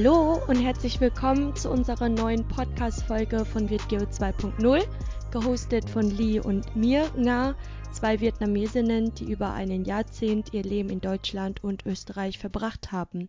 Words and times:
Hallo 0.00 0.40
und 0.46 0.54
herzlich 0.60 1.00
willkommen 1.00 1.56
zu 1.56 1.68
unserer 1.70 2.08
neuen 2.08 2.46
Podcast-Folge 2.46 3.44
von 3.44 3.68
VietGeo 3.68 4.04
2.0, 4.04 4.86
gehostet 5.32 5.90
von 5.90 6.08
Lee 6.08 6.38
und 6.38 6.76
mir, 6.76 7.10
Nga, 7.16 7.56
zwei 7.90 8.20
Vietnamesinnen, 8.20 9.12
die 9.16 9.24
über 9.24 9.54
einen 9.54 9.84
Jahrzehnt 9.84 10.54
ihr 10.54 10.62
Leben 10.62 10.90
in 10.90 11.00
Deutschland 11.00 11.64
und 11.64 11.84
Österreich 11.84 12.38
verbracht 12.38 12.92
haben. 12.92 13.28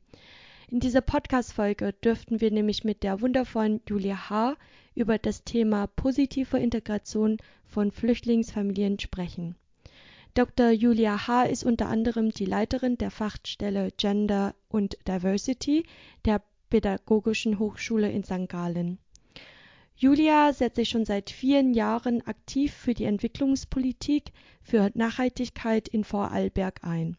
In 0.70 0.80
dieser 0.80 1.02
Podcast-Folge 1.02 1.94
dürften 2.04 2.40
wir 2.40 2.52
nämlich 2.52 2.84
mit 2.84 3.02
der 3.02 3.20
wundervollen 3.20 3.81
Julia 3.90 4.30
H. 4.30 4.56
über 4.94 5.17
das 5.17 5.44
Thema 5.44 5.88
positive 5.88 6.59
Integration 6.59 7.38
von 7.66 7.92
Flüchtlingsfamilien 7.92 9.00
sprechen. 9.00 9.56
Dr. 10.36 10.70
Julia 10.70 11.28
H. 11.28 11.45
ist 11.45 11.64
unter 11.64 11.88
anderem 11.88 12.30
die 12.30 12.45
Leiterin 12.45 13.00
der 13.00 13.09
Fachstelle 13.09 13.90
Gender 13.98 14.54
und 14.70 14.95
Diversity 15.08 15.84
der 16.26 16.44
Pädagogischen 16.70 17.59
Hochschule 17.59 18.12
in 18.12 18.23
St. 18.23 18.48
Gallen. 18.48 19.00
Julia 19.96 20.54
setzt 20.54 20.78
sich 20.78 20.90
schon 20.90 21.04
seit 21.04 21.30
vielen 21.30 21.73
Jahren 21.73 22.26
aktiv 22.26 22.73
für 22.73 22.94
die 22.94 23.04
Entwicklungspolitik 23.04 24.32
für 24.62 24.92
Nachhaltigkeit 24.94 25.90
in 25.90 26.05
Vorarlberg 26.05 26.84
ein. 26.84 27.18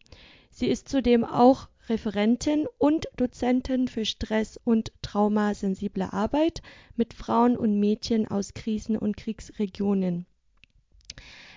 Sie 0.49 0.67
ist 0.67 0.89
zudem 0.89 1.23
auch 1.23 1.69
Referentin 1.89 2.67
und 2.77 3.07
Dozentin 3.17 3.87
für 3.87 4.05
Stress- 4.05 4.59
und 4.63 4.91
traumasensible 5.01 6.11
Arbeit 6.11 6.61
mit 6.95 7.13
Frauen 7.13 7.55
und 7.55 7.79
Mädchen 7.79 8.27
aus 8.27 8.53
Krisen- 8.53 8.97
und 8.97 9.15
Kriegsregionen. 9.15 10.25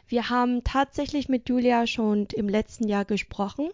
Wir 0.06 0.28
haben 0.28 0.62
tatsächlich 0.64 1.28
mit 1.28 1.48
Julia 1.48 1.86
schon 1.86 2.26
im 2.34 2.48
letzten 2.48 2.86
Jahr 2.86 3.04
gesprochen 3.04 3.70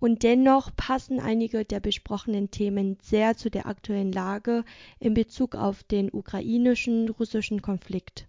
und 0.00 0.22
dennoch 0.22 0.70
passen 0.76 1.20
einige 1.20 1.64
der 1.64 1.80
besprochenen 1.80 2.50
Themen 2.50 2.98
sehr 3.02 3.36
zu 3.36 3.50
der 3.50 3.66
aktuellen 3.66 4.12
Lage 4.12 4.64
in 5.00 5.14
Bezug 5.14 5.54
auf 5.54 5.82
den 5.82 6.12
ukrainischen 6.12 7.08
russischen 7.08 7.62
Konflikt. 7.62 8.26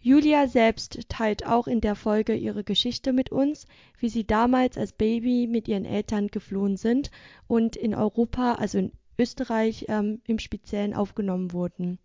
Julia 0.00 0.46
selbst 0.46 1.08
teilt 1.08 1.44
auch 1.44 1.66
in 1.66 1.80
der 1.80 1.96
Folge 1.96 2.34
ihre 2.34 2.62
Geschichte 2.62 3.12
mit 3.12 3.30
uns, 3.30 3.66
wie 3.98 4.08
sie 4.08 4.24
damals 4.24 4.78
als 4.78 4.92
Baby 4.92 5.48
mit 5.48 5.66
ihren 5.66 5.84
Eltern 5.84 6.28
geflohen 6.28 6.76
sind 6.76 7.10
und 7.48 7.74
in 7.76 7.94
Europa, 7.94 8.54
also 8.54 8.78
in 8.78 8.92
Österreich 9.18 9.86
ähm, 9.88 10.20
im 10.26 10.38
Speziellen 10.38 10.94
aufgenommen 10.94 11.52
wurden. 11.52 11.98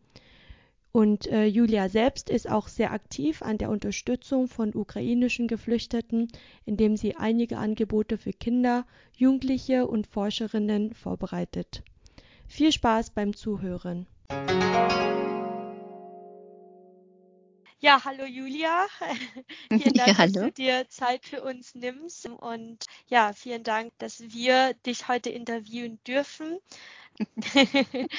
Und 0.95 1.25
äh, 1.25 1.45
Julia 1.45 1.89
selbst 1.89 2.29
ist 2.29 2.47
auch 2.47 2.67
sehr 2.67 2.93
aktiv 2.93 3.41
an 3.41 3.57
der 3.57 3.71
Unterstützung 3.71 4.47
von 4.47 4.75
ukrainischen 4.75 5.47
Geflüchteten, 5.47 6.27
indem 6.65 6.97
sie 6.97 7.15
einige 7.15 7.57
Angebote 7.57 8.19
für 8.19 8.31
Kinder, 8.31 8.85
Jugendliche 9.17 9.87
und 9.87 10.05
Forscherinnen 10.05 10.93
vorbereitet. 10.93 11.81
Viel 12.47 12.71
Spaß 12.71 13.09
beim 13.09 13.35
Zuhören. 13.35 14.05
Ja, 17.79 18.05
hallo 18.05 18.25
Julia. 18.25 18.85
vielen 19.69 19.93
Dank, 19.95 20.07
ja, 20.07 20.13
dass 20.13 20.31
du 20.31 20.51
dir 20.51 20.87
Zeit 20.89 21.25
für 21.25 21.41
uns 21.41 21.73
nimmst. 21.73 22.27
Und 22.27 22.85
ja, 23.07 23.33
vielen 23.33 23.63
Dank, 23.63 23.91
dass 23.97 24.21
wir 24.21 24.75
dich 24.85 25.07
heute 25.07 25.31
interviewen 25.31 25.99
dürfen. 26.07 26.59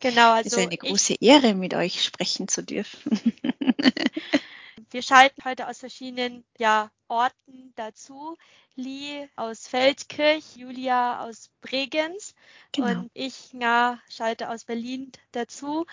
genau, 0.00 0.32
also. 0.32 0.46
Es 0.46 0.52
ist 0.52 0.58
eine 0.58 0.76
große 0.76 1.14
ich, 1.14 1.22
Ehre, 1.22 1.54
mit 1.54 1.74
euch 1.74 2.02
sprechen 2.02 2.48
zu 2.48 2.62
dürfen. 2.62 3.18
wir 4.90 5.02
schalten 5.02 5.44
heute 5.44 5.68
aus 5.68 5.78
verschiedenen 5.78 6.44
ja, 6.58 6.90
Orten 7.08 7.72
dazu. 7.76 8.36
Lee 8.76 9.28
aus 9.36 9.68
Feldkirch, 9.68 10.56
Julia 10.56 11.22
aus 11.24 11.50
Bregenz 11.60 12.34
genau. 12.72 12.88
und 12.88 13.10
ich 13.12 13.52
ja, 13.52 14.00
schalte 14.08 14.48
aus 14.48 14.64
Berlin 14.64 15.12
dazu. 15.32 15.86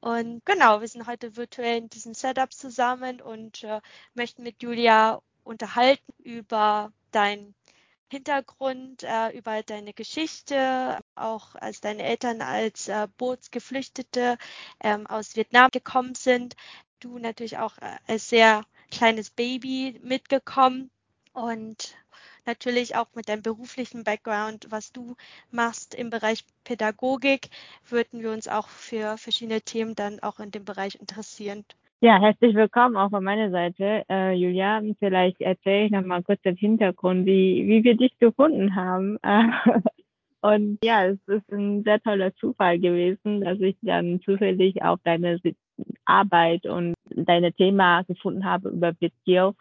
Und 0.00 0.44
genau, 0.46 0.80
wir 0.80 0.88
sind 0.88 1.06
heute 1.06 1.36
virtuell 1.36 1.78
in 1.78 1.90
diesem 1.90 2.14
Setup 2.14 2.52
zusammen 2.52 3.20
und 3.20 3.62
äh, 3.64 3.80
möchten 4.14 4.42
mit 4.42 4.62
Julia 4.62 5.20
unterhalten 5.44 6.12
über 6.22 6.92
dein 7.10 7.54
Hintergrund, 8.10 9.04
äh, 9.04 9.30
über 9.36 9.62
deine 9.62 9.92
Geschichte, 9.92 10.98
auch 11.14 11.54
als 11.54 11.80
deine 11.80 12.02
Eltern 12.02 12.42
als 12.42 12.88
äh, 12.88 13.08
Bootsgeflüchtete 13.18 14.36
ähm, 14.80 15.06
aus 15.06 15.36
Vietnam 15.36 15.70
gekommen 15.70 16.14
sind. 16.14 16.56
Du 17.00 17.18
natürlich 17.18 17.58
auch 17.58 17.78
äh, 17.78 17.96
als 18.06 18.28
sehr 18.28 18.64
kleines 18.90 19.30
Baby 19.30 20.00
mitgekommen 20.02 20.90
und 21.32 21.96
natürlich 22.46 22.96
auch 22.96 23.06
mit 23.14 23.28
deinem 23.28 23.42
beruflichen 23.42 24.04
Background, 24.04 24.66
was 24.70 24.92
du 24.92 25.16
machst 25.50 25.94
im 25.94 26.10
Bereich 26.10 26.44
Pädagogik, 26.64 27.50
würden 27.88 28.22
wir 28.22 28.32
uns 28.32 28.48
auch 28.48 28.68
für 28.68 29.18
verschiedene 29.18 29.62
Themen 29.62 29.94
dann 29.94 30.20
auch 30.20 30.40
in 30.40 30.50
dem 30.50 30.64
Bereich 30.64 30.96
interessieren. 30.96 31.64
Ja, 32.02 32.18
herzlich 32.18 32.54
willkommen 32.54 32.96
auch 32.96 33.10
von 33.10 33.22
meiner 33.22 33.50
Seite. 33.50 34.04
Äh, 34.08 34.32
Julia, 34.32 34.80
vielleicht 34.98 35.40
erzähle 35.42 35.84
ich 35.84 35.90
nochmal 35.92 36.22
kurz 36.22 36.40
den 36.40 36.56
Hintergrund, 36.56 37.26
wie, 37.26 37.66
wie 37.68 37.84
wir 37.84 37.94
dich 37.94 38.18
gefunden 38.18 38.74
haben. 38.74 39.18
Und 40.40 40.78
ja, 40.82 41.04
es 41.04 41.18
ist 41.26 41.52
ein 41.52 41.82
sehr 41.84 42.00
toller 42.00 42.34
Zufall 42.36 42.78
gewesen, 42.78 43.42
dass 43.42 43.60
ich 43.60 43.76
dann 43.82 44.20
zufällig 44.22 44.82
auch 44.82 44.96
deine 45.04 45.38
Arbeit 46.06 46.64
und 46.64 46.94
deine 47.10 47.52
Thema 47.52 48.02
gefunden 48.04 48.46
habe 48.46 48.70
über 48.70 48.94
Video 48.98 49.54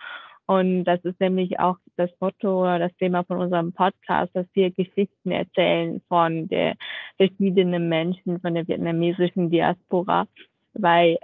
und 0.50 0.86
das 0.86 1.00
ist 1.06 1.20
nämlich 1.20 1.60
auch 1.60 1.78
das 1.96 2.10
Motto 2.20 2.64
oder 2.64 2.80
das 2.80 2.96
Thema 2.98 3.24
von 3.24 3.38
unserem 3.38 3.72
Podcast, 3.72 4.36
dass 4.36 4.48
wir 4.54 4.72
Geschichten 4.72 5.30
erzählen 5.30 6.02
von 6.08 6.48
der 6.48 6.74
verschiedenen 7.18 7.88
Menschen, 7.88 8.40
von 8.40 8.56
der 8.56 8.68
vietnamesischen 8.68 9.52
Diaspora, 9.52 10.28
weil 10.74 11.18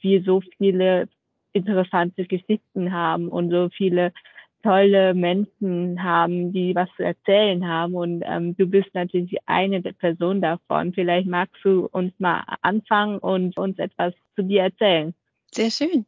wir 0.00 0.22
so 0.22 0.40
viele 0.58 1.08
interessante 1.52 2.24
Geschichten 2.24 2.92
haben 2.92 3.28
und 3.28 3.50
so 3.50 3.68
viele 3.76 4.12
tolle 4.62 5.12
Menschen 5.12 6.02
haben, 6.02 6.52
die 6.52 6.74
was 6.74 6.88
zu 6.96 7.02
erzählen 7.02 7.66
haben. 7.66 7.94
Und 7.94 8.22
ähm, 8.24 8.56
du 8.56 8.66
bist 8.66 8.94
natürlich 8.94 9.36
eine 9.46 9.82
der 9.82 9.92
Personen 9.92 10.40
davon. 10.40 10.92
Vielleicht 10.94 11.26
magst 11.26 11.56
du 11.64 11.88
uns 11.90 12.12
mal 12.18 12.44
anfangen 12.62 13.18
und 13.18 13.56
uns 13.58 13.78
etwas 13.78 14.14
zu 14.36 14.42
dir 14.42 14.62
erzählen. 14.62 15.14
Sehr 15.50 15.70
schön 15.70 16.06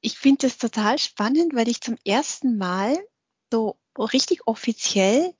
ich 0.00 0.18
finde 0.18 0.46
das 0.46 0.58
total 0.58 0.98
spannend, 0.98 1.54
weil 1.54 1.68
ich 1.68 1.80
zum 1.80 1.96
ersten 2.04 2.56
Mal 2.56 2.96
so 3.50 3.76
richtig 3.98 4.46
offiziell 4.46 5.34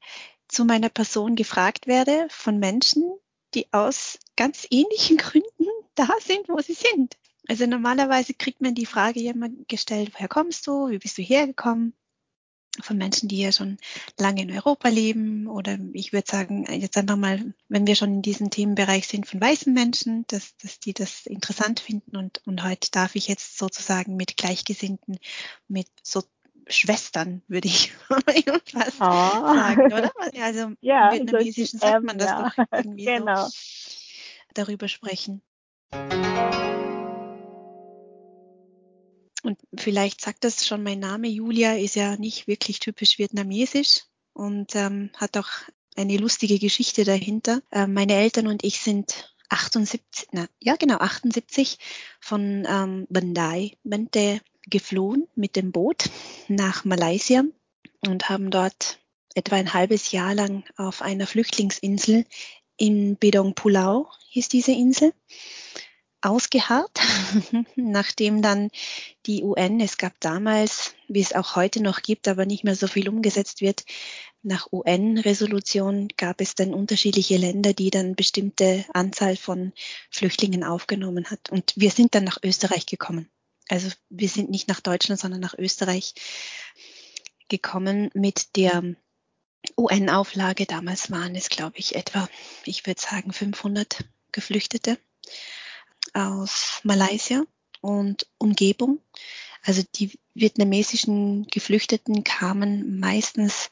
zu 0.49 0.65
meiner 0.65 0.89
Person 0.89 1.37
gefragt 1.37 1.87
werde 1.87 2.27
von 2.31 2.59
Menschen, 2.59 3.05
die 3.55 3.73
aus 3.73 4.19
ganz 4.37 4.67
ähnlichen 4.71 5.17
Gründen 5.17 5.67
da 5.95 6.09
sind, 6.21 6.49
wo 6.49 6.61
sie 6.61 6.75
sind. 6.75 7.17
Also 7.49 7.67
normalerweise 7.67 8.35
kriegt 8.35 8.61
man 8.61 8.75
die 8.75 8.87
Frage 8.87 9.21
jemand 9.21 9.69
gestellt, 9.69 10.11
woher 10.15 10.29
kommst 10.29 10.67
du, 10.67 10.91
wie 10.91 10.99
bist 10.99 11.19
du 11.19 11.23
hergekommen? 11.23 11.95
von 12.81 12.97
Menschen, 12.97 13.29
die 13.29 13.41
ja 13.41 13.53
schon 13.53 13.79
lange 14.19 14.43
in 14.43 14.53
Europa 14.53 14.89
leben 14.89 15.47
oder 15.47 15.79
ich 15.93 16.13
würde 16.13 16.31
sagen, 16.31 16.65
jetzt 16.73 16.97
einfach 16.97 17.17
mal, 17.17 17.55
wenn 17.69 17.87
wir 17.87 17.95
schon 17.95 18.15
in 18.15 18.23
diesem 18.23 18.51
Themenbereich 18.51 19.09
sind, 19.09 19.27
von 19.27 19.41
weißen 19.41 19.73
Menschen, 19.73 20.25
dass, 20.29 20.57
dass 20.59 20.79
die 20.81 20.93
das 20.93 21.27
interessant 21.27 21.81
finden 21.81 22.17
und, 22.17 22.41
und 22.47 22.63
heute 22.63 22.91
darf 22.91 23.15
ich 23.15 23.29
jetzt 23.29 23.59
sozusagen 23.59 24.17
mit 24.17 24.37
Gleichgesinnten, 24.37 25.19
mit 25.67 25.89
so 26.03 26.23
Schwestern, 26.69 27.43
würde 27.49 27.69
ich 27.69 27.93
fast 28.09 28.97
oh. 29.01 29.01
sagen, 29.01 29.93
oder? 29.93 30.13
Also 30.41 30.73
ja, 30.81 31.11
im 31.11 31.27
Vietnamesischen 31.27 31.81
sagt 31.81 32.05
man 32.05 32.19
das 32.19 32.29
ja. 32.29 32.53
doch 32.57 32.65
irgendwie 32.73 33.05
genau. 33.07 33.47
so 33.47 33.53
darüber 34.55 34.89
sprechen. 34.89 35.43
Und 39.43 39.59
vielleicht 39.77 40.21
sagt 40.21 40.45
das 40.45 40.67
schon 40.67 40.83
mein 40.83 40.99
Name, 40.99 41.29
Julia 41.29 41.75
ist 41.75 41.95
ja 41.95 42.17
nicht 42.17 42.49
wirklich 42.49 42.81
typisch 42.81 43.19
vietnamesisch 43.19 44.03
und 44.33 44.75
ähm, 44.75 45.11
hat 45.17 45.37
auch 45.37 45.49
eine 45.97 46.17
lustige 46.17 46.59
Geschichte 46.59 47.05
dahinter. 47.05 47.63
Äh, 47.71 47.87
meine 47.87 48.15
Eltern 48.15 48.47
und 48.47 48.65
ich 48.65 48.81
sind 48.81 49.33
78, 49.49 50.29
na, 50.33 50.47
ja 50.61 50.77
genau, 50.77 50.99
78 50.99 51.79
von 52.21 52.67
ähm, 52.69 53.07
Bandai, 53.09 53.79
Bente 53.85 54.41
geflohen 54.69 55.27
mit 55.35 55.57
dem 55.57 55.73
Boot 55.73 56.11
nach 56.49 56.85
Malaysia 56.85 57.45
und 58.07 58.29
haben 58.29 58.51
dort 58.51 58.99
etwa 59.35 59.57
ein 59.57 59.73
halbes 59.73 60.13
Jahr 60.13 60.35
lang 60.35 60.65
auf 60.77 61.03
einer 61.03 61.27
Flüchtlingsinsel 61.27 62.25
in 62.77 63.17
Bedong 63.17 63.55
Pulau 63.55 64.09
hieß 64.31 64.49
diese 64.49 64.73
Insel 64.73 65.13
ausgeharrt, 66.21 67.01
nachdem 67.77 68.43
dann 68.43 68.71
die 69.27 69.43
UN, 69.43 69.81
es 69.81 69.99
gab 69.99 70.19
damals, 70.21 70.95
wie 71.07 71.21
es 71.21 71.33
auch 71.33 71.55
heute 71.55 71.83
noch 71.83 72.03
gibt, 72.03 72.27
aber 72.27 72.45
nicht 72.45 72.65
mehr 72.65 72.75
so 72.75 72.87
viel 72.87 73.09
umgesetzt 73.09 73.61
wird, 73.61 73.85
nach 74.43 74.73
UN-Resolution 74.73 76.09
gab 76.17 76.41
es 76.41 76.55
dann 76.55 76.75
unterschiedliche 76.75 77.37
Länder, 77.37 77.73
die 77.73 77.91
dann 77.91 78.15
bestimmte 78.15 78.85
Anzahl 78.95 79.37
von 79.37 79.73
Flüchtlingen 80.11 80.65
aufgenommen 80.65 81.31
hat. 81.31 81.51
Und 81.51 81.75
wir 81.77 81.91
sind 81.91 82.15
dann 82.15 82.25
nach 82.25 82.39
Österreich 82.43 82.87
gekommen. 82.87 83.29
Also 83.69 83.91
wir 84.09 84.29
sind 84.29 84.51
nicht 84.51 84.69
nach 84.69 84.81
Deutschland, 84.81 85.21
sondern 85.21 85.41
nach 85.41 85.55
Österreich 85.57 86.15
gekommen 87.49 88.11
mit 88.15 88.57
der 88.57 88.83
UN-Auflage. 89.77 90.67
Damals 90.67 91.11
waren 91.11 91.35
es, 91.35 91.49
glaube 91.49 91.79
ich, 91.79 91.95
etwa, 91.95 92.29
ich 92.65 92.87
würde 92.87 93.01
sagen, 93.01 93.33
500 93.33 94.05
Geflüchtete 94.33 94.99
aus 96.15 96.81
Malaysia 96.83 97.45
und 97.81 98.27
Umgebung. 98.39 99.01
Also 99.63 99.83
die 99.95 100.19
vietnamesischen 100.35 101.47
Geflüchteten 101.49 102.25
kamen 102.25 102.99
meistens 103.01 103.71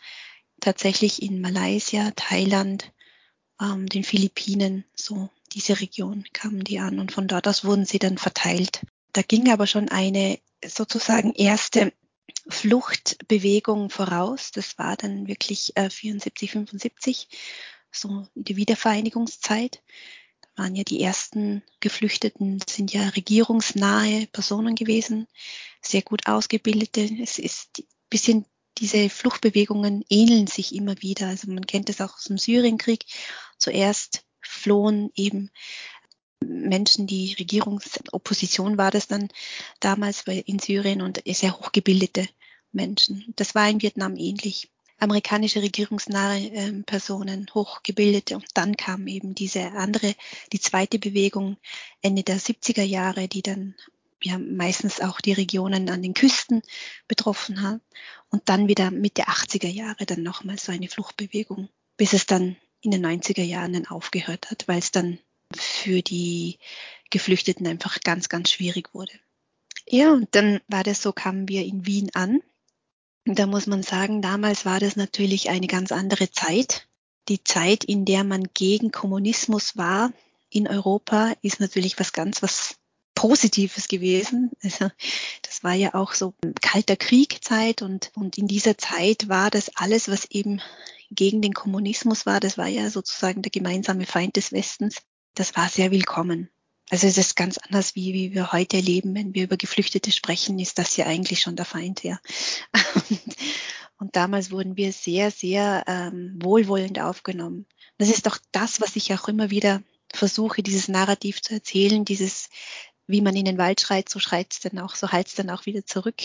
tatsächlich 0.61 1.23
in 1.23 1.41
Malaysia, 1.41 2.11
Thailand, 2.17 2.93
ähm, 3.61 3.87
den 3.89 4.05
Philippinen, 4.05 4.85
so 4.95 5.31
diese 5.53 5.81
Region 5.81 6.25
kamen 6.33 6.65
die 6.65 6.81
an 6.81 6.99
und 6.99 7.13
von 7.13 7.29
dort 7.29 7.49
aus 7.49 7.65
wurden 7.65 7.87
sie 7.87 7.99
dann 7.99 8.19
verteilt. 8.19 8.83
Da 9.17 9.23
ging 9.23 9.51
aber 9.51 9.67
schon 9.67 9.89
eine 9.89 10.39
sozusagen 10.63 11.33
erste 11.33 11.95
Fluchtbewegung 12.49 13.89
voraus. 13.89 14.51
Das 14.51 14.77
war 14.77 14.95
dann 14.95 15.27
wirklich 15.27 15.75
äh, 15.75 15.89
74, 15.89 16.51
75, 16.51 17.29
so 17.91 18.29
die 18.35 18.57
Wiedervereinigungszeit. 18.57 19.83
Da 20.43 20.65
waren 20.65 20.75
ja 20.75 20.85
die 20.85 21.01
ersten 21.01 21.63
Geflüchteten, 21.81 22.63
sind 22.69 22.93
ja 22.93 23.09
regierungsnahe 23.09 24.27
Personen 24.27 24.75
gewesen, 24.75 25.29
sehr 25.81 26.03
gut 26.03 26.27
ausgebildete. 26.27 27.09
Es 27.23 27.39
ist 27.39 27.79
ein 27.79 27.85
bisschen 28.11 28.45
diese 28.77 29.09
Fluchtbewegungen 29.09 30.05
ähneln 30.11 30.47
sich 30.47 30.75
immer 30.75 31.01
wieder. 31.01 31.29
Also 31.29 31.51
man 31.51 31.67
kennt 31.67 31.89
es 31.89 32.03
auch 32.03 32.17
aus 32.17 32.25
dem 32.25 32.37
Syrienkrieg. 32.37 33.07
Zuerst 33.57 34.27
flohen 34.43 35.11
eben 35.15 35.51
Menschen, 36.45 37.07
die 37.07 37.35
Regierungsopposition 37.39 38.79
war 38.79 38.91
das 38.91 39.09
dann 39.09 39.29
damals 39.81 40.25
in 40.27 40.59
Syrien 40.59 41.03
und 41.03 41.23
sehr 41.27 41.59
hochgebildete 41.59 42.29
Menschen. 42.73 43.33
Das 43.37 43.55
war 43.55 43.69
in 43.69 43.83
Vietnam 43.83 44.17
ähnlich. 44.17 44.71
Amerikanische 44.99 45.61
regierungsnahe 45.61 46.39
äh, 46.39 46.73
Personen, 46.85 47.47
hochgebildete. 47.53 48.37
Und 48.37 48.47
dann 48.55 48.79
kam 48.79 49.07
eben 49.09 49.35
diese 49.35 49.73
andere, 49.73 50.15
die 50.53 50.61
zweite 50.61 50.99
Bewegung 50.99 51.59
Ende 52.01 52.23
der 52.23 52.39
70er 52.39 52.83
Jahre, 52.83 53.29
die 53.29 53.43
dann 53.43 53.75
ja 54.23 54.39
meistens 54.39 55.01
auch 55.01 55.21
die 55.21 55.35
Regionen 55.35 55.91
an 55.91 56.03
den 56.03 56.15
Küsten 56.15 56.63
betroffen 57.09 57.61
hat. 57.61 57.83
Und 58.31 58.49
dann 58.49 58.69
wieder 58.69 58.91
Mitte 58.91 59.25
80er 59.25 59.69
Jahre 59.69 60.07
dann 60.07 60.23
nochmal 60.23 60.59
so 60.59 60.73
eine 60.73 60.89
Fluchtbewegung, 60.89 61.69
bis 61.99 62.15
es 62.15 62.25
dann 62.25 62.57
in 62.81 62.91
den 62.91 63.05
90er 63.05 63.43
Jahren 63.43 63.75
dann 63.75 63.87
aufgehört 63.87 64.51
hat, 64.51 64.67
weil 64.67 64.79
es 64.79 64.93
dann 64.93 65.19
für 65.55 66.03
die 66.03 66.59
Geflüchteten 67.11 67.67
einfach 67.67 68.01
ganz, 68.01 68.29
ganz 68.29 68.51
schwierig 68.51 68.95
wurde. 68.95 69.13
Ja, 69.89 70.13
und 70.13 70.29
dann 70.35 70.61
war 70.69 70.83
das 70.83 71.03
so, 71.03 71.13
kamen 71.13 71.49
wir 71.49 71.65
in 71.65 71.87
Wien 71.87 72.11
an. 72.15 72.41
Und 73.27 73.39
da 73.39 73.47
muss 73.47 73.67
man 73.67 73.83
sagen, 73.83 74.23
damals 74.23 74.65
war 74.65 74.81
das 74.81 74.97
natürlich 74.97 75.51
eine 75.51 75.67
ganz 75.67 75.93
andere 75.93 76.31
Zeit. 76.31 76.89
Die 77.29 77.43
Zeit, 77.43 77.85
in 77.85 78.05
der 78.05 78.25
man 78.25 78.49
gegen 78.55 78.93
Kommunismus 78.93 79.77
war 79.77 80.13
in 80.51 80.69
Europa, 80.69 81.35
ist 81.43 81.61
natürlich 81.61 81.99
was 81.99 82.13
ganz, 82.13 82.43
was 82.43 82.77
Positives 83.15 83.89
gewesen. 83.89 84.53
Also 84.63 84.91
das 85.43 85.65
war 85.65 85.75
ja 85.75 85.95
auch 85.95 86.13
so 86.13 86.35
kalter 86.61 86.97
Kriegzeit 86.97 87.83
und, 87.83 88.13
und 88.15 88.39
in 88.39 88.47
dieser 88.47 88.79
Zeit 88.79 89.29
war 89.29 89.51
das 89.51 89.71
alles, 89.75 90.09
was 90.09 90.27
eben 90.27 90.61
gegen 91.11 91.41
den 91.41 91.55
Kommunismus 91.55 92.27
war, 92.27 92.41
das 92.41 92.59
war 92.59 92.67
ja 92.67 92.91
sozusagen 92.91 93.43
der 93.43 93.51
gemeinsame 93.51 94.07
Feind 94.07 94.37
des 94.37 94.53
Westens, 94.53 95.03
das 95.37 95.55
war 95.55 95.69
sehr 95.69 95.91
willkommen. 95.91 96.51
Also 96.89 97.07
es 97.07 97.19
ist 97.19 97.37
ganz 97.37 97.59
anders, 97.59 97.95
wie, 97.95 98.15
wie 98.15 98.35
wir 98.35 98.53
heute 98.53 98.79
leben. 98.79 99.15
Wenn 99.15 99.35
wir 99.35 99.45
über 99.45 99.57
Geflüchtete 99.57 100.11
sprechen, 100.11 100.59
ist 100.59 100.79
das 100.79 100.97
ja 100.97 101.07
eigentlich 101.07 101.41
schon 101.41 101.57
der 101.57 101.65
Feind, 101.65 102.03
ja. 102.03 102.19
Und, 102.95 103.21
und 103.99 104.17
damals 104.17 104.51
wurden 104.51 104.77
wir 104.77 104.93
sehr, 104.93 105.31
sehr 105.31 105.85
ähm, 105.87 106.39
wohlwollend 106.41 107.01
aufgenommen. 107.01 107.67
Das 107.99 108.09
ist 108.09 108.27
doch 108.27 108.39
das, 108.53 108.81
was 108.81 108.97
ich 108.97 109.13
auch 109.13 109.29
immer 109.29 109.51
wieder 109.51 109.83
versuche, 110.13 110.63
dieses 110.63 110.89
Narrativ 110.89 111.43
zu 111.43 111.55
erzählen, 111.55 112.05
dieses, 112.05 112.49
wie 113.07 113.21
man 113.21 113.37
in 113.37 113.45
den 113.45 113.59
Wald 113.59 113.81
schreit, 113.81 114.09
so 114.09 114.21
schreit 114.21 114.53
es 114.53 114.61
dann 114.61 114.79
auch, 114.79 114.95
so 114.95 115.11
heilt 115.11 115.27
es 115.27 115.35
dann 115.35 115.51
auch 115.51 115.67
wieder 115.67 115.85
zurück. 115.85 116.23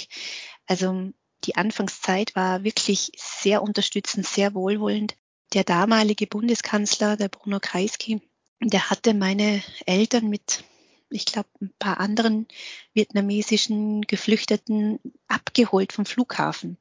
Also 0.68 1.12
die 1.44 1.56
Anfangszeit 1.56 2.36
war 2.36 2.64
wirklich 2.64 3.12
sehr 3.18 3.62
unterstützend, 3.62 4.28
sehr 4.28 4.54
wohlwollend. 4.54 5.16
Der 5.54 5.64
damalige 5.64 6.28
Bundeskanzler, 6.28 7.18
der 7.18 7.28
Bruno 7.28 7.60
Kreisky, 7.60 8.22
der 8.70 8.90
hatte 8.90 9.14
meine 9.14 9.64
Eltern 9.86 10.30
mit, 10.30 10.64
ich 11.10 11.26
glaube, 11.26 11.50
ein 11.62 11.74
paar 11.80 12.00
anderen 12.00 12.48
vietnamesischen 12.94 14.02
Geflüchteten 14.02 15.00
abgeholt 15.28 15.94
vom 15.94 16.06
Flughafen. 16.06 16.78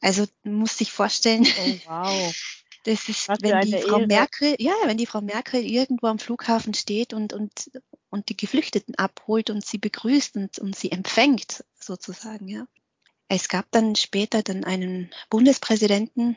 Also 0.00 0.26
muss 0.44 0.78
sich 0.78 0.92
vorstellen, 0.92 1.46
oh, 1.46 1.78
wow. 1.86 2.34
das 2.84 3.08
ist, 3.08 3.28
wenn 3.40 3.60
die 3.62 3.78
Frau 3.78 3.98
Ehre. 3.98 4.06
Merkel, 4.06 4.56
ja, 4.58 4.74
wenn 4.84 4.96
die 4.96 5.06
Frau 5.06 5.20
Merkel 5.20 5.64
irgendwo 5.64 6.06
am 6.06 6.18
Flughafen 6.18 6.74
steht 6.74 7.12
und, 7.12 7.32
und, 7.32 7.70
und 8.10 8.28
die 8.28 8.36
Geflüchteten 8.36 8.94
abholt 8.94 9.50
und 9.50 9.64
sie 9.64 9.78
begrüßt 9.78 10.36
und, 10.36 10.58
und 10.58 10.76
sie 10.76 10.92
empfängt, 10.92 11.64
sozusagen, 11.80 12.46
ja. 12.48 12.66
Es 13.28 13.48
gab 13.48 13.66
dann 13.72 13.96
später 13.96 14.44
dann 14.44 14.62
einen 14.62 15.10
Bundespräsidenten, 15.30 16.36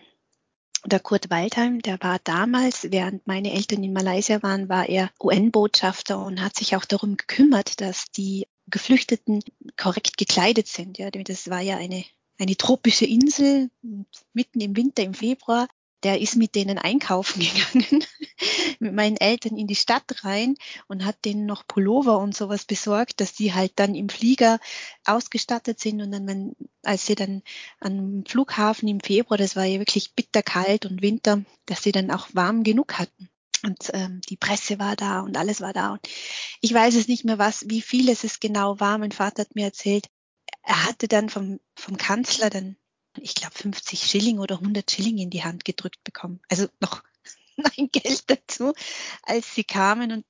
der 0.85 0.99
Kurt 0.99 1.29
Waldheim, 1.29 1.81
der 1.81 2.01
war 2.01 2.19
damals, 2.23 2.91
während 2.91 3.27
meine 3.27 3.53
Eltern 3.53 3.83
in 3.83 3.93
Malaysia 3.93 4.41
waren, 4.43 4.69
war 4.69 4.87
er 4.87 5.11
UN-Botschafter 5.21 6.23
und 6.23 6.41
hat 6.41 6.55
sich 6.55 6.75
auch 6.75 6.85
darum 6.85 7.17
gekümmert, 7.17 7.81
dass 7.81 8.05
die 8.11 8.47
Geflüchteten 8.67 9.41
korrekt 9.77 10.17
gekleidet 10.17 10.67
sind. 10.67 10.97
Ja, 10.97 11.09
das 11.11 11.49
war 11.49 11.61
ja 11.61 11.77
eine, 11.77 12.05
eine 12.37 12.55
tropische 12.55 13.05
Insel 13.05 13.69
mitten 14.33 14.61
im 14.61 14.75
Winter, 14.75 15.03
im 15.03 15.13
Februar 15.13 15.67
der 16.03 16.21
ist 16.21 16.35
mit 16.35 16.55
denen 16.55 16.77
einkaufen 16.77 17.41
gegangen, 17.73 18.03
mit 18.79 18.93
meinen 18.93 19.17
Eltern 19.17 19.57
in 19.57 19.67
die 19.67 19.75
Stadt 19.75 20.23
rein 20.23 20.55
und 20.87 21.05
hat 21.05 21.25
denen 21.25 21.45
noch 21.45 21.67
Pullover 21.67 22.19
und 22.19 22.35
sowas 22.35 22.65
besorgt, 22.65 23.21
dass 23.21 23.33
die 23.33 23.53
halt 23.53 23.73
dann 23.75 23.95
im 23.95 24.09
Flieger 24.09 24.59
ausgestattet 25.05 25.79
sind 25.79 26.01
und 26.01 26.11
dann, 26.11 26.27
wenn, 26.27 26.55
als 26.83 27.05
sie 27.05 27.15
dann 27.15 27.41
am 27.79 28.23
Flughafen 28.27 28.87
im 28.87 28.99
Februar, 28.99 29.37
das 29.37 29.55
war 29.55 29.65
ja 29.65 29.79
wirklich 29.79 30.13
bitterkalt 30.15 30.85
und 30.85 31.01
Winter, 31.01 31.43
dass 31.65 31.83
sie 31.83 31.91
dann 31.91 32.11
auch 32.11 32.27
warm 32.33 32.63
genug 32.63 32.97
hatten. 32.99 33.29
Und 33.63 33.89
ähm, 33.93 34.21
die 34.29 34.37
Presse 34.37 34.79
war 34.79 34.95
da 34.95 35.19
und 35.19 35.35
alles 35.35 35.59
war 35.59 35.73
da. 35.73 35.91
Und 35.91 36.01
ich 36.61 36.73
weiß 36.73 36.95
es 36.95 37.09
nicht 37.09 37.25
mehr, 37.25 37.37
was, 37.37 37.65
wie 37.67 37.81
viel 37.81 38.07
es 38.09 38.39
genau 38.39 38.79
war. 38.79 38.97
Mein 38.97 39.11
Vater 39.11 39.41
hat 39.41 39.55
mir 39.55 39.65
erzählt, 39.65 40.07
er 40.63 40.85
hatte 40.85 41.07
dann 41.09 41.29
vom, 41.29 41.59
vom 41.75 41.97
Kanzler 41.97 42.49
dann 42.49 42.77
ich 43.17 43.35
glaube, 43.35 43.55
50 43.55 44.01
Schilling 44.01 44.39
oder 44.39 44.55
100 44.55 44.89
Schilling 44.89 45.17
in 45.17 45.29
die 45.29 45.43
Hand 45.43 45.65
gedrückt 45.65 46.03
bekommen. 46.03 46.39
Also 46.49 46.67
noch 46.79 47.03
mein 47.57 47.89
Geld 47.91 48.29
dazu, 48.29 48.73
als 49.23 49.55
sie 49.55 49.63
kamen. 49.63 50.11
Und 50.11 50.25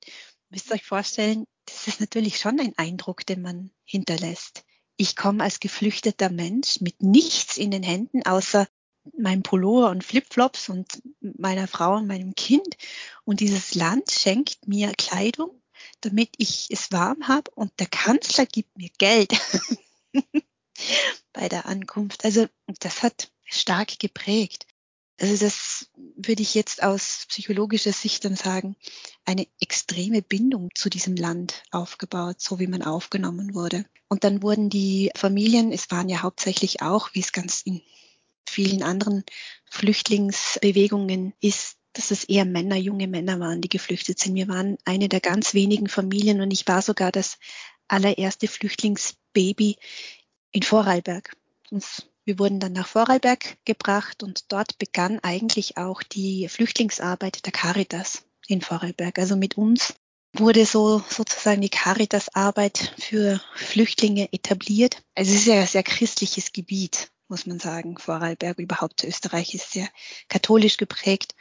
müsst 0.50 0.72
euch 0.72 0.84
vorstellen, 0.84 1.46
das 1.66 1.88
ist 1.88 2.00
natürlich 2.00 2.38
schon 2.38 2.60
ein 2.60 2.76
Eindruck, 2.76 3.26
den 3.26 3.42
man 3.42 3.70
hinterlässt. 3.84 4.64
Ich 4.96 5.16
komme 5.16 5.44
als 5.44 5.60
geflüchteter 5.60 6.30
Mensch 6.30 6.80
mit 6.80 7.02
nichts 7.02 7.56
in 7.56 7.70
den 7.70 7.82
Händen, 7.82 8.24
außer 8.26 8.68
meinem 9.16 9.42
Pullover 9.42 9.90
und 9.90 10.04
Flipflops 10.04 10.68
und 10.68 11.02
meiner 11.20 11.66
Frau 11.66 11.96
und 11.96 12.06
meinem 12.06 12.34
Kind. 12.34 12.76
Und 13.24 13.40
dieses 13.40 13.74
Land 13.74 14.10
schenkt 14.10 14.66
mir 14.66 14.92
Kleidung, 14.92 15.62
damit 16.00 16.30
ich 16.36 16.68
es 16.70 16.92
warm 16.92 17.28
habe. 17.28 17.50
Und 17.54 17.72
der 17.80 17.86
Kanzler 17.86 18.46
gibt 18.46 18.76
mir 18.76 18.90
Geld. 18.98 19.32
bei 21.40 21.48
der 21.48 21.64
Ankunft. 21.64 22.24
Also 22.26 22.46
das 22.80 23.02
hat 23.02 23.32
stark 23.46 23.98
geprägt. 23.98 24.66
Also 25.18 25.42
das 25.42 25.90
würde 26.16 26.42
ich 26.42 26.54
jetzt 26.54 26.82
aus 26.82 27.24
psychologischer 27.28 27.92
Sicht 27.92 28.24
dann 28.26 28.36
sagen, 28.36 28.76
eine 29.24 29.46
extreme 29.58 30.20
Bindung 30.20 30.68
zu 30.74 30.90
diesem 30.90 31.16
Land 31.16 31.62
aufgebaut, 31.70 32.40
so 32.40 32.58
wie 32.58 32.66
man 32.66 32.82
aufgenommen 32.82 33.54
wurde. 33.54 33.86
Und 34.08 34.24
dann 34.24 34.42
wurden 34.42 34.68
die 34.68 35.10
Familien, 35.16 35.72
es 35.72 35.90
waren 35.90 36.10
ja 36.10 36.22
hauptsächlich 36.22 36.82
auch, 36.82 37.14
wie 37.14 37.20
es 37.20 37.32
ganz 37.32 37.62
in 37.62 37.80
vielen 38.46 38.82
anderen 38.82 39.24
Flüchtlingsbewegungen 39.70 41.32
ist, 41.40 41.76
dass 41.94 42.10
es 42.10 42.24
eher 42.24 42.44
Männer, 42.44 42.76
junge 42.76 43.08
Männer 43.08 43.40
waren, 43.40 43.62
die 43.62 43.68
geflüchtet 43.68 44.18
sind. 44.18 44.34
Wir 44.34 44.48
waren 44.48 44.76
eine 44.84 45.08
der 45.08 45.20
ganz 45.20 45.54
wenigen 45.54 45.88
Familien 45.88 46.42
und 46.42 46.50
ich 46.50 46.68
war 46.68 46.82
sogar 46.82 47.12
das 47.12 47.38
allererste 47.88 48.46
Flüchtlingsbaby 48.46 49.76
in 50.52 50.62
Vorarlberg. 50.62 51.36
Wir 52.24 52.38
wurden 52.38 52.60
dann 52.60 52.72
nach 52.72 52.86
Vorarlberg 52.86 53.56
gebracht 53.64 54.22
und 54.22 54.52
dort 54.52 54.78
begann 54.78 55.18
eigentlich 55.20 55.76
auch 55.76 56.02
die 56.02 56.48
Flüchtlingsarbeit 56.48 57.44
der 57.46 57.52
Caritas 57.52 58.24
in 58.46 58.60
Vorarlberg. 58.60 59.18
Also 59.18 59.36
mit 59.36 59.56
uns 59.56 59.94
wurde 60.32 60.66
so 60.66 61.02
sozusagen 61.08 61.60
die 61.60 61.70
Caritas-Arbeit 61.70 62.94
für 62.98 63.40
Flüchtlinge 63.54 64.32
etabliert. 64.32 65.02
Also 65.14 65.32
es 65.32 65.40
ist 65.40 65.46
ja 65.46 65.60
ein 65.60 65.66
sehr 65.66 65.82
christliches 65.82 66.52
Gebiet, 66.52 67.10
muss 67.28 67.46
man 67.46 67.58
sagen. 67.58 67.98
Vorarlberg, 67.98 68.58
überhaupt 68.58 69.04
Österreich 69.04 69.54
ist 69.54 69.72
sehr 69.72 69.88
katholisch 70.28 70.76
geprägt. 70.76 71.34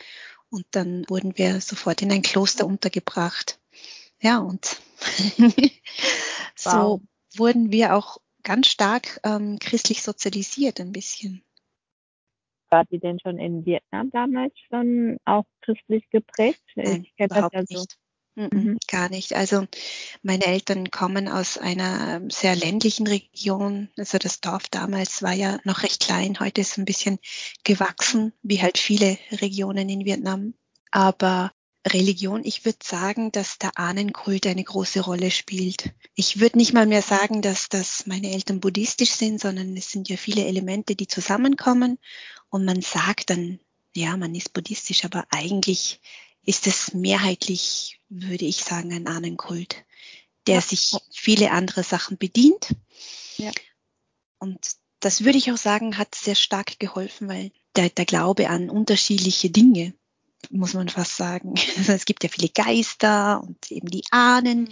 Und 0.50 0.66
dann 0.72 1.06
wurden 1.08 1.38
wir 1.38 1.62
sofort 1.62 2.02
in 2.02 2.12
ein 2.12 2.24
Kloster 2.24 2.66
untergebracht. 2.66 3.60
Ja, 4.22 4.40
und 4.40 4.82
so 6.56 6.72
wow. 6.72 7.02
wurden 7.36 7.72
wir 7.72 7.96
auch 7.96 8.18
ganz 8.44 8.68
stark 8.68 9.20
ähm, 9.24 9.60
christlich 9.60 10.02
sozialisiert 10.02 10.80
ein 10.80 10.92
bisschen. 10.92 11.44
War 12.70 12.86
sie 12.90 13.00
denn 13.00 13.20
schon 13.20 13.40
in 13.40 13.66
Vietnam 13.66 14.12
damals 14.12 14.54
schon 14.70 15.18
auch 15.26 15.46
christlich 15.62 16.08
geprägt? 16.12 16.62
Nein, 16.76 17.08
überhaupt 17.18 17.56
ja 17.56 17.64
so. 17.66 17.80
nicht. 17.80 17.98
Mhm. 18.36 18.78
Gar 18.88 19.10
nicht. 19.10 19.34
Also 19.34 19.68
meine 20.22 20.46
Eltern 20.46 20.92
kommen 20.92 21.28
aus 21.28 21.58
einer 21.58 22.16
ähm, 22.16 22.30
sehr 22.30 22.56
ländlichen 22.56 23.06
Region. 23.06 23.90
Also 23.98 24.18
das 24.18 24.40
Dorf 24.40 24.70
damals 24.70 25.22
war 25.22 25.34
ja 25.34 25.60
noch 25.66 25.84
recht 25.84 26.02
klein. 26.02 26.40
Heute 26.40 26.62
ist 26.62 26.72
es 26.72 26.78
ein 26.78 26.86
bisschen 26.86 27.20
gewachsen, 27.64 28.32
wie 28.42 28.62
halt 28.62 28.78
viele 28.78 29.18
Regionen 29.32 29.90
in 29.90 30.06
Vietnam. 30.06 30.54
Aber 30.92 31.52
Religion, 31.88 32.44
ich 32.44 32.66
würde 32.66 32.80
sagen, 32.84 33.32
dass 33.32 33.58
der 33.58 33.78
Ahnenkult 33.78 34.46
eine 34.46 34.64
große 34.64 35.00
Rolle 35.00 35.32
spielt. 35.32 35.94
Ich 36.14 36.40
würde 36.40 36.58
nicht 36.58 36.74
mal 36.74 36.86
mehr 36.86 37.02
sagen, 37.02 37.42
dass, 37.42 37.70
dass 37.70 38.06
meine 38.06 38.32
Eltern 38.32 38.60
buddhistisch 38.60 39.12
sind, 39.12 39.40
sondern 39.40 39.76
es 39.78 39.92
sind 39.92 40.10
ja 40.10 40.18
viele 40.18 40.46
Elemente, 40.46 40.96
die 40.96 41.08
zusammenkommen 41.08 41.98
und 42.50 42.66
man 42.66 42.82
sagt 42.82 43.30
dann, 43.30 43.60
ja, 43.96 44.18
man 44.18 44.36
ist 44.36 44.54
buddhistisch, 44.54 45.06
aber 45.06 45.26
eigentlich 45.32 46.02
ist 46.44 46.68
es 46.68 46.94
mehrheitlich, 46.94 48.00
würde 48.10 48.46
ich 48.46 48.58
sagen, 48.58 48.94
ein 48.94 49.08
Ahnenkult, 49.08 49.86
der 50.48 50.56
ja. 50.56 50.62
sich 50.62 50.96
viele 51.12 51.52
andere 51.52 51.84
Sachen 51.84 52.18
bedient. 52.18 52.76
Ja. 53.38 53.52
Und 54.40 54.60
das 55.00 55.24
würde 55.24 55.38
ich 55.38 55.52
auch 55.52 55.58
sagen, 55.58 55.98
hat 55.98 56.16
sehr 56.16 56.36
stark 56.36 56.80
geholfen, 56.80 57.28
weil 57.30 57.52
der, 57.76 57.90
der 57.90 58.06
Glaube 58.06 58.50
an 58.50 58.70
unterschiedliche 58.70 59.50
Dinge, 59.50 59.94
muss 60.50 60.74
man 60.74 60.90
fast 60.90 61.16
sagen. 61.16 61.54
Es 61.88 62.06
gibt 62.06 62.24
ja 62.24 62.30
viele 62.30 62.50
Geister 62.50 63.42
und 63.42 63.72
eben 63.72 63.90
die 63.90 64.04
Ahnen, 64.12 64.62
mhm. 64.62 64.70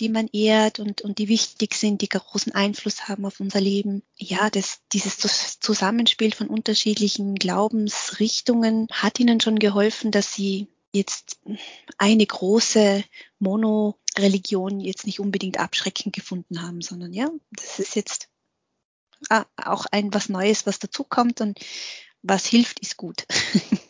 die 0.00 0.08
man 0.08 0.28
ehrt 0.28 0.80
und, 0.80 1.02
und 1.02 1.18
die 1.18 1.28
wichtig 1.28 1.74
sind, 1.74 2.02
die 2.02 2.08
großen 2.08 2.52
Einfluss 2.52 3.08
haben 3.08 3.24
auf 3.24 3.40
unser 3.40 3.60
Leben. 3.60 4.02
Ja, 4.16 4.50
das, 4.50 4.80
dieses 4.92 5.18
Zusammenspiel 5.60 6.32
von 6.32 6.48
unterschiedlichen 6.48 7.34
Glaubensrichtungen 7.34 8.88
hat 8.90 9.20
ihnen 9.20 9.40
schon 9.40 9.58
geholfen, 9.58 10.10
dass 10.10 10.34
sie 10.34 10.68
jetzt 10.92 11.38
eine 11.98 12.26
große 12.26 13.04
Mono-Religion 13.38 14.80
jetzt 14.80 15.06
nicht 15.06 15.20
unbedingt 15.20 15.58
abschreckend 15.58 16.14
gefunden 16.14 16.62
haben, 16.62 16.80
sondern 16.80 17.12
ja, 17.12 17.30
das 17.50 17.78
ist 17.78 17.94
jetzt 17.94 18.28
ah, 19.28 19.44
auch 19.56 19.86
ein 19.90 20.12
was 20.14 20.28
Neues, 20.28 20.66
was 20.66 20.78
dazukommt 20.78 21.40
und 21.40 21.58
was 22.22 22.46
hilft, 22.46 22.80
ist 22.80 22.96
gut. 22.96 23.26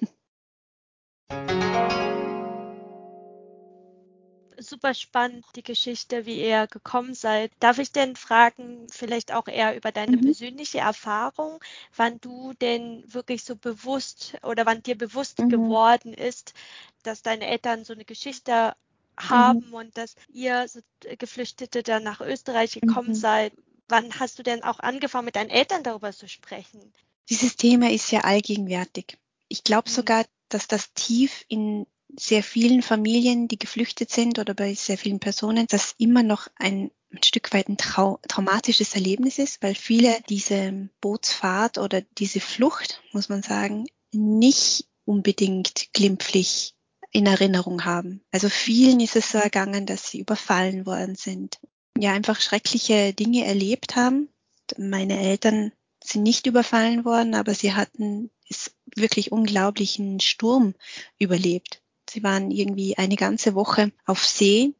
super 4.68 4.94
spannend, 4.94 5.44
die 5.56 5.62
Geschichte, 5.62 6.26
wie 6.26 6.40
ihr 6.40 6.66
gekommen 6.66 7.14
seid. 7.14 7.52
Darf 7.60 7.78
ich 7.78 7.92
denn 7.92 8.16
fragen, 8.16 8.86
vielleicht 8.90 9.32
auch 9.32 9.48
eher 9.48 9.76
über 9.76 9.92
deine 9.92 10.16
mhm. 10.16 10.22
persönliche 10.22 10.78
Erfahrung, 10.78 11.60
wann 11.96 12.20
du 12.20 12.52
denn 12.54 13.04
wirklich 13.06 13.44
so 13.44 13.56
bewusst 13.56 14.36
oder 14.42 14.66
wann 14.66 14.82
dir 14.82 14.96
bewusst 14.96 15.38
mhm. 15.38 15.48
geworden 15.48 16.12
ist, 16.12 16.54
dass 17.02 17.22
deine 17.22 17.46
Eltern 17.46 17.84
so 17.84 17.92
eine 17.92 18.04
Geschichte 18.04 18.74
haben 19.16 19.66
mhm. 19.68 19.74
und 19.74 19.98
dass 19.98 20.14
ihr 20.32 20.68
so 20.68 20.80
Geflüchtete 21.18 21.82
dann 21.82 22.04
nach 22.04 22.20
Österreich 22.20 22.72
gekommen 22.72 23.10
mhm. 23.10 23.14
seid. 23.14 23.52
Wann 23.88 24.20
hast 24.20 24.38
du 24.38 24.42
denn 24.42 24.62
auch 24.62 24.80
angefangen, 24.80 25.24
mit 25.24 25.36
deinen 25.36 25.50
Eltern 25.50 25.82
darüber 25.82 26.12
zu 26.12 26.28
sprechen? 26.28 26.92
Dieses 27.30 27.56
Thema 27.56 27.90
ist 27.90 28.10
ja 28.10 28.20
allgegenwärtig. 28.20 29.18
Ich 29.48 29.64
glaube 29.64 29.88
mhm. 29.88 29.94
sogar, 29.94 30.24
dass 30.48 30.68
das 30.68 30.92
tief 30.94 31.44
in 31.48 31.86
sehr 32.16 32.42
vielen 32.42 32.82
Familien, 32.82 33.48
die 33.48 33.58
geflüchtet 33.58 34.10
sind 34.10 34.38
oder 34.38 34.54
bei 34.54 34.74
sehr 34.74 34.98
vielen 34.98 35.20
Personen, 35.20 35.66
das 35.68 35.94
immer 35.98 36.22
noch 36.22 36.48
ein, 36.56 36.90
ein 37.12 37.22
Stück 37.22 37.52
weit 37.52 37.68
ein 37.68 37.76
trau 37.76 38.18
traumatisches 38.28 38.94
Erlebnis 38.94 39.38
ist, 39.38 39.62
weil 39.62 39.74
viele 39.74 40.16
diese 40.28 40.88
Bootsfahrt 41.00 41.78
oder 41.78 42.00
diese 42.18 42.40
Flucht, 42.40 43.02
muss 43.12 43.28
man 43.28 43.42
sagen, 43.42 43.84
nicht 44.12 44.86
unbedingt 45.04 45.92
glimpflich 45.92 46.74
in 47.10 47.26
Erinnerung 47.26 47.84
haben. 47.84 48.22
Also 48.30 48.48
vielen 48.48 49.00
ist 49.00 49.16
es 49.16 49.30
so 49.30 49.38
ergangen, 49.38 49.86
dass 49.86 50.10
sie 50.10 50.20
überfallen 50.20 50.86
worden 50.86 51.14
sind. 51.14 51.58
Ja, 51.96 52.12
einfach 52.12 52.40
schreckliche 52.40 53.12
Dinge 53.12 53.44
erlebt 53.44 53.96
haben. 53.96 54.28
Meine 54.76 55.18
Eltern 55.18 55.72
sind 56.04 56.22
nicht 56.22 56.46
überfallen 56.46 57.04
worden, 57.04 57.34
aber 57.34 57.54
sie 57.54 57.72
hatten 57.72 58.30
es 58.48 58.72
wirklich 58.94 59.32
unglaublichen 59.32 60.20
Sturm 60.20 60.74
überlebt. 61.18 61.80
Sie 62.08 62.22
waren 62.22 62.50
irgendwie 62.50 62.96
eine 62.96 63.16
ganze 63.16 63.54
Woche 63.54 63.92
auf 64.06 64.24
See, 64.24 64.74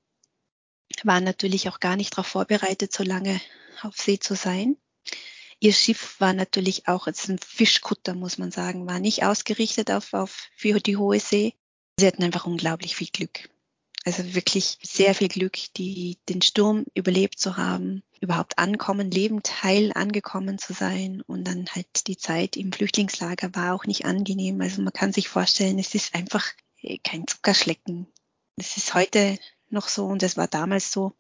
waren 1.05 1.25
natürlich 1.25 1.69
auch 1.69 1.81
gar 1.81 1.97
nicht 1.97 2.13
darauf 2.13 2.27
vorbereitet, 2.27 2.93
so 2.93 3.05
lange 3.05 3.41
auf 3.83 3.97
See 3.97 4.19
zu 4.19 4.35
sein. 4.35 4.77
Ihr 5.61 5.73
Schiff 5.73 6.21
war 6.21 6.33
natürlich 6.33 6.89
auch 6.89 7.07
jetzt 7.07 7.29
ein 7.29 7.39
Fischkutter, 7.39 8.15
muss 8.15 8.39
man 8.39 8.51
sagen, 8.51 8.87
war 8.87 9.01
nicht 9.01 9.25
ausgerichtet 9.25 9.91
auf, 9.91 10.15
auf 10.15 10.49
für 10.57 10.81
die 10.81 10.97
hohe 10.97 11.19
See. 11.19 11.55
Sie 11.99 12.07
hatten 12.07 12.23
einfach 12.23 12.47
unglaublich 12.47 12.95
viel 12.95 13.09
Glück. 13.09 13.49
Also 14.09 14.35
wirklich 14.35 14.79
sehr 14.83 15.15
viel 15.15 15.29
Glück, 15.29 15.59
die, 15.77 16.17
den 16.31 16.41
Sturm 16.41 16.87
überlebt 16.95 17.39
zu 17.39 17.59
haben, 17.59 18.03
überhaupt 18.23 18.59
ankommen, 18.59 19.11
lebend 19.11 19.63
heil 19.63 19.93
angekommen 19.95 20.57
zu 20.57 20.73
sein. 20.73 21.21
Und 21.27 21.45
dann 21.45 21.67
halt 21.75 22.07
die 22.07 22.17
Zeit 22.17 22.57
im 22.57 22.73
Flüchtlingslager 22.73 23.55
war 23.55 23.75
auch 23.75 23.85
nicht 23.85 24.07
angenehm. 24.07 24.63
Also 24.63 24.81
man 24.81 24.95
kann 24.95 25.13
sich 25.13 25.29
vorstellen, 25.29 25.79
es 25.79 25.95
ist 25.95 26.15
einfach 26.15 26.47
kein 27.05 27.27
Zuckerschlecken. 27.27 28.07
Das 28.57 28.79
ist 28.79 28.95
heute 28.95 29.39
noch 29.69 29.89
so 29.89 30.07
und 30.07 30.23
das 30.23 30.39
war 30.39 30.49
damals 30.49 30.91
so. 30.91 31.13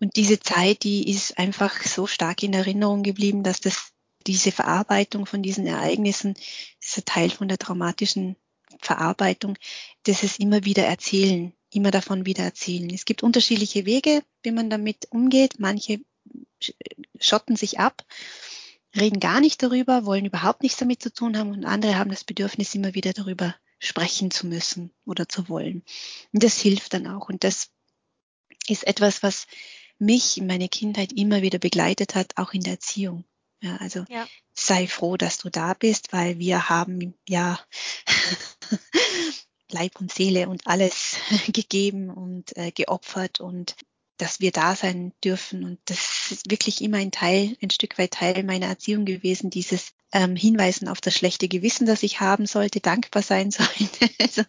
Und 0.00 0.16
diese 0.16 0.40
Zeit, 0.40 0.82
die 0.82 1.08
ist 1.08 1.38
einfach 1.38 1.84
so 1.84 2.08
stark 2.08 2.42
in 2.42 2.52
Erinnerung 2.52 3.04
geblieben, 3.04 3.44
dass 3.44 3.60
das 3.60 3.92
diese 4.26 4.50
Verarbeitung 4.50 5.24
von 5.24 5.40
diesen 5.40 5.68
Ereignissen, 5.68 6.34
dieser 6.82 7.04
Teil 7.04 7.30
von 7.30 7.46
der 7.46 7.58
traumatischen 7.58 8.34
Verarbeitung, 8.80 9.56
das 10.02 10.24
ist 10.24 10.40
immer 10.40 10.64
wieder 10.64 10.84
erzählen, 10.84 11.52
immer 11.76 11.90
davon 11.90 12.26
wieder 12.26 12.44
erzählen. 12.44 12.90
Es 12.90 13.04
gibt 13.04 13.22
unterschiedliche 13.22 13.86
Wege, 13.86 14.22
wie 14.42 14.50
man 14.50 14.70
damit 14.70 15.08
umgeht. 15.10 15.58
Manche 15.58 16.00
schotten 17.20 17.56
sich 17.56 17.78
ab, 17.78 18.04
reden 18.96 19.20
gar 19.20 19.40
nicht 19.40 19.62
darüber, 19.62 20.06
wollen 20.06 20.24
überhaupt 20.24 20.62
nichts 20.62 20.78
damit 20.78 21.02
zu 21.02 21.12
tun 21.12 21.36
haben 21.36 21.50
und 21.50 21.64
andere 21.64 21.98
haben 21.98 22.10
das 22.10 22.24
Bedürfnis, 22.24 22.74
immer 22.74 22.94
wieder 22.94 23.12
darüber 23.12 23.54
sprechen 23.78 24.30
zu 24.30 24.46
müssen 24.46 24.90
oder 25.04 25.28
zu 25.28 25.48
wollen. 25.48 25.84
Und 26.32 26.42
das 26.42 26.58
hilft 26.58 26.94
dann 26.94 27.06
auch. 27.06 27.28
Und 27.28 27.44
das 27.44 27.70
ist 28.66 28.86
etwas, 28.86 29.22
was 29.22 29.46
mich 29.98 30.38
in 30.38 30.46
meiner 30.46 30.68
Kindheit 30.68 31.12
immer 31.12 31.42
wieder 31.42 31.58
begleitet 31.58 32.14
hat, 32.14 32.32
auch 32.36 32.52
in 32.52 32.62
der 32.62 32.74
Erziehung. 32.74 33.24
Ja, 33.62 33.76
also 33.76 34.04
ja. 34.08 34.26
sei 34.52 34.86
froh, 34.86 35.16
dass 35.16 35.38
du 35.38 35.48
da 35.48 35.74
bist, 35.74 36.12
weil 36.12 36.38
wir 36.38 36.68
haben 36.68 37.14
ja 37.26 37.58
Leib 39.76 40.00
und 40.00 40.12
Seele 40.12 40.48
und 40.48 40.66
alles 40.66 41.16
gegeben 41.52 42.10
und 42.10 42.56
äh, 42.56 42.70
geopfert 42.70 43.40
und 43.40 43.76
dass 44.18 44.40
wir 44.40 44.50
da 44.50 44.74
sein 44.74 45.12
dürfen. 45.22 45.64
Und 45.64 45.78
das 45.84 46.30
ist 46.30 46.50
wirklich 46.50 46.80
immer 46.80 46.96
ein 46.96 47.10
Teil, 47.10 47.56
ein 47.62 47.70
Stück 47.70 47.98
weit 47.98 48.12
Teil 48.12 48.42
meiner 48.44 48.66
Erziehung 48.66 49.04
gewesen, 49.04 49.50
dieses 49.50 49.92
ähm, 50.12 50.36
Hinweisen 50.36 50.88
auf 50.88 51.02
das 51.02 51.14
schlechte 51.14 51.48
Gewissen, 51.48 51.86
das 51.86 52.02
ich 52.02 52.20
haben 52.20 52.46
sollte, 52.46 52.80
dankbar 52.80 53.22
sein 53.22 53.50
sollte. 53.50 54.10
Also 54.20 54.42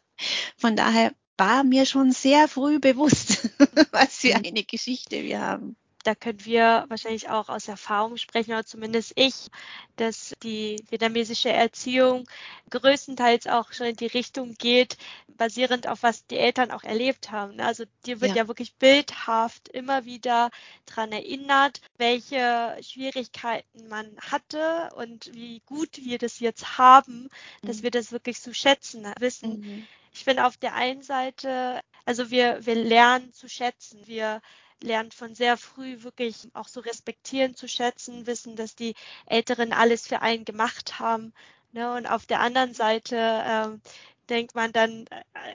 von 0.55 0.75
daher 0.75 1.13
war 1.37 1.63
mir 1.63 1.85
schon 1.85 2.11
sehr 2.11 2.47
früh 2.47 2.79
bewusst, 2.79 3.49
was 3.91 4.17
für 4.17 4.35
eine 4.35 4.63
Geschichte 4.63 5.23
wir 5.23 5.41
haben 5.41 5.75
da 6.07 6.15
können 6.15 6.45
wir 6.45 6.85
wahrscheinlich 6.87 7.27
auch 7.27 7.49
aus 7.49 7.67
Erfahrung 7.67 8.15
sprechen, 8.15 8.53
oder 8.53 8.65
zumindest 8.65 9.11
ich, 9.15 9.49
dass 9.97 10.33
die 10.41 10.81
vietnamesische 10.89 11.49
Erziehung 11.49 12.23
größtenteils 12.69 13.47
auch 13.47 13.73
schon 13.73 13.87
in 13.87 13.97
die 13.97 14.05
Richtung 14.05 14.53
geht, 14.53 14.95
basierend 15.27 15.85
auf 15.85 16.03
was 16.03 16.25
die 16.25 16.37
Eltern 16.37 16.71
auch 16.71 16.85
erlebt 16.85 17.31
haben. 17.31 17.59
Also 17.59 17.83
dir 18.05 18.21
wird 18.21 18.31
ja, 18.31 18.43
ja 18.43 18.47
wirklich 18.47 18.75
bildhaft 18.75 19.67
immer 19.67 20.05
wieder 20.05 20.49
daran 20.85 21.11
erinnert, 21.11 21.81
welche 21.97 22.77
Schwierigkeiten 22.79 23.89
man 23.89 24.09
hatte 24.21 24.91
und 24.95 25.33
wie 25.33 25.61
gut 25.65 25.97
wir 25.97 26.19
das 26.19 26.39
jetzt 26.39 26.77
haben, 26.77 27.27
dass 27.63 27.79
mhm. 27.79 27.83
wir 27.83 27.91
das 27.91 28.13
wirklich 28.13 28.41
zu 28.41 28.53
schätzen 28.53 29.05
wissen. 29.19 29.59
Mhm. 29.59 29.87
Ich 30.13 30.23
finde 30.23 30.45
auf 30.45 30.55
der 30.55 30.73
einen 30.73 31.01
Seite, 31.01 31.81
also 32.05 32.31
wir, 32.31 32.65
wir 32.65 32.75
lernen 32.75 33.33
zu 33.33 33.49
schätzen. 33.49 33.99
Wir 34.05 34.41
lernt 34.81 35.13
von 35.13 35.35
sehr 35.35 35.57
früh 35.57 36.03
wirklich 36.03 36.47
auch 36.53 36.67
so 36.67 36.79
respektieren 36.79 37.55
zu 37.55 37.67
schätzen, 37.67 38.27
wissen, 38.27 38.55
dass 38.55 38.75
die 38.75 38.95
Älteren 39.25 39.73
alles 39.73 40.07
für 40.07 40.21
einen 40.21 40.45
gemacht 40.45 40.99
haben. 40.99 41.33
Ne? 41.71 41.93
Und 41.93 42.05
auf 42.07 42.25
der 42.25 42.39
anderen 42.39 42.73
Seite 42.73 43.15
ähm, 43.17 43.81
denkt 44.29 44.55
man 44.55 44.71
dann, 44.71 45.05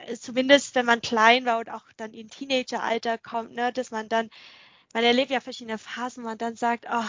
äh, 0.07 0.15
zumindest 0.15 0.75
wenn 0.75 0.85
man 0.85 1.01
klein 1.01 1.45
war 1.45 1.59
und 1.59 1.69
auch 1.69 1.85
dann 1.97 2.13
in 2.13 2.29
Teenageralter 2.29 3.17
kommt, 3.17 3.53
ne, 3.53 3.71
dass 3.71 3.91
man 3.91 4.09
dann, 4.09 4.29
man 4.93 5.03
erlebt 5.03 5.31
ja 5.31 5.39
verschiedene 5.39 5.77
Phasen, 5.77 6.23
man 6.23 6.37
dann 6.37 6.55
sagt, 6.55 6.85
oh, 6.91 7.05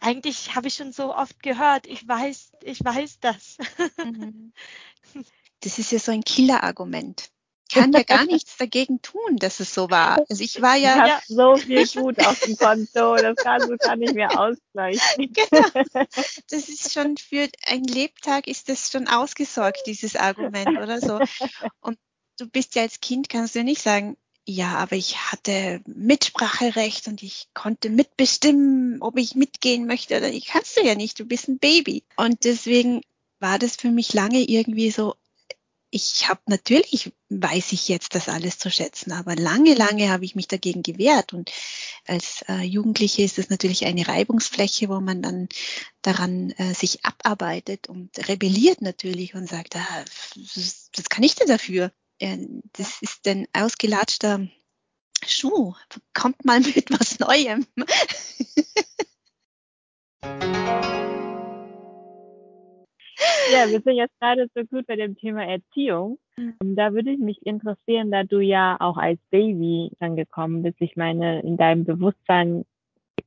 eigentlich 0.00 0.54
habe 0.54 0.68
ich 0.68 0.74
schon 0.74 0.92
so 0.92 1.14
oft 1.14 1.42
gehört, 1.42 1.86
ich 1.86 2.06
weiß, 2.06 2.52
ich 2.62 2.84
weiß 2.84 3.20
das. 3.20 3.58
Mhm. 4.04 4.52
Das 5.60 5.78
ist 5.80 5.90
ja 5.90 5.98
so 5.98 6.12
ein 6.12 6.22
Killer-Argument. 6.22 7.32
Kann 7.68 7.92
ja 7.92 8.02
gar 8.02 8.24
nichts 8.24 8.56
dagegen 8.56 9.02
tun, 9.02 9.36
dass 9.36 9.60
es 9.60 9.74
so 9.74 9.90
war. 9.90 10.24
Also 10.28 10.42
ich 10.42 10.60
war 10.62 10.76
ja. 10.76 11.06
Ich 11.06 11.12
habe 11.12 11.22
so 11.26 11.56
viel 11.56 11.86
Gut 11.88 12.24
auf 12.24 12.40
dem 12.40 12.56
Konto, 12.56 13.16
das 13.16 13.36
kann, 13.36 13.60
das 13.60 13.78
kann 13.78 14.02
ich 14.02 14.12
mir 14.12 14.30
ausgleichen. 14.30 15.34
Genau. 15.38 15.64
Das 16.50 16.68
ist 16.68 16.92
schon 16.92 17.16
für 17.16 17.48
ein 17.66 17.84
Lebtag 17.84 18.46
ist 18.46 18.68
das 18.68 18.90
schon 18.90 19.08
ausgesorgt, 19.08 19.82
dieses 19.86 20.16
Argument 20.16 20.78
oder 20.78 21.00
so. 21.00 21.20
Und 21.80 21.98
du 22.38 22.48
bist 22.48 22.74
ja 22.74 22.82
als 22.82 23.00
Kind, 23.00 23.28
kannst 23.28 23.54
du 23.54 23.62
nicht 23.62 23.82
sagen, 23.82 24.16
ja, 24.50 24.76
aber 24.76 24.96
ich 24.96 25.18
hatte 25.30 25.82
Mitspracherecht 25.86 27.06
und 27.06 27.22
ich 27.22 27.48
konnte 27.52 27.90
mitbestimmen, 27.90 29.02
ob 29.02 29.18
ich 29.18 29.34
mitgehen 29.34 29.86
möchte 29.86 30.16
oder 30.16 30.30
nicht. 30.30 30.48
Kannst 30.48 30.76
du 30.76 30.84
ja 30.84 30.94
nicht, 30.94 31.18
du 31.18 31.26
bist 31.26 31.48
ein 31.48 31.58
Baby. 31.58 32.04
Und 32.16 32.44
deswegen 32.44 33.02
war 33.40 33.58
das 33.58 33.76
für 33.76 33.90
mich 33.90 34.14
lange 34.14 34.40
irgendwie 34.40 34.90
so, 34.90 35.16
ich 35.90 36.28
habe 36.28 36.40
natürlich, 36.46 37.12
weiß 37.30 37.72
ich 37.72 37.88
jetzt 37.88 38.14
das 38.14 38.28
alles 38.28 38.58
zu 38.58 38.70
schätzen, 38.70 39.12
aber 39.12 39.36
lange, 39.36 39.74
lange 39.74 40.10
habe 40.10 40.24
ich 40.24 40.34
mich 40.34 40.46
dagegen 40.48 40.82
gewehrt. 40.82 41.32
Und 41.32 41.50
als 42.06 42.44
äh, 42.48 42.62
Jugendliche 42.62 43.22
ist 43.22 43.38
das 43.38 43.48
natürlich 43.48 43.86
eine 43.86 44.06
Reibungsfläche, 44.06 44.88
wo 44.88 45.00
man 45.00 45.22
dann 45.22 45.48
daran 46.02 46.50
äh, 46.52 46.74
sich 46.74 47.04
abarbeitet 47.04 47.88
und 47.88 48.28
rebelliert 48.28 48.82
natürlich 48.82 49.34
und 49.34 49.48
sagt, 49.48 49.76
ah, 49.76 50.04
das 50.34 51.08
kann 51.08 51.24
ich 51.24 51.34
denn 51.34 51.48
dafür? 51.48 51.90
Äh, 52.18 52.38
das 52.74 53.00
ist 53.00 53.26
ein 53.26 53.46
ausgelatschter 53.52 54.46
Schuh. 55.26 55.74
Kommt 56.12 56.44
mal 56.44 56.60
mit 56.60 56.90
was 56.90 57.18
Neuem. 57.18 57.66
Ja, 63.52 63.68
wir 63.70 63.80
sind 63.80 63.96
jetzt 63.96 64.18
gerade 64.20 64.48
so 64.54 64.64
gut 64.64 64.86
bei 64.86 64.96
dem 64.96 65.16
Thema 65.16 65.44
Erziehung. 65.44 66.18
Mhm. 66.36 66.76
Da 66.76 66.92
würde 66.92 67.10
ich 67.10 67.18
mich 67.18 67.44
interessieren, 67.46 68.10
da 68.10 68.24
du 68.24 68.40
ja 68.40 68.76
auch 68.80 68.96
als 68.96 69.18
Baby 69.30 69.90
angekommen 70.00 70.62
bist. 70.62 70.76
Ich 70.80 70.96
meine, 70.96 71.40
in 71.42 71.56
deinem 71.56 71.84
Bewusstsein 71.84 72.64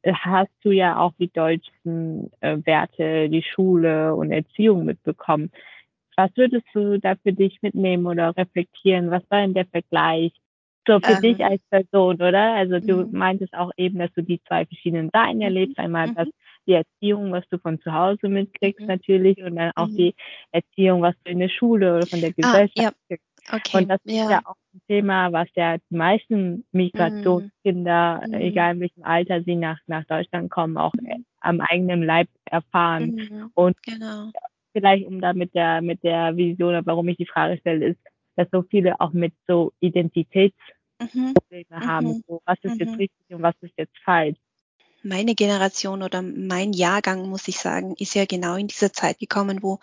hast 0.06 0.52
du 0.64 0.72
ja 0.72 0.98
auch 0.98 1.14
die 1.20 1.32
deutschen 1.32 2.32
äh, 2.42 2.58
Werte, 2.66 3.30
die 3.30 3.44
Schule 3.44 4.16
und 4.16 4.32
Erziehung 4.32 4.86
mitbekommen. 4.86 5.52
Was 6.16 6.32
würdest 6.36 6.66
du 6.74 7.00
da 7.00 7.16
für 7.16 7.34
dich 7.34 7.62
mitnehmen 7.62 8.06
oder 8.06 8.36
reflektieren? 8.36 9.12
Was 9.12 9.24
war 9.30 9.42
denn 9.42 9.54
der 9.54 9.66
Vergleich? 9.66 10.34
So 10.88 11.00
für 11.00 11.14
ähm, 11.14 11.22
dich 11.22 11.46
als 11.46 11.62
Person, 11.70 12.16
oder? 12.16 12.54
Also 12.54 12.80
du 12.80 13.06
mhm. 13.06 13.18
meintest 13.18 13.54
auch 13.54 13.72
eben, 13.78 14.00
dass 14.00 14.12
du 14.14 14.24
die 14.24 14.42
zwei 14.48 14.66
verschiedenen 14.66 15.10
Seiten 15.14 15.38
mhm. 15.38 15.44
erlebst. 15.44 15.78
Einmal 15.78 16.14
das 16.14 16.28
die 16.68 16.74
Erziehung, 16.74 17.32
was 17.32 17.48
du 17.50 17.58
von 17.58 17.80
zu 17.82 17.92
Hause 17.92 18.30
mitkriegst 18.30 18.82
mhm. 18.82 18.88
natürlich 18.88 19.42
und 19.44 19.56
dann 19.56 19.72
auch 19.76 19.88
mhm. 19.88 19.98
die 19.98 20.16
Erziehung, 20.52 21.02
was 21.02 21.16
du 21.24 21.32
in 21.32 21.40
der 21.40 21.50
Schule 21.50 21.96
oder 21.98 22.08
von 22.08 22.22
der 22.22 22.34
Gesellschaft 22.34 22.78
ah, 22.78 22.82
ja. 22.82 22.92
kriegst. 23.08 23.26
Okay. 23.52 23.78
Und 23.78 23.90
das 23.90 24.00
ja. 24.06 24.24
ist 24.24 24.32
ja 24.32 24.42
auch 24.46 24.56
ein 24.74 24.82
Thema, 24.88 25.32
was 25.32 25.48
ja 25.56 25.78
die 25.78 25.96
meisten 25.96 26.66
Migrationskinder, 26.72 28.22
mhm. 28.28 28.34
egal 28.36 28.76
in 28.76 28.82
welchem 28.82 29.04
Alter 29.04 29.44
sie 29.44 29.56
nach, 29.56 29.80
nach 29.88 30.06
Deutschland 30.06 30.52
kommen, 30.52 30.78
auch 30.78 30.94
mhm. 30.94 31.26
am 31.40 31.62
eigenen 31.62 32.04
Leib 32.04 32.28
erfahren. 32.46 33.16
Mhm. 33.16 33.52
Und 33.56 33.82
genau. 33.84 34.32
vielleicht 34.74 35.08
um 35.08 35.22
da 35.22 35.34
mit 35.34 35.56
der, 35.56 35.82
mit 35.82 36.04
der 36.04 36.36
Vision, 36.38 36.80
warum 36.86 37.08
ich 37.08 37.18
die 37.18 37.26
Frage 37.26 37.58
stelle, 37.58 37.88
ist, 37.88 38.00
dass 38.36 38.48
so 38.52 38.62
viele 38.62 39.00
auch 39.00 39.12
mit 39.12 39.34
so 39.48 39.74
Identitätsproblemen 39.80 41.66
mhm. 41.70 41.88
haben. 41.88 42.24
So, 42.28 42.42
was 42.46 42.60
ist 42.62 42.80
jetzt 42.80 42.98
richtig 42.98 43.30
und 43.30 43.42
was 43.42 43.56
ist 43.62 43.74
jetzt 43.78 43.98
falsch? 44.04 44.38
Meine 45.04 45.36
Generation 45.36 46.04
oder 46.04 46.22
mein 46.22 46.74
Jahrgang, 46.74 47.30
muss 47.30 47.48
ich 47.48 47.58
sagen, 47.58 47.96
ist 47.98 48.16
ja 48.16 48.26
genau 48.26 48.56
in 48.56 48.68
dieser 48.68 48.94
Zeit 48.94 49.20
gekommen, 49.20 49.62
wo, 49.62 49.80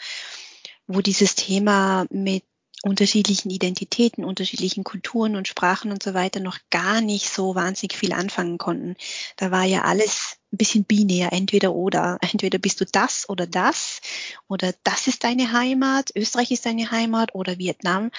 wo 0.87 1.01
dieses 1.01 1.35
Thema 1.35 2.07
mit 2.11 2.45
unterschiedlichen 2.83 3.51
Identitäten, 3.51 4.25
unterschiedlichen 4.25 4.85
Kulturen 4.85 5.35
und 5.35 5.49
Sprachen 5.49 5.91
und 5.91 6.03
so 6.03 6.15
weiter 6.15 6.41
noch 6.41 6.59
gar 6.71 7.01
nicht 7.01 7.29
so 7.29 7.55
wahnsinnig 7.55 7.97
viel 7.97 8.13
anfangen 8.13 8.57
konnten. 8.57 8.95
Da 9.37 9.51
war 9.51 9.65
ja 9.65 9.83
alles 9.83 10.37
ein 10.53 10.59
bisschen 10.59 10.85
binär, 10.85 11.33
entweder 11.33 11.75
oder. 11.75 12.19
Entweder 12.21 12.59
bist 12.59 12.81
du 12.81 12.85
das 12.85 13.29
oder 13.29 13.47
das 13.47 14.01
oder 14.47 14.73
das 14.85 15.09
ist 15.09 15.25
deine 15.25 15.53
Heimat, 15.53 16.13
Österreich 16.15 16.53
ist 16.53 16.67
deine 16.67 16.91
Heimat 16.91 17.35
oder 17.35 17.59
Vietnam. 17.59 18.11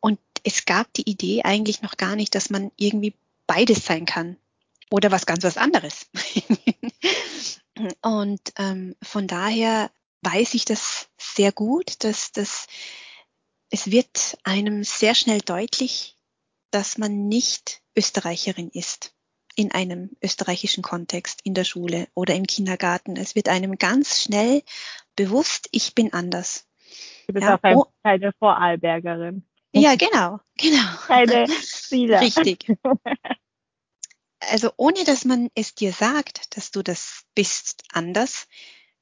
Und 0.00 0.18
es 0.44 0.66
gab 0.66 0.92
die 0.92 1.08
Idee 1.08 1.42
eigentlich 1.44 1.80
noch 1.80 1.96
gar 1.96 2.14
nicht, 2.14 2.34
dass 2.34 2.50
man 2.50 2.70
irgendwie 2.76 3.14
beides 3.46 3.86
sein 3.86 4.04
kann 4.04 4.36
oder 4.90 5.10
was 5.10 5.26
ganz 5.26 5.44
was 5.44 5.56
anderes. 5.56 6.06
und 8.02 8.40
ähm, 8.58 8.96
von 9.02 9.26
daher 9.26 9.90
weiß 10.22 10.54
ich 10.54 10.64
das 10.64 11.08
sehr 11.16 11.52
gut, 11.52 12.04
dass 12.04 12.32
das 12.32 12.66
es 13.70 13.90
wird 13.90 14.38
einem 14.44 14.82
sehr 14.82 15.14
schnell 15.14 15.40
deutlich, 15.40 16.16
dass 16.70 16.98
man 16.98 17.28
nicht 17.28 17.82
Österreicherin 17.96 18.70
ist 18.70 19.14
in 19.56 19.72
einem 19.72 20.10
österreichischen 20.22 20.82
Kontext, 20.82 21.40
in 21.42 21.52
der 21.52 21.64
Schule 21.64 22.08
oder 22.14 22.34
im 22.34 22.46
Kindergarten. 22.46 23.16
Es 23.16 23.34
wird 23.34 23.48
einem 23.48 23.76
ganz 23.76 24.22
schnell 24.22 24.62
bewusst, 25.16 25.68
ich 25.72 25.94
bin 25.94 26.12
anders. 26.12 26.66
Du 27.26 27.34
bist 27.34 27.44
ja, 27.44 27.56
auch 27.56 27.74
oh, 27.74 27.86
keine 28.04 28.32
Vorarlbergerin. 28.38 29.44
Ja, 29.72 29.96
genau, 29.96 30.38
genau. 30.56 30.84
Keine 31.06 31.46
Ziele. 31.46 32.20
Richtig. 32.20 32.72
also 34.40 34.72
ohne 34.76 35.04
dass 35.04 35.24
man 35.24 35.50
es 35.54 35.74
dir 35.74 35.92
sagt, 35.92 36.56
dass 36.56 36.70
du 36.70 36.82
das 36.82 37.24
bist 37.34 37.82
anders, 37.92 38.46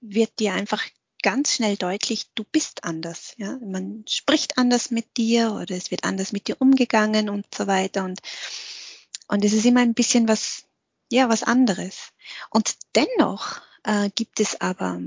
wird 0.00 0.38
dir 0.38 0.54
einfach 0.54 0.82
ganz 1.22 1.54
schnell 1.54 1.76
deutlich, 1.76 2.26
du 2.34 2.44
bist 2.44 2.84
anders. 2.84 3.34
Ja? 3.36 3.58
Man 3.60 4.04
spricht 4.08 4.58
anders 4.58 4.90
mit 4.90 5.16
dir 5.16 5.52
oder 5.52 5.74
es 5.74 5.90
wird 5.90 6.04
anders 6.04 6.32
mit 6.32 6.48
dir 6.48 6.56
umgegangen 6.60 7.28
und 7.28 7.46
so 7.54 7.66
weiter. 7.66 8.04
Und, 8.04 8.20
und 9.28 9.44
es 9.44 9.52
ist 9.52 9.64
immer 9.64 9.80
ein 9.80 9.94
bisschen 9.94 10.28
was, 10.28 10.64
ja, 11.10 11.28
was 11.28 11.42
anderes. 11.42 12.12
Und 12.50 12.76
dennoch 12.94 13.60
äh, 13.84 14.10
gibt 14.14 14.40
es 14.40 14.60
aber, 14.60 15.00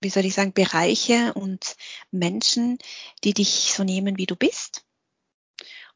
wie 0.00 0.10
soll 0.10 0.24
ich 0.24 0.34
sagen, 0.34 0.52
Bereiche 0.52 1.34
und 1.34 1.76
Menschen, 2.10 2.78
die 3.24 3.34
dich 3.34 3.72
so 3.74 3.84
nehmen, 3.84 4.16
wie 4.16 4.26
du 4.26 4.36
bist. 4.36 4.84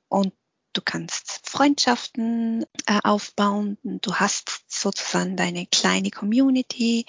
Und 0.09 0.33
du 0.75 0.83
kannst 0.83 1.41
Freundschaften 1.45 2.65
äh, 2.87 3.01
aufbauen, 3.03 3.79
du 3.83 4.15
hast 4.17 4.65
sozusagen 4.69 5.37
deine 5.37 5.67
kleine 5.67 6.11
Community 6.11 7.07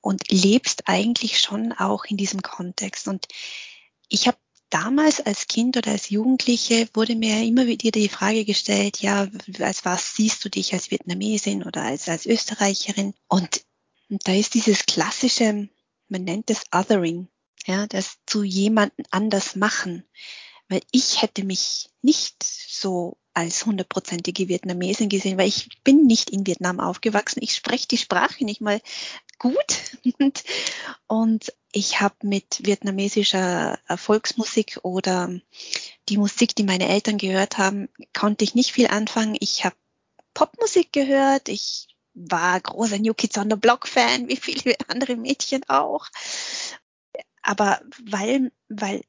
und 0.00 0.30
lebst 0.30 0.82
eigentlich 0.86 1.40
schon 1.40 1.72
auch 1.72 2.04
in 2.04 2.16
diesem 2.16 2.42
Kontext. 2.42 3.08
Und 3.08 3.26
ich 4.08 4.26
habe 4.26 4.38
damals 4.70 5.20
als 5.20 5.46
Kind 5.46 5.76
oder 5.76 5.92
als 5.92 6.10
Jugendliche 6.10 6.88
wurde 6.94 7.16
mir 7.16 7.42
immer 7.42 7.66
wieder 7.66 7.90
die 7.90 8.08
Frage 8.08 8.44
gestellt, 8.44 9.00
ja, 9.00 9.28
als 9.60 9.84
was 9.84 10.14
siehst 10.14 10.44
du 10.44 10.48
dich 10.48 10.72
als 10.72 10.90
Vietnamesin 10.90 11.64
oder 11.64 11.82
als, 11.82 12.08
als 12.08 12.26
Österreicherin? 12.26 13.14
Und, 13.28 13.64
und 14.08 14.26
da 14.26 14.32
ist 14.32 14.54
dieses 14.54 14.86
klassische, 14.86 15.68
man 16.08 16.24
nennt 16.24 16.50
es 16.50 16.62
Othering, 16.72 17.28
ja, 17.66 17.86
das 17.86 18.18
zu 18.26 18.42
jemanden 18.42 19.04
anders 19.10 19.54
machen 19.54 20.04
weil 20.70 20.82
ich 20.92 21.20
hätte 21.20 21.44
mich 21.44 21.90
nicht 22.00 22.42
so 22.42 23.18
als 23.34 23.66
hundertprozentige 23.66 24.48
Vietnamesin 24.48 25.08
gesehen, 25.08 25.36
weil 25.36 25.48
ich 25.48 25.68
bin 25.84 26.06
nicht 26.06 26.30
in 26.30 26.46
Vietnam 26.46 26.80
aufgewachsen. 26.80 27.42
Ich 27.42 27.54
spreche 27.54 27.88
die 27.88 27.98
Sprache 27.98 28.44
nicht 28.44 28.60
mal 28.60 28.80
gut 29.38 29.76
und, 30.18 30.44
und 31.08 31.52
ich 31.72 32.00
habe 32.00 32.14
mit 32.22 32.60
vietnamesischer 32.64 33.78
Volksmusik 33.96 34.78
oder 34.82 35.30
die 36.08 36.16
Musik, 36.16 36.54
die 36.54 36.64
meine 36.64 36.88
Eltern 36.88 37.18
gehört 37.18 37.58
haben, 37.58 37.88
konnte 38.12 38.44
ich 38.44 38.54
nicht 38.54 38.72
viel 38.72 38.86
anfangen. 38.86 39.36
Ich 39.38 39.64
habe 39.64 39.76
Popmusik 40.34 40.92
gehört. 40.92 41.48
Ich 41.48 41.88
war 42.14 42.60
großer 42.60 42.98
New 42.98 43.14
Kids 43.14 43.38
on 43.38 43.50
the 43.50 43.56
Block 43.56 43.86
Fan, 43.86 44.28
wie 44.28 44.36
viele 44.36 44.74
andere 44.88 45.16
Mädchen 45.16 45.62
auch. 45.68 46.06
Aber 47.42 47.80
weil, 48.04 48.52
weil 48.68 49.02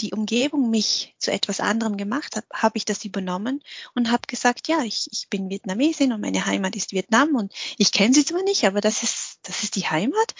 die 0.00 0.12
Umgebung 0.12 0.70
mich 0.70 1.14
zu 1.18 1.32
etwas 1.32 1.60
anderem 1.60 1.96
gemacht 1.96 2.36
hat, 2.36 2.44
habe 2.52 2.76
ich 2.76 2.84
das 2.84 3.04
übernommen 3.04 3.62
und 3.94 4.10
habe 4.10 4.26
gesagt, 4.26 4.68
ja, 4.68 4.82
ich, 4.82 5.08
ich 5.12 5.28
bin 5.30 5.50
Vietnamesin 5.50 6.12
und 6.12 6.20
meine 6.20 6.46
Heimat 6.46 6.76
ist 6.76 6.92
Vietnam 6.92 7.34
und 7.34 7.52
ich 7.78 7.92
kenne 7.92 8.14
sie 8.14 8.24
zwar 8.24 8.42
nicht, 8.42 8.64
aber 8.64 8.80
das 8.80 9.02
ist, 9.02 9.38
das 9.42 9.62
ist 9.62 9.76
die 9.76 9.86
Heimat. 9.86 10.34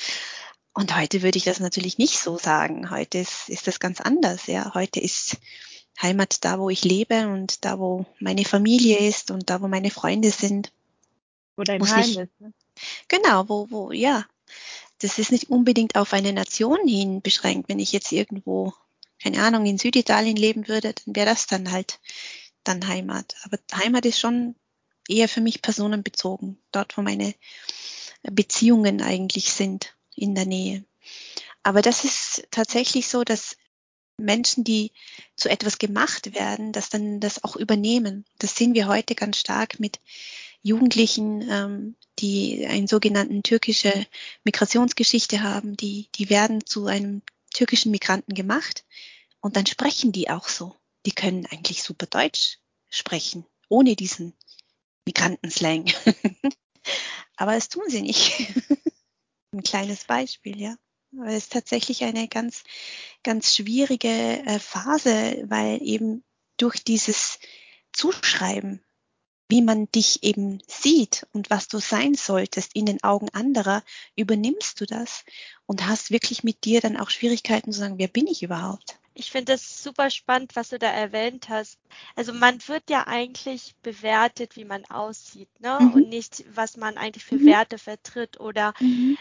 Und 0.72 0.96
heute 0.96 1.22
würde 1.22 1.38
ich 1.38 1.44
das 1.44 1.60
natürlich 1.60 1.98
nicht 1.98 2.18
so 2.18 2.36
sagen. 2.36 2.90
Heute 2.90 3.18
ist, 3.18 3.48
ist 3.48 3.68
das 3.68 3.78
ganz 3.78 4.00
anders. 4.00 4.48
Ja, 4.48 4.74
heute 4.74 4.98
ist 4.98 5.36
Heimat 6.02 6.44
da, 6.44 6.58
wo 6.58 6.68
ich 6.68 6.84
lebe 6.84 7.28
und 7.28 7.64
da, 7.64 7.78
wo 7.78 8.06
meine 8.18 8.44
Familie 8.44 8.98
ist 8.98 9.30
und 9.30 9.50
da, 9.50 9.62
wo 9.62 9.68
meine 9.68 9.90
Freunde 9.90 10.30
sind. 10.30 10.72
Wo 11.56 11.62
dein 11.62 11.80
Heim 11.88 12.00
nicht, 12.00 12.18
ist. 12.18 12.40
Ne? 12.40 12.52
Genau, 13.06 13.48
wo, 13.48 13.70
wo, 13.70 13.92
ja. 13.92 14.26
Das 15.04 15.18
ist 15.18 15.30
nicht 15.30 15.50
unbedingt 15.50 15.96
auf 15.96 16.12
eine 16.12 16.32
Nation 16.32 16.86
hin 16.86 17.20
beschränkt. 17.20 17.68
Wenn 17.68 17.78
ich 17.78 17.92
jetzt 17.92 18.10
irgendwo 18.10 18.72
keine 19.24 19.42
Ahnung, 19.42 19.64
in 19.64 19.78
Süditalien 19.78 20.36
leben 20.36 20.68
würde, 20.68 20.92
dann 20.92 21.16
wäre 21.16 21.26
das 21.26 21.46
dann 21.46 21.70
halt 21.70 21.98
dann 22.62 22.86
Heimat. 22.86 23.36
Aber 23.44 23.58
Heimat 23.74 24.04
ist 24.04 24.20
schon 24.20 24.54
eher 25.08 25.28
für 25.28 25.40
mich 25.40 25.62
personenbezogen, 25.62 26.58
dort 26.72 26.96
wo 26.96 27.02
meine 27.02 27.34
Beziehungen 28.22 29.00
eigentlich 29.00 29.52
sind 29.52 29.94
in 30.14 30.34
der 30.34 30.46
Nähe. 30.46 30.84
Aber 31.62 31.80
das 31.80 32.04
ist 32.04 32.46
tatsächlich 32.50 33.08
so, 33.08 33.24
dass 33.24 33.56
Menschen, 34.18 34.62
die 34.62 34.92
zu 35.36 35.48
etwas 35.48 35.78
gemacht 35.78 36.34
werden, 36.34 36.72
dass 36.72 36.90
dann 36.90 37.20
das 37.20 37.42
auch 37.42 37.56
übernehmen. 37.56 38.24
Das 38.38 38.54
sehen 38.56 38.74
wir 38.74 38.88
heute 38.88 39.14
ganz 39.14 39.38
stark 39.38 39.80
mit 39.80 40.00
Jugendlichen, 40.64 41.46
ähm, 41.50 41.94
die 42.18 42.66
einen 42.66 42.86
sogenannten 42.86 43.42
türkische 43.42 44.06
Migrationsgeschichte 44.44 45.42
haben, 45.42 45.76
die, 45.76 46.08
die 46.14 46.30
werden 46.30 46.64
zu 46.64 46.86
einem 46.86 47.20
türkischen 47.52 47.92
Migranten 47.92 48.34
gemacht 48.34 48.86
und 49.40 49.56
dann 49.56 49.66
sprechen 49.66 50.10
die 50.10 50.30
auch 50.30 50.48
so. 50.48 50.74
Die 51.04 51.12
können 51.12 51.44
eigentlich 51.46 51.82
super 51.82 52.06
Deutsch 52.06 52.60
sprechen, 52.88 53.44
ohne 53.68 53.94
diesen 53.94 54.32
Migrantenslang. 55.04 55.92
Aber 57.36 57.52
das 57.52 57.68
tun 57.68 57.84
sie 57.88 58.00
nicht. 58.00 58.32
Ein 59.52 59.62
kleines 59.62 60.04
Beispiel, 60.04 60.58
ja. 60.58 60.76
Aber 61.18 61.28
es 61.28 61.44
ist 61.44 61.52
tatsächlich 61.52 62.04
eine 62.04 62.26
ganz, 62.26 62.64
ganz 63.22 63.54
schwierige 63.54 64.08
äh, 64.08 64.58
Phase, 64.58 65.44
weil 65.46 65.82
eben 65.82 66.24
durch 66.56 66.82
dieses 66.82 67.38
Zuschreiben, 67.92 68.82
wie 69.48 69.62
man 69.62 69.90
dich 69.92 70.22
eben 70.22 70.62
sieht 70.66 71.26
und 71.32 71.50
was 71.50 71.68
du 71.68 71.78
sein 71.78 72.14
solltest 72.14 72.74
in 72.74 72.86
den 72.86 73.02
Augen 73.02 73.28
anderer, 73.30 73.82
übernimmst 74.16 74.80
du 74.80 74.86
das 74.86 75.24
und 75.66 75.86
hast 75.86 76.10
wirklich 76.10 76.44
mit 76.44 76.64
dir 76.64 76.80
dann 76.80 76.96
auch 76.96 77.10
Schwierigkeiten 77.10 77.72
zu 77.72 77.78
sagen, 77.78 77.98
wer 77.98 78.08
bin 78.08 78.26
ich 78.26 78.42
überhaupt? 78.42 78.98
Ich 79.16 79.30
finde 79.30 79.52
das 79.52 79.82
super 79.82 80.10
spannend, 80.10 80.56
was 80.56 80.70
du 80.70 80.78
da 80.78 80.88
erwähnt 80.88 81.48
hast. 81.48 81.78
Also 82.16 82.32
man 82.32 82.58
wird 82.66 82.90
ja 82.90 83.06
eigentlich 83.06 83.76
bewertet, 83.82 84.56
wie 84.56 84.64
man 84.64 84.84
aussieht, 84.86 85.48
ne? 85.60 85.78
Mhm. 85.80 85.92
Und 85.92 86.08
nicht, 86.08 86.44
was 86.52 86.76
man 86.76 86.98
eigentlich 86.98 87.24
für 87.24 87.36
mhm. 87.36 87.46
Werte 87.46 87.78
vertritt 87.78 88.40
oder, 88.40 88.74
mhm. 88.80 89.16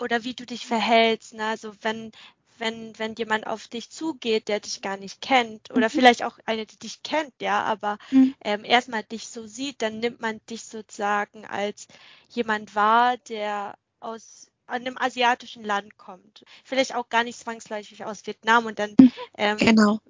oder 0.00 0.24
wie 0.24 0.32
du 0.32 0.46
dich 0.46 0.66
verhältst. 0.66 1.34
Ne? 1.34 1.44
Also 1.44 1.74
wenn, 1.82 2.10
wenn, 2.58 2.98
wenn 2.98 3.14
jemand 3.14 3.46
auf 3.46 3.68
dich 3.68 3.90
zugeht, 3.90 4.48
der 4.48 4.60
dich 4.60 4.82
gar 4.82 4.96
nicht 4.96 5.20
kennt, 5.20 5.70
oder 5.70 5.88
mhm. 5.88 5.92
vielleicht 5.92 6.22
auch 6.22 6.38
eine, 6.46 6.66
die 6.66 6.78
dich 6.78 7.02
kennt, 7.02 7.32
ja, 7.40 7.62
aber 7.62 7.98
mhm. 8.10 8.34
ähm, 8.42 8.64
erstmal 8.64 9.02
dich 9.02 9.28
so 9.28 9.46
sieht, 9.46 9.82
dann 9.82 9.98
nimmt 9.98 10.20
man 10.20 10.40
dich 10.50 10.64
sozusagen 10.64 11.44
als 11.44 11.86
jemand 12.28 12.74
wahr, 12.74 13.16
der 13.28 13.74
aus 14.00 14.50
einem 14.66 14.96
asiatischen 14.98 15.64
Land 15.64 15.96
kommt. 15.96 16.44
Vielleicht 16.64 16.94
auch 16.94 17.08
gar 17.08 17.24
nicht 17.24 17.38
zwangsläufig 17.38 18.04
aus 18.04 18.26
Vietnam 18.26 18.66
und 18.66 18.78
dann 18.78 18.94
mhm. 18.98 19.12
ähm, 19.36 19.56
genau. 19.58 20.00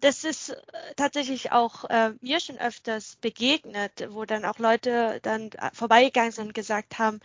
Das 0.00 0.22
ist 0.22 0.50
äh, 0.50 0.54
tatsächlich 0.96 1.50
auch 1.50 1.84
äh, 1.90 2.12
mir 2.20 2.38
schon 2.38 2.58
öfters 2.58 3.16
begegnet, 3.16 4.06
wo 4.10 4.24
dann 4.24 4.44
auch 4.44 4.58
Leute 4.58 5.18
dann 5.22 5.50
äh, 5.50 5.70
vorbeigegangen 5.72 6.30
sind 6.30 6.46
und 6.48 6.54
gesagt 6.54 6.98
haben, 6.98 7.18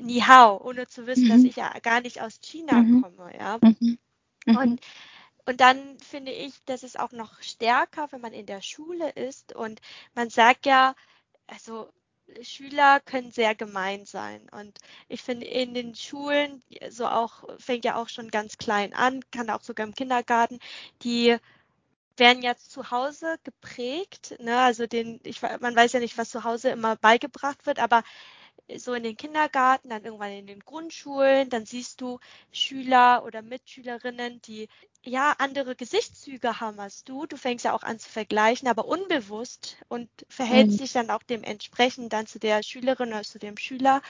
Ni 0.00 0.20
hao, 0.20 0.60
ohne 0.62 0.86
zu 0.86 1.06
wissen, 1.06 1.24
mhm. 1.24 1.28
dass 1.28 1.42
ich 1.42 1.56
ja 1.56 1.72
gar 1.80 2.00
nicht 2.00 2.20
aus 2.20 2.40
China 2.40 2.74
mhm. 2.74 3.02
komme, 3.02 3.32
ja. 3.38 3.58
Mhm. 3.60 3.98
mhm. 4.46 4.56
Und 4.56 4.80
und 5.48 5.62
dann 5.62 5.98
finde 5.98 6.30
ich, 6.30 6.62
das 6.66 6.82
ist 6.82 7.00
auch 7.00 7.12
noch 7.12 7.40
stärker, 7.40 8.08
wenn 8.10 8.20
man 8.20 8.34
in 8.34 8.44
der 8.44 8.60
Schule 8.60 9.08
ist 9.08 9.54
und 9.54 9.80
man 10.14 10.28
sagt 10.28 10.66
ja, 10.66 10.94
also 11.46 11.88
Schüler 12.42 13.00
können 13.00 13.30
sehr 13.30 13.54
gemein 13.54 14.04
sein. 14.04 14.46
Und 14.50 14.78
ich 15.08 15.22
finde, 15.22 15.46
in 15.46 15.72
den 15.72 15.94
Schulen, 15.94 16.62
so 16.90 17.06
auch, 17.06 17.44
fängt 17.58 17.86
ja 17.86 17.96
auch 17.96 18.10
schon 18.10 18.30
ganz 18.30 18.58
klein 18.58 18.92
an, 18.92 19.22
kann 19.30 19.48
auch 19.48 19.62
sogar 19.62 19.86
im 19.86 19.94
Kindergarten, 19.94 20.58
die 21.02 21.36
werden 22.18 22.42
jetzt 22.42 22.70
zu 22.70 22.90
Hause 22.90 23.38
geprägt. 23.44 24.34
Ne? 24.40 24.58
Also 24.58 24.86
den, 24.86 25.20
ich, 25.24 25.40
man 25.40 25.74
weiß 25.74 25.92
ja 25.94 26.00
nicht, 26.00 26.18
was 26.18 26.30
zu 26.30 26.44
Hause 26.44 26.70
immer 26.70 26.96
beigebracht 26.96 27.64
wird, 27.64 27.78
aber 27.78 28.02
so 28.76 28.94
in 28.94 29.02
den 29.02 29.16
Kindergarten, 29.16 29.88
dann 29.88 30.04
irgendwann 30.04 30.32
in 30.32 30.46
den 30.46 30.60
Grundschulen, 30.60 31.48
dann 31.48 31.66
siehst 31.66 32.00
du 32.00 32.18
Schüler 32.52 33.24
oder 33.24 33.42
Mitschülerinnen, 33.42 34.42
die 34.42 34.68
ja 35.02 35.34
andere 35.38 35.74
Gesichtszüge 35.74 36.60
haben 36.60 36.78
als 36.80 37.04
du. 37.04 37.26
Du 37.26 37.36
fängst 37.36 37.64
ja 37.64 37.72
auch 37.72 37.82
an 37.82 37.98
zu 37.98 38.08
vergleichen, 38.08 38.68
aber 38.68 38.84
unbewusst 38.86 39.76
und 39.88 40.08
verhältst 40.28 40.76
mhm. 40.76 40.82
dich 40.82 40.92
dann 40.92 41.10
auch 41.10 41.22
dementsprechend 41.22 42.12
dann 42.12 42.26
zu 42.26 42.38
der 42.38 42.62
Schülerin 42.62 43.08
oder 43.08 43.22
zu 43.22 43.38
dem 43.38 43.56
Schüler. 43.56 44.02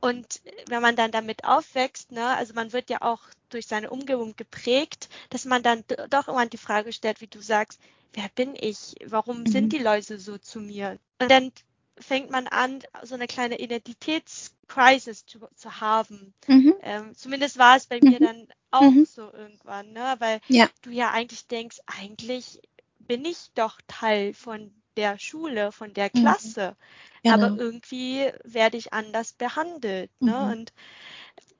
Und 0.00 0.40
wenn 0.68 0.82
man 0.82 0.96
dann 0.96 1.10
damit 1.10 1.44
aufwächst, 1.44 2.12
ne, 2.12 2.26
also 2.36 2.54
man 2.54 2.72
wird 2.72 2.88
ja 2.90 3.02
auch 3.02 3.22
durch 3.48 3.66
seine 3.66 3.90
Umgebung 3.90 4.36
geprägt, 4.36 5.08
dass 5.30 5.44
man 5.44 5.62
dann 5.62 5.84
doch 6.10 6.28
irgendwann 6.28 6.50
die 6.50 6.56
Frage 6.56 6.92
stellt, 6.92 7.20
wie 7.20 7.26
du 7.26 7.40
sagst, 7.40 7.80
wer 8.12 8.28
bin 8.34 8.54
ich? 8.54 8.94
Warum 9.04 9.40
mhm. 9.40 9.46
sind 9.46 9.72
die 9.72 9.78
Leute 9.78 10.18
so 10.18 10.38
zu 10.38 10.60
mir? 10.60 10.98
Und 11.20 11.30
dann 11.30 11.52
fängt 12.00 12.30
man 12.30 12.46
an, 12.46 12.80
so 13.02 13.14
eine 13.14 13.26
kleine 13.26 13.58
Identitätskrisis 13.58 15.26
zu, 15.26 15.40
zu 15.54 15.80
haben. 15.80 16.34
Mhm. 16.46 16.74
Ähm, 16.82 17.14
zumindest 17.14 17.58
war 17.58 17.76
es 17.76 17.86
bei 17.86 17.98
mhm. 18.02 18.10
mir 18.10 18.20
dann 18.20 18.48
auch 18.70 18.90
mhm. 18.90 19.04
so 19.04 19.32
irgendwann, 19.32 19.92
ne? 19.92 20.16
weil 20.18 20.40
ja. 20.48 20.68
du 20.82 20.90
ja 20.90 21.10
eigentlich 21.10 21.46
denkst, 21.46 21.78
eigentlich 21.86 22.60
bin 22.98 23.24
ich 23.24 23.50
doch 23.54 23.80
Teil 23.86 24.34
von 24.34 24.72
der 24.96 25.18
Schule, 25.18 25.72
von 25.72 25.94
der 25.94 26.10
mhm. 26.12 26.20
Klasse, 26.20 26.76
genau. 27.22 27.34
aber 27.34 27.56
irgendwie 27.56 28.30
werde 28.44 28.76
ich 28.76 28.92
anders 28.92 29.32
behandelt. 29.32 30.10
Ne? 30.20 30.32
Mhm. 30.32 30.50
Und 30.50 30.72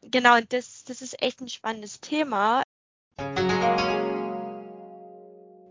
genau, 0.02 0.36
und 0.36 0.52
das, 0.52 0.84
das 0.84 1.02
ist 1.02 1.22
echt 1.22 1.40
ein 1.40 1.48
spannendes 1.48 2.00
Thema. 2.00 2.62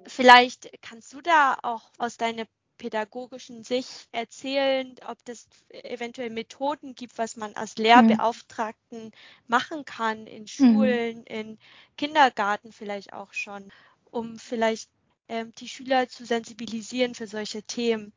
Vielleicht 0.08 0.69
kannst 0.82 1.13
du 1.13 1.21
da 1.21 1.58
auch 1.62 1.91
aus 1.97 2.17
deiner 2.17 2.45
pädagogischen 2.77 3.63
Sicht 3.63 4.07
erzählen, 4.11 4.95
ob 5.07 5.17
es 5.27 5.47
eventuell 5.69 6.29
Methoden 6.29 6.95
gibt, 6.95 7.17
was 7.17 7.35
man 7.35 7.53
als 7.55 7.77
Lehrbeauftragten 7.77 9.05
mhm. 9.05 9.11
machen 9.47 9.85
kann 9.85 10.27
in 10.27 10.47
Schulen, 10.47 11.19
mhm. 11.19 11.25
in 11.25 11.57
Kindergarten 11.97 12.71
vielleicht 12.71 13.13
auch 13.13 13.33
schon, 13.33 13.71
um 14.11 14.37
vielleicht 14.37 14.89
ähm, 15.27 15.53
die 15.57 15.67
Schüler 15.67 16.07
zu 16.07 16.25
sensibilisieren 16.25 17.15
für 17.15 17.27
solche 17.27 17.63
Themen. 17.63 18.13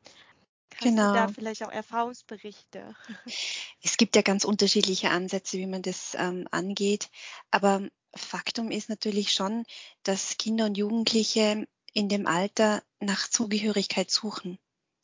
Hast 0.75 0.83
genau. 0.83 1.09
du 1.09 1.13
da 1.13 1.27
vielleicht 1.27 1.63
auch 1.63 1.71
Erfahrungsberichte? 1.71 2.95
Es 3.83 3.97
gibt 3.97 4.15
ja 4.15 4.21
ganz 4.21 4.45
unterschiedliche 4.45 5.09
Ansätze, 5.09 5.57
wie 5.57 5.65
man 5.65 5.81
das 5.81 6.15
ähm, 6.15 6.47
angeht. 6.51 7.09
Aber 7.49 7.81
Faktum 8.15 8.69
ist 8.69 8.89
natürlich 8.89 9.33
schon, 9.33 9.65
dass 10.03 10.37
Kinder 10.37 10.65
und 10.65 10.77
Jugendliche 10.77 11.67
in 11.93 12.09
dem 12.09 12.27
Alter 12.27 12.83
nach 12.99 13.29
Zugehörigkeit 13.29 14.09
suchen. 14.09 14.57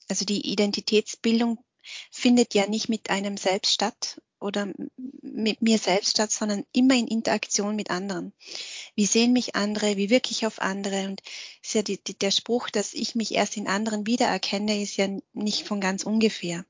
Also 0.08 0.26
die 0.26 0.50
Identitätsbildung 0.52 1.64
findet 2.12 2.54
ja 2.54 2.68
nicht 2.68 2.90
mit 2.90 3.10
einem 3.10 3.38
selbst 3.38 3.74
statt 3.74 4.22
oder 4.40 4.72
mit 5.22 5.62
mir 5.62 5.80
selbst 5.80 6.12
statt, 6.12 6.32
sondern 6.32 6.64
immer 6.72 6.96
in 6.96 7.08
Interaktion 7.08 7.76
mit 7.76 7.90
anderen. 7.90 8.34
Wie 8.96 9.06
sehen 9.06 9.34
mich 9.34 9.56
andere? 9.56 9.98
Wie 9.98 10.10
wirke 10.10 10.32
ich 10.32 10.46
auf 10.46 10.62
andere? 10.62 11.08
Und 11.08 11.22
ist 11.64 11.74
ja 11.74 11.82
die, 11.82 12.02
die, 12.04 12.18
der 12.18 12.32
Spruch, 12.32 12.70
dass 12.70 12.94
ich 12.94 13.16
mich 13.16 13.34
erst 13.34 13.58
in 13.58 13.68
anderen 13.68 14.06
wiedererkenne, 14.06 14.82
ist 14.82 14.98
ja 14.98 15.08
nicht 15.34 15.64
von 15.64 15.82
ganz 15.82 16.04
ungefähr. 16.04 16.66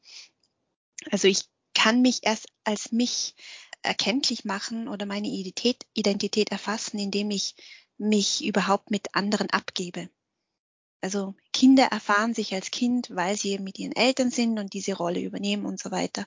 Also 1.12 1.28
ich 1.28 1.46
kann 1.74 2.02
mich 2.02 2.20
erst 2.24 2.48
als 2.64 2.92
mich 2.92 3.36
erkenntlich 3.82 4.46
machen 4.46 4.88
oder 4.88 5.06
meine 5.06 5.28
Identität, 5.28 5.86
Identität 5.94 6.52
erfassen, 6.52 7.00
indem 7.00 7.32
ich 7.32 7.56
mich 7.98 8.46
überhaupt 8.46 8.92
mit 8.92 9.16
anderen 9.16 9.50
abgebe. 9.50 10.10
Also 11.02 11.36
Kinder 11.54 11.86
erfahren 11.86 12.34
sich 12.34 12.54
als 12.54 12.72
Kind, 12.72 13.10
weil 13.12 13.38
sie 13.38 13.60
mit 13.60 13.78
ihren 13.80 13.96
Eltern 13.96 14.32
sind 14.32 14.60
und 14.60 14.74
diese 14.74 14.96
Rolle 14.96 15.22
übernehmen 15.22 15.66
und 15.66 15.80
so 15.80 15.92
weiter. 15.92 16.26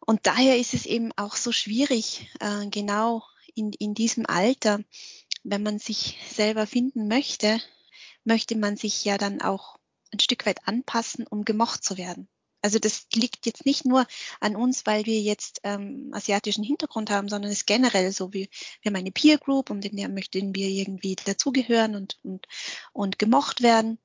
Und 0.00 0.26
daher 0.26 0.58
ist 0.58 0.74
es 0.74 0.86
eben 0.86 1.12
auch 1.16 1.36
so 1.36 1.52
schwierig, 1.52 2.30
äh, 2.40 2.66
genau 2.68 3.22
in, 3.54 3.72
in 3.72 3.94
diesem 3.94 4.26
Alter, 4.26 4.80
wenn 5.44 5.62
man 5.62 5.78
sich 5.78 6.18
selber 6.30 6.66
finden 6.66 7.08
möchte, 7.08 7.60
möchte 8.24 8.56
man 8.56 8.76
sich 8.76 9.04
ja 9.04 9.18
dann 9.18 9.40
auch 9.40 9.78
ein 10.12 10.20
Stück 10.20 10.46
weit 10.46 10.66
anpassen, 10.66 11.26
um 11.26 11.44
gemocht 11.44 11.84
zu 11.84 11.96
werden. 11.96 12.28
Also 12.62 12.78
das 12.78 13.06
liegt 13.14 13.46
jetzt 13.46 13.64
nicht 13.66 13.84
nur 13.84 14.06
an 14.40 14.56
uns, 14.56 14.84
weil 14.86 15.06
wir 15.06 15.20
jetzt 15.20 15.60
ähm, 15.62 16.10
asiatischen 16.12 16.64
Hintergrund 16.64 17.10
haben, 17.10 17.28
sondern 17.28 17.50
es 17.50 17.58
ist 17.58 17.66
generell 17.66 18.12
so, 18.12 18.32
wie 18.32 18.48
wir 18.82 18.90
haben 18.90 18.96
eine 18.96 19.12
Peer 19.12 19.38
Group 19.38 19.70
und 19.70 19.84
in 19.84 19.96
der 19.96 20.08
möchten 20.08 20.54
wir 20.54 20.68
irgendwie 20.68 21.16
dazugehören 21.16 21.94
und, 21.94 22.18
und, 22.22 22.46
und 22.92 23.18
gemocht 23.18 23.62
werden. 23.62 23.98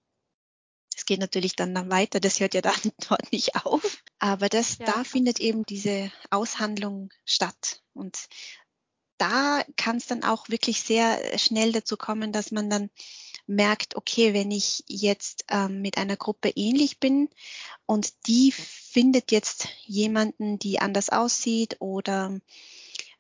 Es 0.96 1.06
geht 1.06 1.20
natürlich 1.20 1.56
dann, 1.56 1.74
dann 1.74 1.90
weiter, 1.90 2.20
das 2.20 2.40
hört 2.40 2.54
ja 2.54 2.62
dann 2.62 2.74
dort 3.10 3.32
nicht 3.32 3.56
auf. 3.56 4.04
Aber 4.20 4.50
das, 4.50 4.78
ja. 4.78 4.86
da 4.86 5.04
findet 5.04 5.40
eben 5.40 5.66
diese 5.66 6.12
Aushandlung 6.30 7.10
statt. 7.26 7.82
Und 7.94 8.28
da 9.18 9.64
kann 9.78 9.98
es 9.98 10.08
dann 10.08 10.24
auch 10.24 10.50
wirklich 10.50 10.82
sehr 10.82 11.38
schnell 11.40 11.72
dazu 11.72 11.98
kommen, 11.98 12.32
dass 12.32 12.52
man 12.52 12.70
dann 12.70 12.90
merkt, 13.46 13.96
okay, 13.96 14.34
wenn 14.34 14.52
ich 14.52 14.84
jetzt 14.88 15.46
ähm, 15.50 15.82
mit 15.82 15.98
einer 15.98 16.16
Gruppe 16.16 16.52
ähnlich 16.56 17.00
bin 17.00 17.30
und 17.86 18.28
die 18.28 18.52
findet 18.52 19.32
jetzt 19.32 19.68
jemanden, 19.86 20.60
die 20.60 20.80
anders 20.80 21.10
aussieht 21.10 21.78
oder 21.80 22.40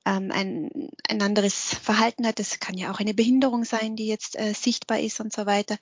ähm, 0.05 0.31
ein, 0.31 0.89
ein 1.07 1.21
anderes 1.21 1.73
Verhalten 1.75 2.25
hat, 2.25 2.39
das 2.39 2.59
kann 2.59 2.77
ja 2.77 2.91
auch 2.91 2.99
eine 2.99 3.13
Behinderung 3.13 3.65
sein, 3.65 3.95
die 3.95 4.07
jetzt 4.07 4.37
äh, 4.39 4.53
sichtbar 4.53 4.99
ist 4.99 5.19
und 5.19 5.33
so 5.33 5.45
weiter, 5.45 5.77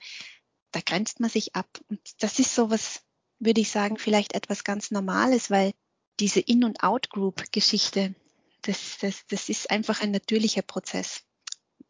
da 0.72 0.80
grenzt 0.80 1.20
man 1.20 1.30
sich 1.30 1.54
ab. 1.54 1.68
Und 1.88 2.00
das 2.18 2.38
ist 2.38 2.54
sowas, 2.54 3.02
würde 3.38 3.60
ich 3.60 3.70
sagen, 3.70 3.98
vielleicht 3.98 4.34
etwas 4.34 4.64
ganz 4.64 4.90
Normales, 4.90 5.50
weil 5.50 5.72
diese 6.20 6.40
In- 6.40 6.64
und 6.64 6.82
Out-Group-Geschichte, 6.82 8.14
das, 8.62 8.98
das, 9.00 9.26
das 9.28 9.48
ist 9.48 9.70
einfach 9.70 10.02
ein 10.02 10.10
natürlicher 10.10 10.62
Prozess. 10.62 11.24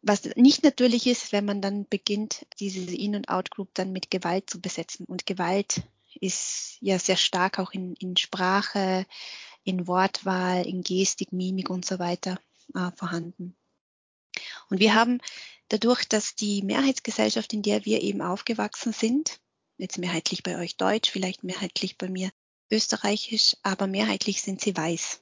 Was 0.05 0.25
nicht 0.35 0.63
natürlich 0.63 1.07
ist, 1.07 1.31
wenn 1.31 1.45
man 1.45 1.61
dann 1.61 1.87
beginnt, 1.87 2.45
diese 2.59 2.79
In- 2.93 3.15
und 3.15 3.29
Out-Group 3.29 3.69
dann 3.73 3.93
mit 3.93 4.11
Gewalt 4.11 4.49
zu 4.49 4.59
besetzen. 4.59 5.05
Und 5.05 5.25
Gewalt 5.25 5.81
ist 6.19 6.77
ja 6.81 6.99
sehr 6.99 7.15
stark 7.15 7.57
auch 7.57 7.71
in, 7.71 7.95
in 7.95 8.17
Sprache, 8.17 9.05
in 9.63 9.87
Wortwahl, 9.87 10.67
in 10.67 10.83
Gestik, 10.83 11.31
Mimik 11.31 11.69
und 11.69 11.85
so 11.85 11.99
weiter 11.99 12.37
äh, 12.75 12.91
vorhanden. 12.97 13.55
Und 14.69 14.79
wir 14.79 14.93
haben 14.93 15.19
dadurch, 15.69 16.05
dass 16.05 16.35
die 16.35 16.63
Mehrheitsgesellschaft, 16.63 17.53
in 17.53 17.61
der 17.61 17.85
wir 17.85 18.01
eben 18.01 18.21
aufgewachsen 18.21 18.91
sind, 18.91 19.39
jetzt 19.77 19.97
mehrheitlich 19.97 20.43
bei 20.43 20.57
euch 20.57 20.75
Deutsch, 20.75 21.09
vielleicht 21.11 21.43
mehrheitlich 21.43 21.97
bei 21.97 22.09
mir 22.09 22.29
Österreichisch, 22.69 23.55
aber 23.63 23.87
mehrheitlich 23.87 24.41
sind 24.41 24.59
sie 24.61 24.75
weiß. 24.75 25.21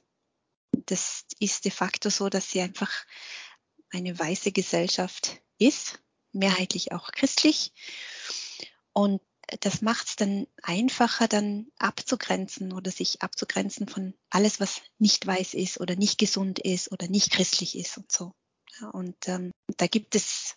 Das 0.86 1.24
ist 1.38 1.64
de 1.64 1.70
facto 1.70 2.10
so, 2.10 2.28
dass 2.28 2.50
sie 2.50 2.60
einfach 2.60 2.90
eine 3.92 4.18
weiße 4.18 4.52
Gesellschaft 4.52 5.40
ist, 5.58 6.00
mehrheitlich 6.32 6.92
auch 6.92 7.12
christlich. 7.12 7.72
Und 8.92 9.20
das 9.60 9.82
macht 9.82 10.08
es 10.08 10.16
dann 10.16 10.46
einfacher, 10.62 11.28
dann 11.28 11.66
abzugrenzen 11.78 12.72
oder 12.72 12.90
sich 12.90 13.22
abzugrenzen 13.22 13.86
von 13.86 14.14
alles, 14.30 14.60
was 14.60 14.80
nicht 14.98 15.26
weiß 15.26 15.54
ist 15.54 15.80
oder 15.80 15.96
nicht 15.96 16.18
gesund 16.18 16.58
ist 16.58 16.90
oder 16.90 17.08
nicht 17.08 17.32
christlich 17.32 17.76
ist 17.76 17.98
und 17.98 18.10
so. 18.10 18.32
Und 18.92 19.28
ähm, 19.28 19.52
da 19.76 19.86
gibt 19.86 20.14
es 20.14 20.56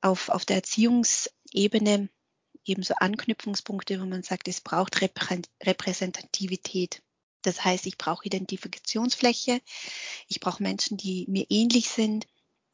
auf, 0.00 0.28
auf 0.28 0.44
der 0.44 0.56
Erziehungsebene 0.56 2.08
ebenso 2.64 2.94
Anknüpfungspunkte, 2.94 4.00
wo 4.00 4.04
man 4.04 4.22
sagt, 4.22 4.46
es 4.46 4.60
braucht 4.60 5.00
Repräsentativität. 5.00 7.02
Das 7.42 7.64
heißt, 7.64 7.86
ich 7.86 7.98
brauche 7.98 8.26
Identifikationsfläche, 8.26 9.60
ich 10.28 10.40
brauche 10.40 10.62
Menschen, 10.62 10.96
die 10.96 11.24
mir 11.28 11.46
ähnlich 11.48 11.88
sind, 11.88 12.26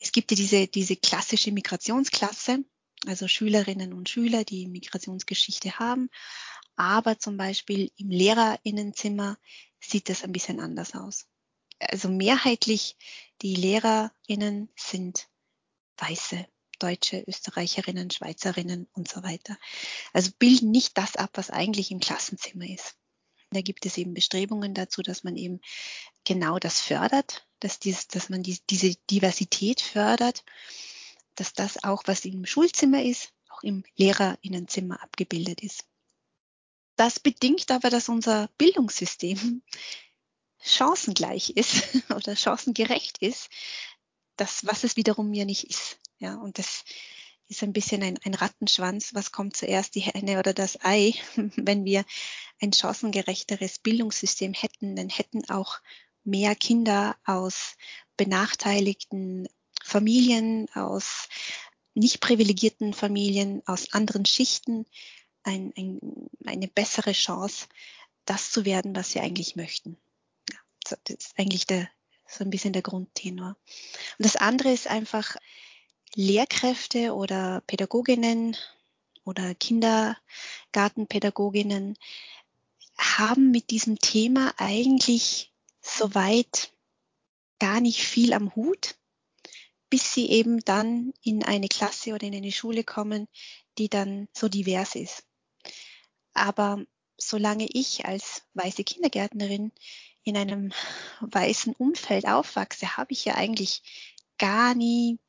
es 0.05 0.12
gibt 0.12 0.31
ja 0.31 0.37
diese, 0.37 0.67
diese 0.67 0.97
klassische 0.97 1.51
Migrationsklasse, 1.51 2.62
also 3.07 3.27
Schülerinnen 3.27 3.95
und 3.95 4.11
Schüler, 4.11 4.45
die 4.45 4.67
Migrationsgeschichte 4.67 5.79
haben. 5.79 6.11
Aber 6.77 7.19
zum 7.19 7.38
Beispiel 7.38 7.90
im 7.97 8.11
Lehrerinnenzimmer 8.11 9.38
sieht 9.81 10.11
das 10.11 10.23
ein 10.23 10.33
bisschen 10.33 10.61
anders 10.61 10.95
aus. 10.95 11.27
Also 11.79 12.11
mehrheitlich 12.11 12.99
die 13.40 13.55
Lehrerinnen 13.55 14.69
sind 14.77 15.27
weiße 15.97 16.47
Deutsche, 16.79 17.25
Österreicherinnen, 17.27 18.11
Schweizerinnen 18.11 18.88
und 18.93 19.09
so 19.09 19.23
weiter. 19.23 19.57
Also 20.12 20.33
bilden 20.38 20.71
nicht 20.71 20.99
das 20.99 21.17
ab, 21.17 21.31
was 21.35 21.49
eigentlich 21.49 21.90
im 21.90 22.01
Klassenzimmer 22.01 22.69
ist. 22.69 22.95
Da 23.53 23.62
gibt 23.62 23.87
es 23.87 23.97
eben 23.97 24.12
Bestrebungen 24.12 24.75
dazu, 24.75 25.01
dass 25.01 25.25
man 25.25 25.37
eben 25.37 25.61
genau 26.25 26.59
das 26.59 26.81
fördert, 26.81 27.47
dass, 27.64 27.79
dies, 27.79 28.09
dass 28.09 28.29
man 28.29 28.42
die, 28.42 28.59
diese 28.68 28.94
Diversität 29.11 29.81
fördert, 29.81 30.44
dass 31.35 31.55
das 31.55 31.83
auch, 31.83 32.03
was 32.05 32.27
im 32.27 32.44
Schulzimmer 32.44 33.03
ist, 33.03 33.33
auch 33.48 33.62
im 33.62 33.85
Lehrerinnenzimmer 33.96 35.03
abgebildet 35.03 35.62
ist. 35.62 35.87
Das 36.96 37.18
bedingt 37.18 37.70
aber, 37.70 37.88
dass 37.88 38.11
unser 38.11 38.48
Bildungssystem 38.59 39.62
chancengleich 40.62 41.50
ist 41.57 41.85
oder 42.14 42.37
chancengerecht 42.37 43.18
ist, 43.18 43.48
das, 44.37 44.66
was 44.66 44.85
es 44.85 44.96
wiederum 44.96 45.31
mir 45.31 45.46
nicht 45.46 45.64
ist. 45.64 45.98
Ja, 46.18 46.35
und 46.35 46.59
das 46.59 46.85
ist 47.48 47.62
ein 47.62 47.72
bisschen 47.72 48.03
ein, 48.03 48.18
ein 48.24 48.35
Rattenschwanz. 48.35 49.14
Was 49.14 49.33
kommt 49.33 49.57
zuerst, 49.57 49.94
die 49.94 50.00
Henne 50.00 50.38
oder 50.38 50.53
das 50.53 50.85
Ei? 50.85 51.14
Wenn 51.57 51.87
wir 51.87 52.05
ein 52.61 52.74
chancengerechteres 52.74 53.79
Bildungssystem 53.79 54.53
hätten, 54.53 54.96
dann 54.96 55.09
hätten 55.09 55.48
auch 55.48 55.81
mehr 56.25 56.55
Kinder 56.55 57.17
aus 57.25 57.77
benachteiligten 58.17 59.49
Familien, 59.83 60.69
aus 60.75 61.29
nicht 61.95 62.21
privilegierten 62.21 62.95
Familien, 62.95 63.63
aus 63.67 63.93
anderen 63.93 64.27
Schichten 64.27 64.87
ein, 65.43 65.73
ein, 65.77 66.01
eine 66.45 66.69
bessere 66.69 67.13
Chance, 67.13 67.67
das 68.25 68.51
zu 68.51 68.65
werden, 68.65 68.97
was 68.97 69.13
sie 69.13 69.21
eigentlich 69.21 69.57
möchten. 69.57 69.99
Ja, 70.51 70.57
das 71.05 71.17
ist 71.17 71.39
eigentlich 71.39 71.67
der, 71.67 71.89
so 72.27 72.43
ein 72.43 72.51
bisschen 72.51 72.73
der 72.73 72.83
Grundtenor. 72.83 73.57
Und 74.19 74.25
das 74.25 74.37
andere 74.37 74.73
ist 74.73 74.87
einfach, 74.87 75.37
Lehrkräfte 76.17 77.15
oder 77.15 77.63
Pädagoginnen 77.67 78.57
oder 79.25 79.55
Kindergartenpädagoginnen 79.55 81.97
haben 82.97 83.51
mit 83.51 83.71
diesem 83.71 83.99
Thema 83.99 84.55
eigentlich 84.57 85.53
soweit 85.85 86.73
gar 87.59 87.81
nicht 87.81 88.03
viel 88.03 88.33
am 88.33 88.55
Hut, 88.55 88.97
bis 89.90 90.12
sie 90.12 90.29
eben 90.31 90.61
dann 90.64 91.12
in 91.23 91.44
eine 91.44 91.68
Klasse 91.68 92.14
oder 92.14 92.27
in 92.27 92.35
eine 92.35 92.53
Schule 92.53 92.83
kommen, 92.83 93.29
die 93.79 93.88
dann 93.88 94.29
so 94.33 94.49
divers 94.49 94.94
ist. 94.94 95.25
Aber 96.33 96.85
solange 97.16 97.68
ich 97.70 98.07
als 98.07 98.42
weiße 98.55 98.83
Kindergärtnerin 98.83 99.73
in 100.25 100.37
einem 100.37 100.73
weißen 101.20 101.75
Umfeld 101.75 102.27
aufwachse, 102.27 102.97
habe 102.97 103.12
ich 103.12 103.25
ja 103.25 103.35
eigentlich 103.35 103.83
gar 104.38 104.75
nie 104.75 105.20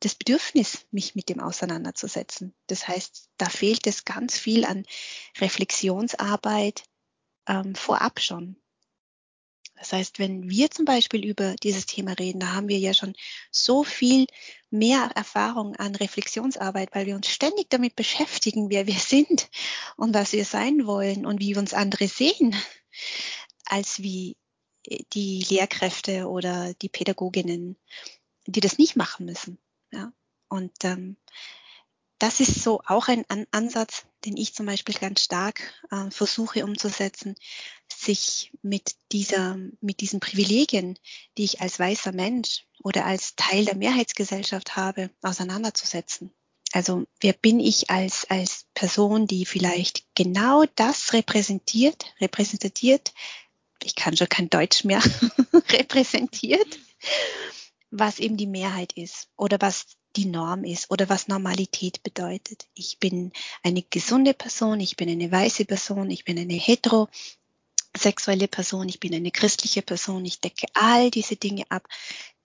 das 0.00 0.14
Bedürfnis, 0.14 0.86
mich 0.92 1.16
mit 1.16 1.28
dem 1.28 1.40
auseinanderzusetzen. 1.40 2.54
Das 2.68 2.86
heißt, 2.86 3.30
da 3.36 3.48
fehlt 3.48 3.86
es 3.86 4.04
ganz 4.04 4.38
viel 4.38 4.64
an 4.64 4.84
Reflexionsarbeit 5.38 6.84
ähm, 7.48 7.74
vorab 7.74 8.20
schon. 8.20 8.56
Das 9.78 9.92
heißt, 9.92 10.18
wenn 10.18 10.48
wir 10.48 10.70
zum 10.70 10.84
Beispiel 10.84 11.24
über 11.24 11.54
dieses 11.62 11.86
Thema 11.86 12.12
reden, 12.12 12.40
da 12.40 12.52
haben 12.52 12.68
wir 12.68 12.78
ja 12.78 12.94
schon 12.94 13.14
so 13.50 13.84
viel 13.84 14.26
mehr 14.70 15.10
Erfahrung 15.14 15.76
an 15.76 15.94
Reflexionsarbeit, 15.94 16.94
weil 16.94 17.06
wir 17.06 17.14
uns 17.14 17.28
ständig 17.28 17.70
damit 17.70 17.96
beschäftigen, 17.96 18.70
wer 18.70 18.86
wir 18.86 18.98
sind 18.98 19.48
und 19.96 20.14
was 20.14 20.32
wir 20.32 20.44
sein 20.44 20.86
wollen 20.86 21.26
und 21.26 21.40
wie 21.40 21.56
uns 21.56 21.74
andere 21.74 22.08
sehen, 22.08 22.54
als 23.66 24.02
wie 24.02 24.36
äh, 24.84 25.04
die 25.12 25.44
Lehrkräfte 25.48 26.28
oder 26.28 26.74
die 26.74 26.88
Pädagoginnen, 26.88 27.76
die 28.46 28.60
das 28.60 28.78
nicht 28.78 28.96
machen 28.96 29.26
müssen. 29.26 29.58
Ja. 29.92 30.12
Und 30.48 30.72
ähm, 30.82 31.16
das 32.18 32.40
ist 32.40 32.62
so 32.62 32.80
auch 32.86 33.08
ein 33.08 33.24
An 33.28 33.46
Ansatz, 33.50 34.04
den 34.24 34.36
ich 34.36 34.54
zum 34.54 34.66
Beispiel 34.66 34.94
ganz 34.94 35.22
stark 35.22 35.74
äh, 35.90 36.10
versuche 36.10 36.64
umzusetzen, 36.64 37.36
sich 37.92 38.52
mit 38.62 38.96
dieser, 39.12 39.56
mit 39.80 40.00
diesen 40.00 40.20
Privilegien, 40.20 40.98
die 41.36 41.44
ich 41.44 41.60
als 41.60 41.78
weißer 41.78 42.12
Mensch 42.12 42.66
oder 42.82 43.04
als 43.04 43.36
Teil 43.36 43.64
der 43.64 43.76
Mehrheitsgesellschaft 43.76 44.76
habe, 44.76 45.10
auseinanderzusetzen. 45.22 46.32
Also 46.72 47.04
wer 47.20 47.32
bin 47.32 47.60
ich 47.60 47.88
als, 47.88 48.28
als 48.28 48.66
Person, 48.74 49.26
die 49.26 49.46
vielleicht 49.46 50.04
genau 50.14 50.64
das 50.74 51.12
repräsentiert, 51.12 52.14
repräsentiert, 52.20 53.14
ich 53.82 53.94
kann 53.94 54.16
schon 54.16 54.28
kein 54.28 54.50
Deutsch 54.50 54.84
mehr, 54.84 55.02
repräsentiert, 55.70 56.78
was 57.90 58.18
eben 58.18 58.36
die 58.36 58.46
Mehrheit 58.46 58.92
ist 58.94 59.28
oder 59.36 59.58
was 59.60 59.86
die 60.18 60.26
Norm 60.26 60.64
ist 60.64 60.90
oder 60.90 61.08
was 61.08 61.28
Normalität 61.28 62.02
bedeutet. 62.02 62.66
Ich 62.74 62.98
bin 62.98 63.32
eine 63.62 63.82
gesunde 63.82 64.34
Person, 64.34 64.80
ich 64.80 64.96
bin 64.96 65.08
eine 65.08 65.30
weiße 65.30 65.64
Person, 65.64 66.10
ich 66.10 66.24
bin 66.24 66.36
eine 66.36 66.54
heterosexuelle 66.54 68.48
Person, 68.48 68.88
ich 68.88 68.98
bin 68.98 69.14
eine 69.14 69.30
christliche 69.30 69.82
Person, 69.82 70.24
ich 70.24 70.40
decke 70.40 70.66
all 70.74 71.12
diese 71.12 71.36
Dinge 71.36 71.64
ab, 71.68 71.86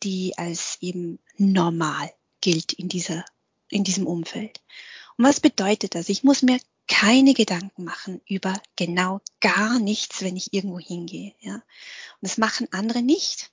die 0.04 0.38
als 0.38 0.78
eben 0.82 1.18
normal 1.38 2.14
gilt 2.42 2.74
in 2.74 2.90
dieser, 2.90 3.26
in 3.70 3.84
diesem 3.84 4.06
Umfeld. 4.06 4.62
Und 5.18 5.26
was 5.26 5.40
bedeutet 5.40 5.96
das? 5.96 6.10
Ich 6.10 6.24
muss 6.24 6.44
mir 6.44 6.60
keine 6.88 7.34
Gedanken 7.34 7.86
machen 7.86 8.22
über 8.28 8.62
genau 8.76 9.22
gar 9.40 9.80
nichts, 9.80 10.22
wenn 10.22 10.38
ich 10.38 10.54
irgendwo 10.54 10.80
hingehe. 10.80 11.34
Ja? 11.40 11.56
Und 11.56 11.64
das 12.22 12.38
machen 12.38 12.68
andere 12.72 13.02
nicht. 13.02 13.53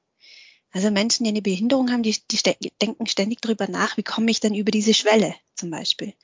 Also 0.72 0.90
Menschen, 0.90 1.24
die 1.24 1.30
eine 1.30 1.42
Behinderung 1.42 1.90
haben, 1.90 2.02
die, 2.02 2.16
die 2.30 2.72
denken 2.80 3.06
ständig 3.06 3.40
drüber 3.40 3.68
nach, 3.68 3.96
wie 3.96 4.02
komme 4.02 4.30
ich 4.30 4.40
denn 4.40 4.54
über 4.54 4.70
diese 4.70 4.94
Schwelle 4.94 5.34
zum 5.54 5.70
Beispiel. 5.70 6.14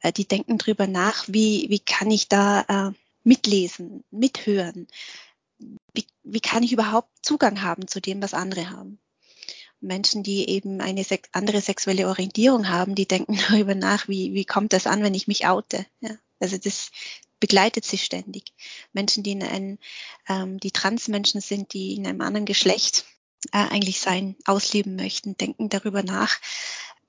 Äh, 0.00 0.12
die 0.12 0.26
denken 0.26 0.58
drüber 0.58 0.86
nach, 0.86 1.24
wie, 1.28 1.66
wie 1.70 1.78
kann 1.78 2.10
ich 2.10 2.28
da 2.28 2.62
äh, 2.68 2.92
mitlesen, 3.24 4.04
mithören. 4.10 4.88
Wie, 5.92 6.06
wie 6.22 6.40
kann 6.40 6.62
ich 6.62 6.72
überhaupt 6.72 7.10
Zugang 7.22 7.62
haben 7.62 7.88
zu 7.88 8.00
dem, 8.00 8.22
was 8.22 8.34
andere 8.34 8.70
haben. 8.70 8.98
Menschen, 9.80 10.22
die 10.24 10.48
eben 10.48 10.80
eine 10.80 11.04
andere 11.32 11.60
sexuelle 11.60 12.08
Orientierung 12.08 12.68
haben, 12.68 12.94
die 12.94 13.06
denken 13.06 13.38
darüber 13.48 13.74
nach, 13.74 14.08
wie, 14.08 14.34
wie 14.34 14.44
kommt 14.44 14.72
das 14.72 14.86
an, 14.86 15.02
wenn 15.02 15.14
ich 15.14 15.28
mich 15.28 15.46
oute. 15.46 15.86
Ja, 16.00 16.10
also 16.40 16.58
das 16.58 16.90
begleitet 17.40 17.84
sie 17.84 17.98
ständig. 17.98 18.52
Menschen, 18.92 19.22
die 19.22 19.32
in 19.32 19.42
ein, 19.44 19.78
ähm, 20.28 20.58
die 20.58 20.72
Transmenschen 20.72 21.40
sind, 21.40 21.72
die 21.72 21.94
in 21.94 22.06
einem 22.06 22.20
anderen 22.20 22.46
Geschlecht 22.46 23.04
äh, 23.52 23.58
eigentlich 23.58 24.00
sein, 24.00 24.36
ausleben 24.44 24.96
möchten, 24.96 25.36
denken 25.36 25.68
darüber 25.68 26.02
nach, 26.02 26.38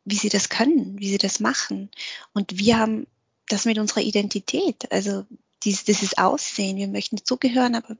wie 0.05 0.15
sie 0.15 0.29
das 0.29 0.49
können, 0.49 0.99
wie 0.99 1.09
sie 1.09 1.17
das 1.17 1.39
machen. 1.39 1.89
Und 2.33 2.57
wir 2.57 2.79
haben 2.79 3.07
das 3.47 3.65
mit 3.65 3.77
unserer 3.77 4.01
Identität, 4.01 4.91
also 4.91 5.25
dieses, 5.63 5.83
dieses 5.83 6.17
Aussehen, 6.17 6.77
wir 6.77 6.87
möchten 6.87 7.17
dazugehören, 7.17 7.75
aber 7.75 7.97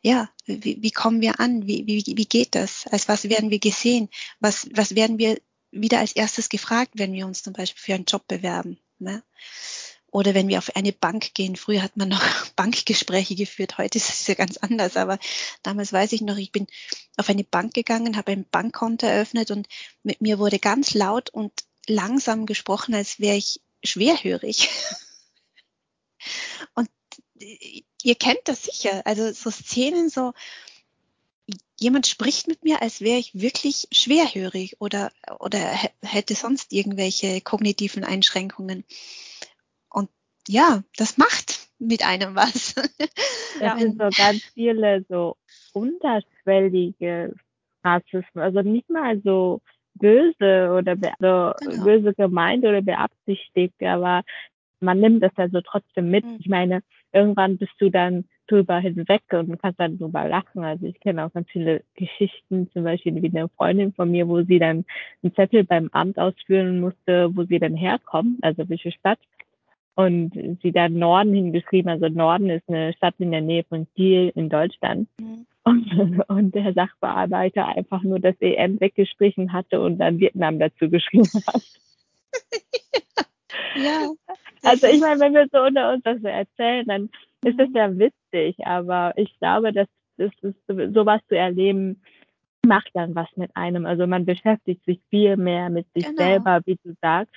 ja, 0.00 0.30
wie, 0.46 0.80
wie 0.80 0.90
kommen 0.90 1.20
wir 1.20 1.40
an? 1.40 1.66
Wie, 1.66 1.86
wie, 1.86 2.04
wie 2.06 2.26
geht 2.26 2.54
das? 2.54 2.86
Als 2.86 3.08
was 3.08 3.24
werden 3.24 3.50
wir 3.50 3.58
gesehen? 3.58 4.08
Was, 4.38 4.68
was 4.72 4.94
werden 4.94 5.18
wir 5.18 5.38
wieder 5.72 5.98
als 5.98 6.12
erstes 6.12 6.48
gefragt, 6.48 6.92
wenn 6.94 7.12
wir 7.12 7.26
uns 7.26 7.42
zum 7.42 7.52
Beispiel 7.52 7.82
für 7.82 7.94
einen 7.94 8.04
Job 8.04 8.26
bewerben. 8.28 8.78
Ne? 8.98 9.22
Oder 10.10 10.34
wenn 10.34 10.48
wir 10.48 10.58
auf 10.58 10.74
eine 10.76 10.92
Bank 10.92 11.34
gehen. 11.34 11.56
Früher 11.56 11.82
hat 11.82 11.96
man 11.96 12.08
noch 12.08 12.22
Bankgespräche 12.56 13.34
geführt, 13.34 13.78
heute 13.78 13.98
ist 13.98 14.08
es 14.08 14.26
ja 14.26 14.34
ganz 14.34 14.56
anders. 14.56 14.96
Aber 14.96 15.18
damals 15.62 15.92
weiß 15.92 16.12
ich 16.12 16.22
noch, 16.22 16.36
ich 16.36 16.52
bin 16.52 16.66
auf 17.16 17.28
eine 17.28 17.44
Bank 17.44 17.74
gegangen, 17.74 18.16
habe 18.16 18.32
ein 18.32 18.46
Bankkonto 18.50 19.06
eröffnet 19.06 19.50
und 19.50 19.68
mit 20.02 20.20
mir 20.20 20.38
wurde 20.38 20.58
ganz 20.58 20.94
laut 20.94 21.30
und 21.30 21.52
langsam 21.86 22.46
gesprochen, 22.46 22.94
als 22.94 23.20
wäre 23.20 23.36
ich 23.36 23.60
schwerhörig. 23.84 24.68
Und 26.74 26.88
ihr 28.02 28.14
kennt 28.14 28.40
das 28.44 28.64
sicher. 28.64 29.02
Also 29.04 29.32
so 29.32 29.50
Szenen, 29.50 30.08
so 30.08 30.32
jemand 31.78 32.06
spricht 32.06 32.48
mit 32.48 32.64
mir, 32.64 32.82
als 32.82 33.00
wäre 33.00 33.18
ich 33.18 33.34
wirklich 33.34 33.88
schwerhörig 33.92 34.80
oder, 34.80 35.12
oder 35.38 35.60
hätte 36.02 36.34
sonst 36.34 36.72
irgendwelche 36.72 37.40
kognitiven 37.40 38.04
Einschränkungen. 38.04 38.84
Ja, 40.48 40.82
das 40.96 41.18
macht 41.18 41.68
mit 41.78 42.04
einem 42.06 42.34
was. 42.34 42.74
Das 43.58 43.80
sind 43.80 43.92
so 43.92 44.10
ganz 44.10 44.42
viele 44.52 45.02
so 45.08 45.34
unterschwellige 45.72 47.32
Rassismus, 47.82 48.24
also 48.34 48.60
nicht 48.60 48.90
mal 48.90 49.18
so 49.24 49.62
böse 49.94 50.74
oder 50.76 50.94
so 50.94 51.52
genau. 51.70 51.84
böse 51.84 52.12
gemeint 52.12 52.66
oder 52.66 52.82
beabsichtigt, 52.82 53.82
aber 53.82 54.24
man 54.80 55.00
nimmt 55.00 55.22
das 55.22 55.32
ja 55.38 55.48
so 55.48 55.62
trotzdem 55.62 56.10
mit. 56.10 56.26
Mhm. 56.26 56.36
Ich 56.38 56.48
meine, 56.48 56.82
irgendwann 57.12 57.56
bist 57.56 57.72
du 57.78 57.88
dann 57.88 58.26
drüber 58.46 58.78
hinweg 58.78 59.22
und 59.32 59.60
kannst 59.60 59.80
dann 59.80 59.98
drüber 59.98 60.28
lachen. 60.28 60.62
Also 60.62 60.86
ich 60.86 61.00
kenne 61.00 61.24
auch 61.24 61.32
ganz 61.32 61.48
viele 61.50 61.82
Geschichten, 61.94 62.70
zum 62.72 62.84
Beispiel 62.84 63.20
wie 63.22 63.36
eine 63.36 63.48
Freundin 63.48 63.92
von 63.92 64.10
mir, 64.10 64.28
wo 64.28 64.42
sie 64.42 64.58
dann 64.58 64.84
einen 65.22 65.34
Zettel 65.34 65.64
beim 65.64 65.88
Amt 65.92 66.18
ausführen 66.18 66.80
musste, 66.80 67.34
wo 67.34 67.44
sie 67.44 67.58
dann 67.58 67.74
herkommt, 67.74 68.38
also 68.42 68.68
welche 68.68 68.92
Stadt. 68.92 69.18
Und 69.96 70.58
sie 70.62 70.72
dann 70.72 70.98
Norden 70.98 71.32
hingeschrieben, 71.32 71.90
also 71.90 72.08
Norden 72.08 72.50
ist 72.50 72.68
eine 72.68 72.92
Stadt 72.92 73.14
in 73.18 73.30
der 73.30 73.40
Nähe 73.40 73.64
von 73.64 73.86
Kiel 73.94 74.30
in 74.34 74.48
Deutschland. 74.48 75.08
Mhm. 75.18 75.46
Und, 75.64 76.22
und 76.28 76.54
der 76.54 76.74
Sachbearbeiter 76.74 77.66
einfach 77.66 78.02
nur 78.02 78.20
das 78.20 78.36
EM 78.40 78.78
weggestrichen 78.78 79.52
hatte 79.52 79.80
und 79.80 79.98
dann 79.98 80.20
Vietnam 80.20 80.58
dazu 80.58 80.88
geschrieben 80.88 81.28
hat. 81.46 81.62
ja. 83.76 84.10
Also 84.62 84.86
ich 84.86 85.00
meine, 85.00 85.18
wenn 85.20 85.34
wir 85.34 85.48
so 85.50 85.60
unter 85.62 85.92
uns 85.92 86.04
das 86.04 86.20
so 86.20 86.28
erzählen, 86.28 86.86
dann 86.86 87.10
ist 87.42 87.58
das 87.58 87.68
mhm. 87.70 87.76
ja 87.76 87.98
witzig, 87.98 88.66
aber 88.66 89.12
ich 89.16 89.36
glaube, 89.38 89.72
dass 89.72 89.88
das 90.18 90.30
ist 90.42 90.94
sowas 90.94 91.20
zu 91.28 91.36
erleben, 91.36 92.00
macht 92.66 92.90
dann 92.94 93.14
was 93.14 93.28
mit 93.36 93.50
einem. 93.54 93.86
Also 93.86 94.06
man 94.06 94.24
beschäftigt 94.24 94.84
sich 94.84 95.00
viel 95.10 95.36
mehr 95.36 95.70
mit 95.70 95.86
sich 95.94 96.04
genau. 96.04 96.16
selber, 96.16 96.60
wie 96.64 96.78
du 96.82 96.94
sagst. 97.00 97.34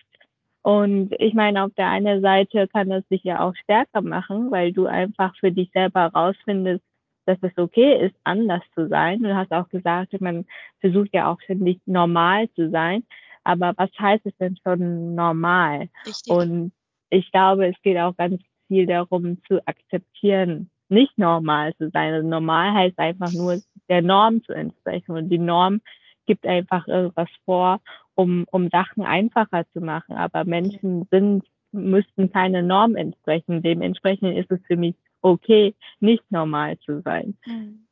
Und 0.62 1.14
ich 1.20 1.34
meine, 1.34 1.64
auf 1.64 1.74
der 1.76 1.90
einen 1.90 2.22
Seite 2.22 2.68
kann 2.68 2.90
das 2.90 3.08
dich 3.08 3.24
ja 3.24 3.40
auch 3.40 3.56
stärker 3.56 4.02
machen, 4.02 4.52
weil 4.52 4.74
du 4.74 4.88
einfach 4.88 5.36
für 5.38 5.52
dich 5.52 5.72
selber 5.72 6.02
herausfindest, 6.02 6.84
dass 7.26 7.38
es 7.42 7.58
okay 7.58 8.06
ist, 8.06 8.16
anders 8.24 8.64
zu 8.76 8.88
sein. 8.88 9.22
Du 9.22 9.34
hast 9.36 9.52
auch 9.52 9.70
gesagt, 9.70 10.20
man 10.20 10.46
versucht 10.80 11.14
ja 11.14 11.32
auch 11.32 11.40
ständig 11.42 11.80
normal 11.86 12.50
zu 12.52 12.70
sein. 12.70 13.04
Aber 13.44 13.74
was 13.78 13.90
heißt 13.98 14.26
es 14.26 14.36
denn 14.38 14.58
schon 14.64 15.16
normal? 15.16 15.90
Richtig. 16.06 16.34
Und 16.34 16.72
ich 17.10 17.32
glaube, 17.32 17.68
es 17.68 17.82
geht 17.82 17.98
auch 17.98 18.16
ganz 18.18 18.42
viel 18.68 18.86
darum 18.86 19.42
zu 19.48 19.66
akzeptieren, 19.68 20.70
nicht 20.90 21.18
normal 21.18 21.74
zu 21.76 21.90
sein. 21.92 22.14
Also 22.14 22.28
normal 22.28 22.74
heißt 22.74 23.00
einfach 23.00 23.32
nur 23.32 23.60
der 23.88 24.02
Norm 24.02 24.44
zu 24.44 24.54
entsprechen. 24.54 25.12
Und 25.12 25.30
die 25.30 25.38
Norm 25.38 25.82
gibt 26.26 26.46
einfach 26.46 26.88
irgendwas 26.88 27.30
vor, 27.46 27.80
um, 28.20 28.46
um 28.52 28.70
Sachen 28.70 29.04
einfacher 29.04 29.66
zu 29.72 29.80
machen. 29.80 30.18
Aber 30.18 30.44
Menschen 30.44 31.08
sind, 31.10 31.46
müssten 31.72 32.30
keine 32.34 32.62
Norm 32.64 32.98
entsprechen. 32.98 33.62
Dementsprechend 33.62 34.38
ist 34.38 34.52
es 34.52 34.60
für 34.68 34.76
mich 34.76 34.96
okay, 35.22 35.74
nicht 36.02 36.30
normal 36.30 36.78
zu 36.80 37.02
sein. 37.02 37.38
Mhm. 37.46 37.86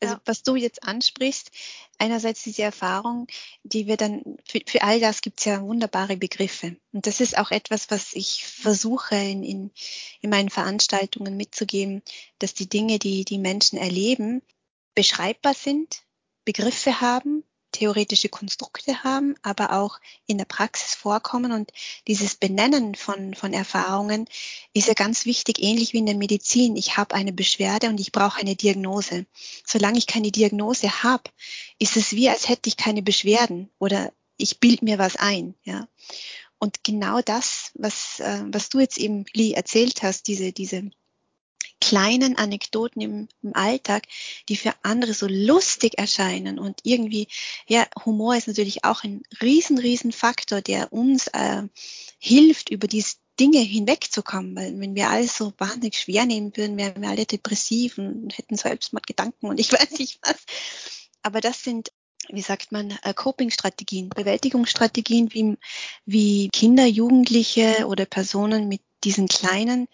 Also 0.00 0.14
ja. 0.14 0.20
was 0.24 0.42
du 0.42 0.56
jetzt 0.56 0.84
ansprichst, 0.84 1.50
einerseits 1.98 2.44
diese 2.44 2.62
Erfahrung, 2.62 3.26
die 3.62 3.86
wir 3.86 3.98
dann, 3.98 4.38
für, 4.48 4.60
für 4.64 4.82
all 4.82 5.00
das 5.00 5.20
gibt 5.20 5.40
es 5.40 5.44
ja 5.44 5.60
wunderbare 5.60 6.16
Begriffe. 6.16 6.76
Und 6.92 7.06
das 7.06 7.20
ist 7.20 7.36
auch 7.36 7.50
etwas, 7.50 7.90
was 7.90 8.14
ich 8.14 8.46
versuche 8.46 9.16
in, 9.16 9.42
in, 9.42 9.70
in 10.22 10.30
meinen 10.30 10.48
Veranstaltungen 10.48 11.36
mitzugeben, 11.36 12.00
dass 12.38 12.54
die 12.54 12.70
Dinge, 12.70 12.98
die 12.98 13.26
die 13.26 13.38
Menschen 13.38 13.76
erleben, 13.76 14.40
beschreibbar 14.94 15.52
sind, 15.52 16.04
Begriffe 16.46 17.02
haben 17.02 17.44
theoretische 17.78 18.28
Konstrukte 18.28 19.04
haben, 19.04 19.36
aber 19.42 19.72
auch 19.72 20.00
in 20.26 20.36
der 20.38 20.46
Praxis 20.46 20.94
vorkommen. 20.94 21.52
Und 21.52 21.72
dieses 22.08 22.34
Benennen 22.34 22.96
von, 22.96 23.34
von 23.34 23.52
Erfahrungen 23.52 24.26
ist 24.74 24.88
ja 24.88 24.94
ganz 24.94 25.26
wichtig, 25.26 25.62
ähnlich 25.62 25.92
wie 25.92 25.98
in 25.98 26.06
der 26.06 26.16
Medizin. 26.16 26.76
Ich 26.76 26.96
habe 26.96 27.14
eine 27.14 27.32
Beschwerde 27.32 27.88
und 27.88 28.00
ich 28.00 28.10
brauche 28.10 28.40
eine 28.40 28.56
Diagnose. 28.56 29.26
Solange 29.64 29.98
ich 29.98 30.08
keine 30.08 30.32
Diagnose 30.32 31.04
habe, 31.04 31.30
ist 31.78 31.96
es 31.96 32.12
wie, 32.12 32.28
als 32.28 32.48
hätte 32.48 32.68
ich 32.68 32.76
keine 32.76 33.02
Beschwerden 33.02 33.70
oder 33.78 34.12
ich 34.36 34.58
bild 34.58 34.82
mir 34.82 34.98
was 34.98 35.14
ein. 35.14 35.54
Ja. 35.64 35.86
Und 36.58 36.82
genau 36.82 37.20
das, 37.20 37.70
was, 37.74 38.18
äh, 38.18 38.42
was 38.46 38.70
du 38.70 38.80
jetzt 38.80 38.98
eben, 38.98 39.24
Lee, 39.32 39.52
erzählt 39.52 40.02
hast, 40.02 40.26
diese, 40.26 40.50
diese 40.50 40.90
kleinen 41.80 42.36
Anekdoten 42.36 43.00
im, 43.00 43.28
im, 43.42 43.54
Alltag, 43.54 44.04
die 44.48 44.56
für 44.56 44.74
andere 44.82 45.14
so 45.14 45.26
lustig 45.28 45.98
erscheinen 45.98 46.58
und 46.58 46.80
irgendwie, 46.82 47.28
ja, 47.66 47.86
Humor 48.04 48.36
ist 48.36 48.48
natürlich 48.48 48.84
auch 48.84 49.04
ein 49.04 49.22
riesen, 49.40 49.78
riesen 49.78 50.12
Faktor, 50.12 50.60
der 50.60 50.92
uns 50.92 51.28
äh, 51.28 51.62
hilft, 52.18 52.70
über 52.70 52.88
diese 52.88 53.16
Dinge 53.38 53.60
hinwegzukommen, 53.60 54.56
weil 54.56 54.80
wenn 54.80 54.96
wir 54.96 55.10
alles 55.10 55.36
so 55.36 55.52
wahnsinnig 55.58 55.98
schwer 55.98 56.26
nehmen 56.26 56.56
würden, 56.56 56.76
wären 56.76 57.00
wir 57.00 57.10
alle 57.10 57.26
depressiv 57.26 57.98
und 57.98 58.36
hätten 58.36 58.56
Selbstmordgedanken 58.56 59.48
und 59.48 59.60
ich 59.60 59.72
weiß 59.72 59.98
nicht 59.98 60.18
was. 60.22 60.36
Aber 61.22 61.40
das 61.40 61.62
sind 61.62 61.92
wie 62.30 62.42
sagt 62.42 62.72
man, 62.72 62.90
äh, 63.04 63.14
Coping-Strategien, 63.14 64.10
Bewältigungsstrategien, 64.10 65.32
wie, 65.32 65.56
wie 66.04 66.50
Kinder, 66.50 66.84
Jugendliche 66.84 67.86
oder 67.86 68.04
Personen 68.04 68.68
mit 68.68 68.82
diesen 69.02 69.28
kleinen, 69.28 69.88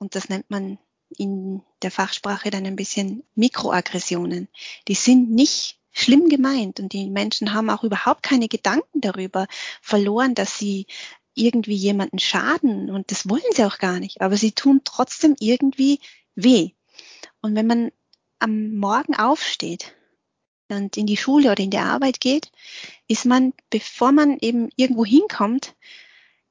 und 0.00 0.14
das 0.14 0.28
nennt 0.28 0.50
man 0.50 0.78
in 1.16 1.62
der 1.82 1.90
Fachsprache 1.90 2.50
dann 2.50 2.66
ein 2.66 2.76
bisschen 2.76 3.24
Mikroaggressionen. 3.34 4.48
Die 4.88 4.94
sind 4.94 5.30
nicht 5.30 5.78
schlimm 5.92 6.28
gemeint 6.28 6.80
und 6.80 6.92
die 6.92 7.08
Menschen 7.08 7.52
haben 7.52 7.70
auch 7.70 7.84
überhaupt 7.84 8.22
keine 8.22 8.48
Gedanken 8.48 9.00
darüber 9.00 9.46
verloren, 9.82 10.34
dass 10.34 10.58
sie 10.58 10.86
irgendwie 11.34 11.74
jemanden 11.74 12.18
schaden 12.18 12.90
und 12.90 13.10
das 13.10 13.28
wollen 13.28 13.42
sie 13.54 13.64
auch 13.64 13.78
gar 13.78 13.98
nicht, 14.00 14.20
aber 14.20 14.36
sie 14.36 14.52
tun 14.52 14.82
trotzdem 14.84 15.36
irgendwie 15.38 16.00
weh. 16.34 16.70
Und 17.40 17.54
wenn 17.54 17.66
man 17.66 17.90
am 18.38 18.74
Morgen 18.74 19.14
aufsteht 19.14 19.94
und 20.68 20.96
in 20.96 21.06
die 21.06 21.16
Schule 21.16 21.50
oder 21.52 21.62
in 21.62 21.70
die 21.70 21.78
Arbeit 21.78 22.20
geht, 22.20 22.50
ist 23.08 23.26
man, 23.26 23.52
bevor 23.70 24.12
man 24.12 24.38
eben 24.40 24.70
irgendwo 24.76 25.04
hinkommt, 25.04 25.74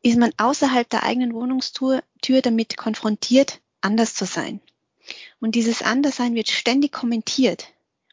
ist 0.02 0.18
man 0.18 0.32
außerhalb 0.38 0.90
der 0.90 1.04
eigenen 1.04 1.34
Wohnungstür 1.34 2.04
damit 2.22 2.78
konfrontiert, 2.78 3.62
anders 3.82 4.14
zu 4.16 4.26
sein. 4.26 4.62
Und 5.40 5.56
dieses 5.56 5.82
Anderssein 5.82 6.36
wird 6.36 6.50
ständig 6.50 6.92
kommentiert. 6.92 7.68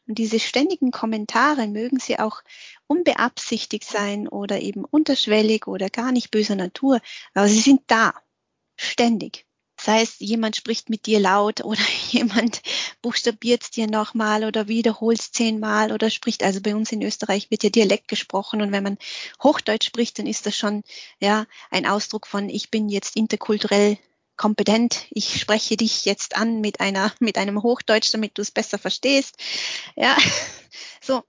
Und 0.07 0.19
diese 0.19 0.39
ständigen 0.39 0.93
Kommentare 0.93 1.67
mögen 1.67 1.99
sie 1.99 2.19
auch 2.19 2.43
unbeabsichtigt 2.87 3.85
sein 3.85 4.29
oder 4.29 4.61
eben 4.61 4.85
unterschwellig 4.85 5.67
oder 5.67 5.91
gar 5.91 6.13
nicht 6.13 6.31
böser 6.31 6.55
Natur, 6.55 7.01
aber 7.35 7.49
sie 7.49 7.61
sind 7.61 7.83
da, 7.89 8.15
ständig. 8.77 9.47
Sei 9.79 10.01
es 10.03 10.19
jemand 10.21 10.57
spricht 10.57 10.89
mit 10.89 11.07
dir 11.07 11.21
laut 11.21 11.63
oder 11.65 11.83
jemand 12.11 12.63
buchstabiert 13.03 13.77
dir 13.77 13.89
nochmal 13.89 14.45
oder 14.45 14.69
wiederholt 14.69 15.21
zehnmal 15.21 15.93
oder 15.93 16.09
spricht, 16.09 16.45
also 16.45 16.61
bei 16.61 16.75
uns 16.75 16.93
in 16.93 17.03
Österreich 17.03 17.51
wird 17.51 17.65
ja 17.65 17.71
Dialekt 17.71 18.09
gesprochen 18.09 18.63
und 18.63 18.73
wenn 18.73 18.85
man 18.85 18.99
Hochdeutsch 19.43 19.87
spricht, 19.87 20.19
dann 20.19 20.27
ist 20.27 20.47
das 20.47 20.57
schon 20.57 20.83
ja 21.21 21.47
ein 21.71 21.85
Ausdruck 21.85 22.27
von 22.27 22.49
ich 22.49 22.71
bin 22.71 22.89
jetzt 22.89 23.17
interkulturell 23.17 23.99
kompetent, 24.37 25.07
ich 25.11 25.41
spreche 25.41 25.77
dich 25.77 26.05
jetzt 26.05 26.37
an 26.37 26.61
mit 26.61 26.81
einer, 26.81 27.13
mit 27.21 27.39
einem 27.39 27.63
Hochdeutsch, 27.63 28.13
damit 28.13 28.39
du 28.39 28.43
es 28.43 28.51
besser 28.51 28.79
verstehst. 28.79 29.37
Ja, 29.97 30.17
so. 31.01 31.23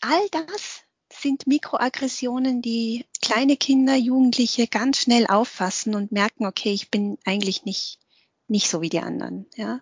All 0.00 0.28
das 0.30 0.82
sind 1.12 1.46
Mikroaggressionen, 1.46 2.62
die 2.62 3.06
kleine 3.20 3.56
Kinder, 3.56 3.96
Jugendliche 3.96 4.66
ganz 4.68 4.98
schnell 4.98 5.26
auffassen 5.26 5.94
und 5.94 6.12
merken, 6.12 6.46
okay, 6.46 6.72
ich 6.72 6.90
bin 6.90 7.18
eigentlich 7.24 7.64
nicht, 7.64 7.98
nicht 8.46 8.68
so 8.68 8.80
wie 8.80 8.88
die 8.88 9.00
anderen, 9.00 9.46
ja. 9.56 9.80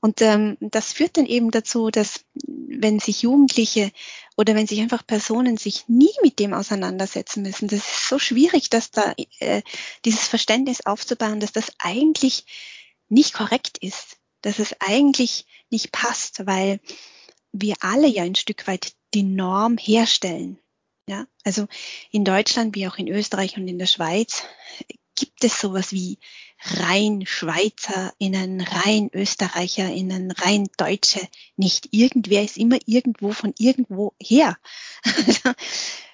Und 0.00 0.22
ähm, 0.22 0.56
das 0.60 0.92
führt 0.92 1.16
dann 1.16 1.26
eben 1.26 1.50
dazu, 1.50 1.90
dass 1.90 2.24
wenn 2.44 3.00
sich 3.00 3.22
Jugendliche 3.22 3.90
oder 4.36 4.54
wenn 4.54 4.66
sich 4.66 4.80
einfach 4.80 5.04
Personen 5.04 5.56
sich 5.56 5.88
nie 5.88 6.12
mit 6.22 6.38
dem 6.38 6.54
auseinandersetzen 6.54 7.42
müssen, 7.42 7.66
das 7.66 7.80
ist 7.80 8.08
so 8.08 8.18
schwierig, 8.18 8.70
dass 8.70 8.92
da 8.92 9.14
äh, 9.40 9.62
dieses 10.04 10.28
Verständnis 10.28 10.86
aufzubauen, 10.86 11.40
dass 11.40 11.52
das 11.52 11.72
eigentlich 11.78 12.44
nicht 13.08 13.34
korrekt 13.34 13.78
ist, 13.78 14.18
dass 14.42 14.60
es 14.60 14.76
eigentlich 14.80 15.46
nicht 15.70 15.90
passt, 15.90 16.46
weil 16.46 16.80
wir 17.52 17.74
alle 17.80 18.06
ja 18.06 18.22
ein 18.22 18.36
Stück 18.36 18.66
weit 18.68 18.92
die 19.14 19.24
Norm 19.24 19.78
herstellen. 19.78 20.58
Ja, 21.08 21.26
also 21.42 21.66
in 22.10 22.24
Deutschland 22.24 22.76
wie 22.76 22.86
auch 22.86 22.98
in 22.98 23.08
Österreich 23.08 23.56
und 23.56 23.66
in 23.66 23.78
der 23.78 23.86
Schweiz 23.86 24.44
gibt 25.18 25.44
es 25.44 25.60
sowas 25.60 25.92
wie 25.92 26.18
rein 26.60 27.24
SchweizerInnen, 27.26 28.60
rein 28.60 29.10
ÖsterreicherInnen, 29.12 30.30
rein 30.32 30.68
Deutsche 30.76 31.20
nicht. 31.56 31.88
Irgendwer 31.92 32.44
ist 32.44 32.56
immer 32.56 32.78
irgendwo 32.86 33.32
von 33.32 33.54
irgendwo 33.58 34.14
her. 34.20 34.56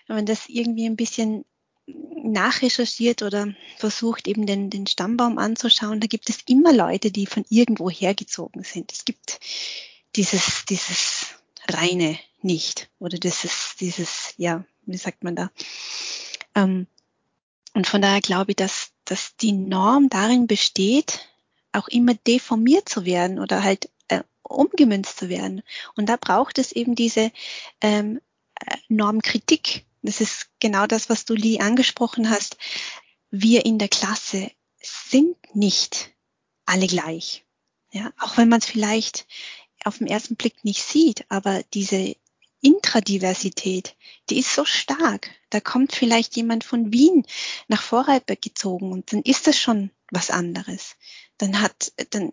Wenn 0.06 0.16
man 0.16 0.26
das 0.26 0.48
irgendwie 0.48 0.86
ein 0.86 0.96
bisschen 0.96 1.44
nachrecherchiert 1.86 3.22
oder 3.22 3.54
versucht 3.76 4.26
eben 4.26 4.46
den, 4.46 4.70
den 4.70 4.86
Stammbaum 4.86 5.38
anzuschauen, 5.38 6.00
da 6.00 6.06
gibt 6.06 6.30
es 6.30 6.38
immer 6.46 6.72
Leute, 6.72 7.10
die 7.10 7.26
von 7.26 7.44
irgendwo 7.50 7.90
hergezogen 7.90 8.64
sind. 8.64 8.92
Es 8.92 9.04
gibt 9.04 9.40
dieses, 10.16 10.64
dieses 10.66 11.26
reine 11.68 12.18
nicht 12.40 12.90
oder 12.98 13.18
dieses, 13.18 13.76
dieses, 13.80 14.34
ja, 14.36 14.64
wie 14.86 14.96
sagt 14.96 15.24
man 15.24 15.36
da? 15.36 15.50
Ähm, 16.54 16.86
und 17.74 17.86
von 17.86 18.00
daher 18.00 18.20
glaube 18.20 18.52
ich, 18.52 18.56
dass, 18.56 18.83
dass 19.04 19.36
die 19.36 19.52
Norm 19.52 20.08
darin 20.08 20.46
besteht, 20.46 21.28
auch 21.72 21.88
immer 21.88 22.14
deformiert 22.14 22.88
zu 22.88 23.04
werden 23.04 23.38
oder 23.38 23.62
halt 23.62 23.90
äh, 24.08 24.22
umgemünzt 24.42 25.18
zu 25.18 25.28
werden. 25.28 25.62
Und 25.96 26.08
da 26.08 26.16
braucht 26.16 26.58
es 26.58 26.72
eben 26.72 26.94
diese 26.94 27.32
ähm, 27.80 28.20
äh, 28.54 28.76
Normkritik. 28.88 29.84
Das 30.02 30.20
ist 30.20 30.48
genau 30.60 30.86
das, 30.86 31.08
was 31.08 31.24
du, 31.24 31.34
Lee, 31.34 31.60
angesprochen 31.60 32.30
hast. 32.30 32.56
Wir 33.30 33.64
in 33.64 33.78
der 33.78 33.88
Klasse 33.88 34.50
sind 34.80 35.36
nicht 35.54 36.12
alle 36.66 36.86
gleich. 36.86 37.44
Ja, 37.90 38.12
auch 38.18 38.36
wenn 38.36 38.48
man 38.48 38.58
es 38.60 38.66
vielleicht 38.66 39.26
auf 39.84 39.98
den 39.98 40.06
ersten 40.06 40.36
Blick 40.36 40.64
nicht 40.64 40.82
sieht, 40.82 41.24
aber 41.28 41.62
diese 41.74 42.16
Intradiversität, 42.64 43.94
die 44.30 44.38
ist 44.38 44.54
so 44.54 44.64
stark. 44.64 45.30
Da 45.50 45.60
kommt 45.60 45.94
vielleicht 45.94 46.34
jemand 46.34 46.64
von 46.64 46.92
Wien 46.92 47.26
nach 47.68 47.82
Vorarlberg 47.82 48.40
gezogen 48.40 48.90
und 48.90 49.12
dann 49.12 49.22
ist 49.22 49.46
das 49.46 49.58
schon 49.58 49.90
was 50.10 50.30
anderes. 50.30 50.96
Dann 51.36 51.60
hat, 51.60 51.92
dann, 52.10 52.32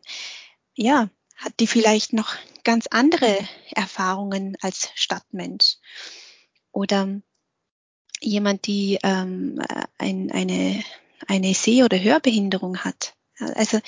ja, 0.74 1.10
hat 1.36 1.60
die 1.60 1.68
vielleicht 1.68 2.14
noch 2.14 2.36
ganz 2.64 2.88
andere 2.88 3.38
Erfahrungen 3.72 4.56
als 4.62 4.90
Stadtmensch. 4.96 5.78
Oder 6.72 7.22
jemand, 8.22 8.68
die 8.68 9.00
ähm, 9.04 9.62
ein, 9.98 10.32
eine, 10.32 10.84
eine 11.28 11.54
Seh- 11.54 11.84
oder 11.84 12.00
Hörbehinderung 12.00 12.78
hat. 12.78 13.16
Also 13.38 13.80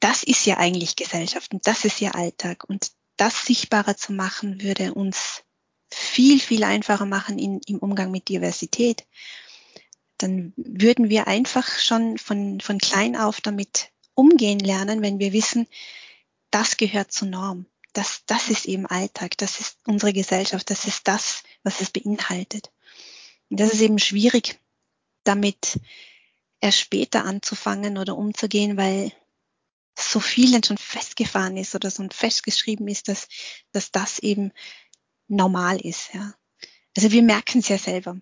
das 0.00 0.22
ist 0.22 0.44
ja 0.44 0.58
eigentlich 0.58 0.96
Gesellschaft 0.96 1.54
und 1.54 1.66
das 1.66 1.84
ist 1.84 2.00
ja 2.00 2.10
Alltag. 2.10 2.64
Und 2.68 2.90
das 3.18 3.44
sichtbarer 3.44 3.96
zu 3.96 4.12
machen, 4.12 4.62
würde 4.62 4.94
uns 4.94 5.44
viel, 5.90 6.40
viel 6.40 6.64
einfacher 6.64 7.06
machen 7.06 7.38
in, 7.38 7.60
im 7.66 7.78
Umgang 7.78 8.10
mit 8.10 8.28
Diversität. 8.28 9.06
Dann 10.18 10.52
würden 10.56 11.08
wir 11.08 11.26
einfach 11.26 11.66
schon 11.78 12.18
von, 12.18 12.60
von 12.60 12.78
klein 12.78 13.16
auf 13.16 13.40
damit 13.40 13.90
umgehen 14.14 14.58
lernen, 14.58 15.02
wenn 15.02 15.18
wir 15.18 15.32
wissen, 15.32 15.66
das 16.50 16.76
gehört 16.76 17.12
zur 17.12 17.28
Norm. 17.28 17.66
Das, 17.92 18.22
das 18.26 18.48
ist 18.48 18.66
eben 18.66 18.86
Alltag, 18.86 19.36
das 19.38 19.60
ist 19.60 19.78
unsere 19.86 20.12
Gesellschaft, 20.12 20.70
das 20.70 20.84
ist 20.84 21.06
das, 21.08 21.42
was 21.62 21.80
es 21.80 21.90
beinhaltet. 21.90 22.70
Und 23.48 23.60
das 23.60 23.72
ist 23.72 23.80
eben 23.80 23.98
schwierig, 23.98 24.60
damit 25.24 25.80
erst 26.60 26.80
später 26.80 27.24
anzufangen 27.24 27.98
oder 27.98 28.16
umzugehen, 28.16 28.76
weil 28.76 29.12
so 30.00 30.20
vielen 30.20 30.62
schon 30.62 30.78
festgefahren 30.78 31.56
ist 31.56 31.74
oder 31.74 31.90
so 31.90 32.06
festgeschrieben 32.10 32.88
ist, 32.88 33.08
dass, 33.08 33.28
dass 33.72 33.90
das 33.90 34.18
eben 34.18 34.52
normal 35.28 35.80
ist. 35.80 36.14
Ja. 36.14 36.34
Also 36.96 37.12
wir 37.12 37.22
merken 37.22 37.60
es 37.60 37.68
ja 37.68 37.78
selber. 37.78 38.18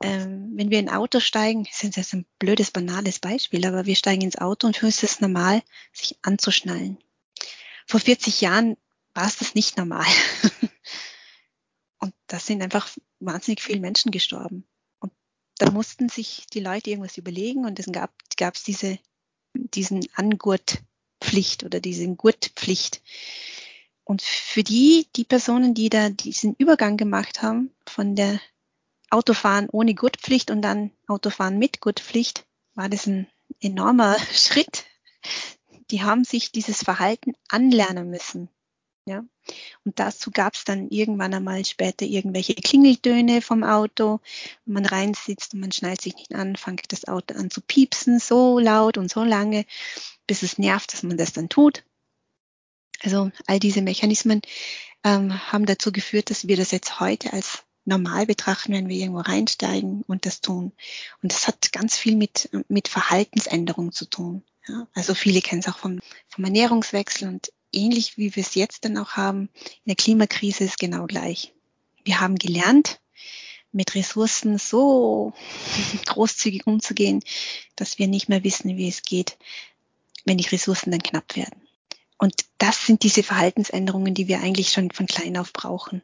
Ähm, 0.00 0.52
wenn 0.54 0.70
wir 0.70 0.78
in 0.78 0.88
ein 0.88 0.94
Auto 0.94 1.20
steigen, 1.20 1.64
das 1.64 1.84
ist 1.84 1.96
jetzt 1.96 2.14
ein 2.14 2.26
blödes, 2.38 2.70
banales 2.70 3.18
Beispiel, 3.18 3.66
aber 3.66 3.84
wir 3.84 3.96
steigen 3.96 4.22
ins 4.22 4.38
Auto 4.38 4.66
und 4.66 4.76
für 4.76 4.86
uns 4.86 5.02
ist 5.02 5.12
es 5.12 5.20
normal, 5.20 5.62
sich 5.92 6.16
anzuschnallen. 6.22 6.98
Vor 7.86 8.00
40 8.00 8.40
Jahren 8.40 8.76
war 9.12 9.26
es 9.26 9.36
das 9.36 9.54
nicht 9.54 9.76
normal. 9.76 10.06
und 11.98 12.14
da 12.26 12.38
sind 12.38 12.62
einfach 12.62 12.88
wahnsinnig 13.20 13.60
viele 13.62 13.80
Menschen 13.80 14.10
gestorben. 14.10 14.66
Und 14.98 15.12
da 15.58 15.70
mussten 15.70 16.08
sich 16.08 16.46
die 16.52 16.60
Leute 16.60 16.90
irgendwas 16.90 17.18
überlegen 17.18 17.66
und 17.66 17.78
es 17.78 17.86
gab 17.92 18.54
es 18.54 18.62
diese, 18.62 18.98
diesen 19.52 20.06
Angurt 20.14 20.82
Pflicht 21.20 21.64
oder 21.64 21.80
diese 21.80 22.08
Gurtpflicht. 22.14 23.02
Und 24.04 24.22
für 24.22 24.62
die, 24.62 25.08
die 25.16 25.24
Personen, 25.24 25.74
die 25.74 25.88
da 25.88 26.10
diesen 26.10 26.54
Übergang 26.58 26.96
gemacht 26.96 27.42
haben 27.42 27.74
von 27.86 28.14
der 28.14 28.40
Autofahren 29.10 29.68
ohne 29.70 29.94
Gurtpflicht 29.94 30.50
und 30.50 30.62
dann 30.62 30.92
Autofahren 31.06 31.58
mit 31.58 31.80
Gurtpflicht, 31.80 32.46
war 32.74 32.88
das 32.88 33.06
ein 33.06 33.26
enormer 33.60 34.16
Schritt. 34.32 34.84
Die 35.90 36.02
haben 36.02 36.24
sich 36.24 36.52
dieses 36.52 36.82
Verhalten 36.82 37.34
anlernen 37.48 38.10
müssen. 38.10 38.48
Ja. 39.06 39.24
Und 39.84 40.00
dazu 40.00 40.32
gab 40.32 40.54
es 40.54 40.64
dann 40.64 40.88
irgendwann 40.88 41.32
einmal 41.32 41.64
später 41.64 42.04
irgendwelche 42.04 42.54
Klingeltöne 42.56 43.40
vom 43.40 43.62
Auto. 43.62 44.18
Man 44.64 44.84
reinsitzt 44.84 45.54
und 45.54 45.60
man 45.60 45.70
schnallt 45.70 46.00
sich 46.00 46.16
nicht 46.16 46.34
an, 46.34 46.56
fängt 46.56 46.90
das 46.90 47.06
Auto 47.06 47.34
an 47.34 47.50
zu 47.50 47.60
piepsen, 47.60 48.18
so 48.18 48.58
laut 48.58 48.98
und 48.98 49.08
so 49.08 49.22
lange, 49.22 49.64
bis 50.26 50.42
es 50.42 50.58
nervt, 50.58 50.92
dass 50.92 51.04
man 51.04 51.16
das 51.16 51.32
dann 51.32 51.48
tut. 51.48 51.84
Also 53.02 53.30
all 53.46 53.60
diese 53.60 53.82
Mechanismen 53.82 54.42
ähm, 55.04 55.52
haben 55.52 55.66
dazu 55.66 55.92
geführt, 55.92 56.30
dass 56.30 56.48
wir 56.48 56.56
das 56.56 56.72
jetzt 56.72 56.98
heute 56.98 57.32
als 57.32 57.62
normal 57.84 58.26
betrachten, 58.26 58.72
wenn 58.72 58.88
wir 58.88 58.96
irgendwo 58.96 59.20
reinsteigen 59.20 60.02
und 60.08 60.26
das 60.26 60.40
tun. 60.40 60.72
Und 61.22 61.32
das 61.32 61.46
hat 61.46 61.72
ganz 61.72 61.96
viel 61.96 62.16
mit, 62.16 62.50
mit 62.68 62.88
Verhaltensänderung 62.88 63.92
zu 63.92 64.06
tun. 64.06 64.42
Ja? 64.66 64.88
Also 64.94 65.14
viele 65.14 65.40
kennen 65.40 65.60
es 65.60 65.68
auch 65.68 65.78
vom, 65.78 66.00
vom 66.28 66.44
Ernährungswechsel 66.44 67.28
und 67.28 67.52
ähnlich 67.76 68.16
wie 68.16 68.34
wir 68.34 68.42
es 68.42 68.54
jetzt 68.54 68.84
dann 68.84 68.96
auch 68.96 69.12
haben, 69.12 69.48
in 69.62 69.86
der 69.86 69.96
Klimakrise 69.96 70.64
ist 70.64 70.78
genau 70.78 71.06
gleich. 71.06 71.52
Wir 72.04 72.20
haben 72.20 72.36
gelernt, 72.36 73.00
mit 73.72 73.94
Ressourcen 73.94 74.58
so 74.58 75.32
großzügig 76.06 76.66
umzugehen, 76.66 77.22
dass 77.76 77.98
wir 77.98 78.08
nicht 78.08 78.28
mehr 78.28 78.42
wissen, 78.42 78.76
wie 78.76 78.88
es 78.88 79.02
geht, 79.02 79.36
wenn 80.24 80.38
die 80.38 80.48
Ressourcen 80.48 80.90
dann 80.90 81.02
knapp 81.02 81.36
werden. 81.36 81.60
Und 82.18 82.34
das 82.58 82.86
sind 82.86 83.02
diese 83.02 83.22
Verhaltensänderungen, 83.22 84.14
die 84.14 84.28
wir 84.28 84.40
eigentlich 84.40 84.70
schon 84.72 84.90
von 84.90 85.06
klein 85.06 85.36
auf 85.36 85.52
brauchen, 85.52 86.02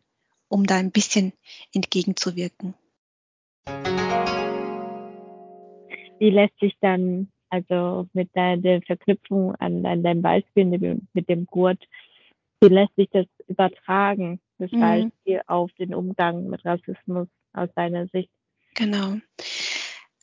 um 0.49 0.67
da 0.67 0.77
ein 0.77 0.91
bisschen 0.91 1.33
entgegenzuwirken. 1.73 2.75
Wie 6.19 6.31
lässt 6.31 6.59
sich 6.61 6.75
dann 6.81 7.33
also 7.53 8.09
mit 8.15 8.35
der, 8.35 8.57
der 8.57 8.81
Verknüpfung 8.81 9.55
an, 9.57 9.85
an 9.85 10.03
deinem 10.03 10.23
Beispiel 10.23 10.65
mit 10.65 11.29
dem, 11.29 11.47
Gurt, 11.47 11.87
wie 12.61 12.69
lässt 12.69 12.97
sich 12.97 13.11
das 13.13 13.27
übertragen, 13.47 14.41
das 14.59 14.73
mhm. 14.73 14.81
Beispiel 14.81 15.43
auf 15.47 15.71
den 15.79 15.95
Umgang 15.95 16.49
mit 16.49 16.65
Rassismus 16.65 17.29
aus 17.53 17.69
deiner 17.77 18.07
Sicht? 18.09 18.31
Genau. 18.75 19.17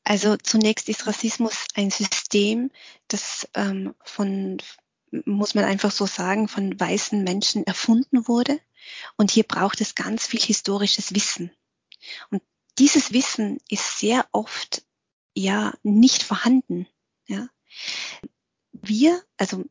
Also 0.04 0.38
zunächst 0.38 0.90
ist 0.90 1.06
Rassismus 1.06 1.68
ein 1.76 1.92
System, 1.92 2.72
das 3.10 3.48
ähm, 3.54 3.94
von, 4.04 4.58
muss 5.26 5.54
man 5.54 5.66
einfach 5.66 5.92
so 5.92 6.08
sagen, 6.08 6.48
von 6.48 6.80
weißen 6.80 7.24
Menschen 7.24 7.64
erfunden 7.64 8.28
wurde. 8.28 8.60
Und 9.18 9.30
hier 9.30 9.44
braucht 9.44 9.82
es 9.82 9.94
ganz 9.94 10.26
viel 10.26 10.42
historisches 10.42 11.14
Wissen. 11.14 11.52
Und 12.32 12.42
dieses 12.80 13.14
Wissen 13.14 13.60
ist 13.70 14.00
sehr 14.00 14.26
oft 14.32 14.82
ja 15.36 15.74
nicht 15.84 16.24
vorhanden. 16.24 16.88
Ja. 17.30 17.48
Wir, 18.72 19.24
also 19.38 19.64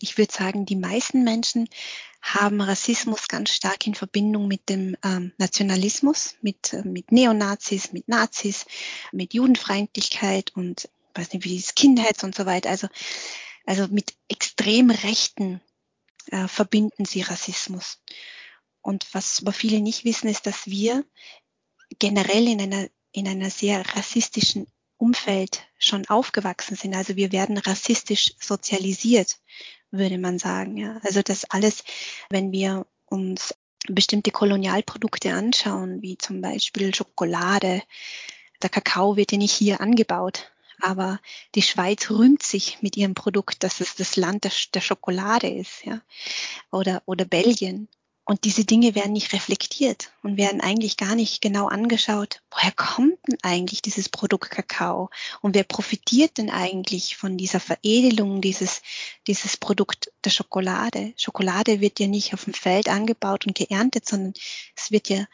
ich 0.00 0.16
würde 0.16 0.32
sagen, 0.32 0.64
die 0.66 0.76
meisten 0.76 1.24
Menschen 1.24 1.68
haben 2.22 2.60
Rassismus 2.60 3.28
ganz 3.28 3.50
stark 3.50 3.86
in 3.86 3.94
Verbindung 3.94 4.48
mit 4.48 4.68
dem 4.68 4.96
ähm, 5.04 5.32
Nationalismus, 5.36 6.36
mit, 6.40 6.72
äh, 6.72 6.82
mit 6.82 7.12
Neonazis, 7.12 7.92
mit 7.92 8.08
Nazis, 8.08 8.66
mit 9.12 9.34
Judenfeindlichkeit 9.34 10.54
und 10.54 10.88
weiß 11.14 11.32
nicht, 11.32 11.44
wie 11.44 11.60
Skinheads 11.60 12.24
und 12.24 12.34
so 12.34 12.46
weiter. 12.46 12.70
Also, 12.70 12.88
also 13.66 13.88
mit 13.88 14.14
extrem 14.28 14.90
Rechten 14.90 15.60
äh, 16.30 16.48
verbinden 16.48 17.04
sie 17.04 17.22
Rassismus. 17.22 18.00
Und 18.80 19.06
was 19.12 19.40
aber 19.40 19.52
viele 19.52 19.80
nicht 19.80 20.04
wissen, 20.04 20.28
ist, 20.28 20.46
dass 20.46 20.66
wir 20.66 21.04
generell 21.98 22.48
in 22.48 22.60
einer, 22.60 22.88
in 23.12 23.28
einer 23.28 23.50
sehr 23.50 23.84
rassistischen 23.94 24.66
Umfeld 24.96 25.62
schon 25.78 26.06
aufgewachsen 26.08 26.76
sind. 26.76 26.94
Also 26.94 27.16
wir 27.16 27.32
werden 27.32 27.58
rassistisch 27.58 28.34
sozialisiert, 28.40 29.38
würde 29.90 30.18
man 30.18 30.38
sagen. 30.38 30.76
Ja. 30.76 31.00
Also 31.02 31.22
das 31.22 31.44
alles, 31.50 31.84
wenn 32.30 32.52
wir 32.52 32.86
uns 33.06 33.54
bestimmte 33.86 34.30
Kolonialprodukte 34.30 35.32
anschauen, 35.32 36.00
wie 36.02 36.16
zum 36.16 36.40
Beispiel 36.40 36.94
Schokolade, 36.94 37.82
der 38.62 38.70
Kakao 38.70 39.16
wird 39.16 39.32
ja 39.32 39.38
nicht 39.38 39.52
hier 39.52 39.80
angebaut, 39.80 40.50
aber 40.80 41.20
die 41.54 41.62
Schweiz 41.62 42.10
rühmt 42.10 42.42
sich 42.42 42.78
mit 42.80 42.96
ihrem 42.96 43.14
Produkt, 43.14 43.62
dass 43.62 43.80
es 43.80 43.94
das 43.94 44.16
Land 44.16 44.44
der, 44.44 44.52
der 44.72 44.80
Schokolade 44.80 45.48
ist, 45.48 45.84
ja, 45.84 46.00
oder 46.70 47.02
oder 47.06 47.24
Belgien 47.24 47.88
Und 48.26 48.44
diese 48.44 48.64
Dinge 48.64 48.94
werden 48.94 49.12
nicht 49.12 49.34
reflektiert 49.34 50.10
und 50.22 50.38
werden 50.38 50.62
eigentlich 50.62 50.96
gar 50.96 51.14
nicht 51.14 51.42
genau 51.42 51.66
angeschaut, 51.66 52.40
woher 52.50 52.72
kommt 52.72 53.18
denn 53.28 53.36
eigentlich 53.42 53.82
dieses 53.82 54.08
Produkt 54.08 54.50
Kakao 54.50 55.10
und 55.42 55.54
wer 55.54 55.64
profitiert 55.64 56.38
denn 56.38 56.48
eigentlich 56.48 57.16
von 57.16 57.36
dieser 57.36 57.60
Veredelung 57.60 58.40
dieses, 58.40 58.80
dieses 59.26 59.58
Produkt 59.58 60.10
der 60.24 60.30
Schokolade. 60.30 61.12
Schokolade 61.18 61.82
wird 61.82 62.00
ja 62.00 62.06
nicht 62.06 62.32
auf 62.32 62.44
dem 62.44 62.54
Feld 62.54 62.88
angebaut 62.88 63.46
und 63.46 63.54
geerntet, 63.54 64.08
sondern 64.08 64.32
es 64.74 64.90
wird 64.90 65.10
ja 65.10 65.26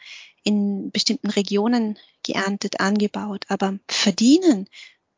in 0.43 0.91
bestimmten 0.91 1.29
Regionen 1.29 1.97
geerntet, 2.23 2.81
angebaut. 2.81 3.45
Aber 3.47 3.79
verdienen 3.87 4.67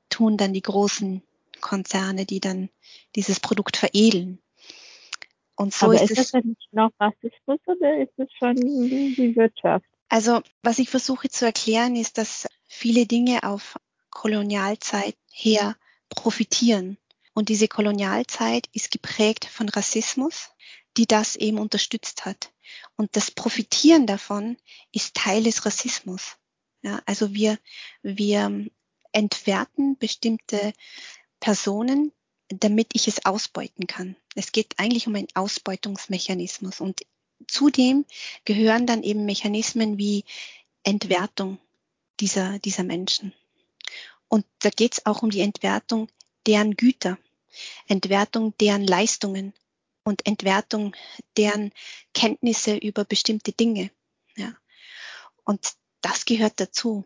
tun 0.10 0.38
dann 0.38 0.54
die 0.54 0.62
großen 0.62 1.24
Konzerne, 1.60 2.26
die 2.28 2.40
dann 2.40 2.70
dieses 3.16 3.40
Produkt 3.40 3.78
veredeln. 3.78 4.43
Und 5.56 5.74
so 5.74 5.88
Aber 5.88 6.02
ist, 6.02 6.12
ist 6.12 6.18
das 6.18 6.32
denn 6.32 6.56
noch 6.72 6.92
Rassismus 7.00 7.60
oder 7.66 7.98
ist 8.02 8.14
es 8.18 8.30
schon 8.38 8.56
die 8.56 9.34
Wirtschaft? 9.36 9.86
Also, 10.10 10.42
was 10.62 10.80
ich 10.80 10.90
versuche 10.90 11.30
zu 11.30 11.46
erklären, 11.46 11.96
ist, 11.96 12.18
dass 12.18 12.48
viele 12.68 13.06
Dinge 13.06 13.44
auf 13.44 13.78
Kolonialzeit 14.10 15.16
her 15.32 15.76
profitieren. 16.10 16.98
Und 17.34 17.50
diese 17.50 17.68
Kolonialzeit 17.68 18.68
ist 18.74 18.92
geprägt 18.92 19.46
von 19.46 19.70
Rassismus, 19.70 20.52
die 20.98 21.08
das 21.08 21.36
eben 21.36 21.58
unterstützt 21.58 22.26
hat. 22.26 22.52
Und 22.96 23.16
das 23.16 23.32
Profitieren 23.32 24.06
davon 24.06 24.58
ist 24.92 25.16
Teil 25.16 25.44
des 25.44 25.66
Rassismus. 25.66 26.38
Ja, 26.84 27.02
also 27.06 27.34
wir, 27.34 27.58
wir 28.02 28.68
entwerten 29.12 29.98
bestimmte 29.98 30.74
Personen, 31.40 32.12
damit 32.50 32.90
ich 32.94 33.08
es 33.08 33.26
ausbeuten 33.26 33.88
kann. 33.88 34.16
Es 34.36 34.52
geht 34.52 34.74
eigentlich 34.78 35.08
um 35.08 35.16
einen 35.16 35.28
Ausbeutungsmechanismus 35.34 36.80
und 36.80 37.02
zudem 37.48 38.06
gehören 38.46 38.86
dann 38.86 39.04
eben 39.04 39.26
Mechanismen 39.26 39.98
wie 39.98 40.24
Entwertung 40.84 41.60
dieser, 42.20 42.60
dieser 42.60 42.84
Menschen. 42.84 43.34
Und 44.28 44.46
da 44.60 44.70
geht 44.70 44.94
es 44.94 45.06
auch 45.06 45.22
um 45.22 45.30
die 45.30 45.42
Entwertung 45.42 46.10
deren 46.48 46.76
Güter, 46.76 47.18
Entwertung 47.88 48.58
deren 48.58 48.86
Leistungen 48.86 49.54
und 50.04 50.26
Entwertung 50.26 50.96
deren 51.38 51.72
Kenntnisse 52.14 52.76
über 52.76 53.06
bestimmte 53.06 53.52
Dinge. 53.52 53.92
Ja. 54.36 54.56
Und 55.44 55.74
das 56.02 56.26
gehört 56.26 56.60
dazu. 56.60 57.06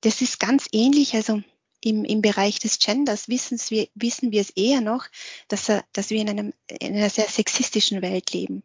Das 0.00 0.20
ist 0.20 0.40
ganz 0.40 0.68
ähnlich, 0.72 1.14
also 1.14 1.42
im, 1.82 2.04
im 2.04 2.22
Bereich 2.22 2.58
des 2.58 2.78
Genders 2.78 3.28
wissen 3.28 3.58
wir, 3.68 3.88
wissen 3.94 4.30
wir 4.30 4.40
es 4.40 4.50
eher 4.50 4.80
noch, 4.80 5.06
dass, 5.48 5.70
dass 5.92 6.10
wir 6.10 6.20
in, 6.20 6.30
einem, 6.30 6.54
in 6.68 6.94
einer 6.94 7.10
sehr 7.10 7.28
sexistischen 7.28 8.02
Welt 8.02 8.32
leben. 8.32 8.62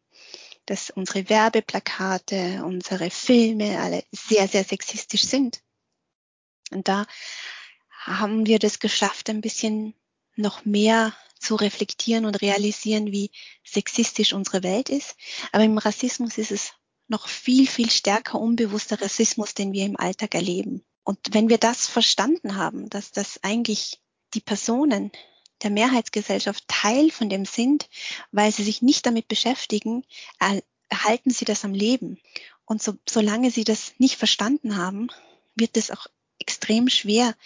Dass 0.66 0.92
unsere 0.92 1.28
Werbeplakate, 1.30 2.64
unsere 2.64 3.10
Filme 3.10 3.80
alle 3.80 4.04
sehr, 4.12 4.48
sehr 4.48 4.64
sexistisch 4.64 5.24
sind. 5.24 5.62
Und 6.72 6.88
da 6.88 7.08
haben 7.92 8.46
wir 8.46 8.60
das 8.60 8.80
geschafft, 8.80 9.30
ein 9.30 9.42
bisschen 9.42 9.96
noch 10.36 10.66
mehr 10.66 11.14
zu 11.40 11.56
reflektieren 11.56 12.26
und 12.26 12.42
realisieren, 12.42 13.12
wie 13.12 13.32
sexistisch 13.64 14.34
unsere 14.34 14.64
Welt 14.64 14.90
ist. 14.90 15.16
Aber 15.52 15.64
im 15.64 15.78
Rassismus 15.78 16.38
ist 16.38 16.52
es 16.52 16.74
noch 17.08 17.28
viel, 17.28 17.68
viel 17.68 17.90
stärker 17.90 18.40
unbewusster 18.40 19.02
Rassismus, 19.02 19.54
den 19.54 19.72
wir 19.72 19.86
im 19.86 19.98
Alltag 19.98 20.36
erleben. 20.36 20.84
Und 21.08 21.20
wenn 21.32 21.48
wir 21.48 21.58
das 21.58 21.88
verstanden 21.88 22.58
haben, 22.58 22.90
dass 22.90 23.14
das 23.14 23.42
eigentlich 23.42 24.02
die 24.34 24.42
Personen 24.42 25.14
der 25.64 25.70
Mehrheitsgesellschaft 25.70 26.66
Teil 26.68 27.12
von 27.12 27.30
dem 27.30 27.46
sind, 27.46 27.88
weil 28.34 28.52
sie 28.52 28.66
sich 28.66 28.82
nicht 28.82 29.06
damit 29.06 29.30
beschäftigen, 29.30 30.04
erhalten 30.90 31.30
sie 31.30 31.46
das 31.46 31.64
am 31.64 31.74
Leben. 31.74 32.20
Und 32.66 32.84
so, 32.84 32.98
solange 33.08 33.52
sie 33.52 33.64
das 33.64 33.94
nicht 34.00 34.18
verstanden 34.18 34.76
haben, 34.76 35.08
wird 35.56 35.78
es 35.78 35.92
auch 35.92 36.08
extrem 36.40 36.90
schwer, 36.90 37.38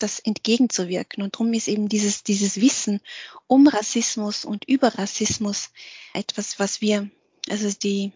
das 0.00 0.18
entgegenzuwirken. 0.18 1.22
Und 1.22 1.36
darum 1.36 1.52
ist 1.52 1.68
eben 1.68 1.88
dieses, 1.88 2.24
dieses 2.24 2.60
Wissen 2.60 3.00
um 3.46 3.68
Rassismus 3.68 4.44
und 4.44 4.64
über 4.64 4.98
Rassismus 4.98 5.70
etwas, 6.14 6.58
was 6.58 6.80
wir, 6.80 7.08
also 7.48 7.70
die 7.80 8.10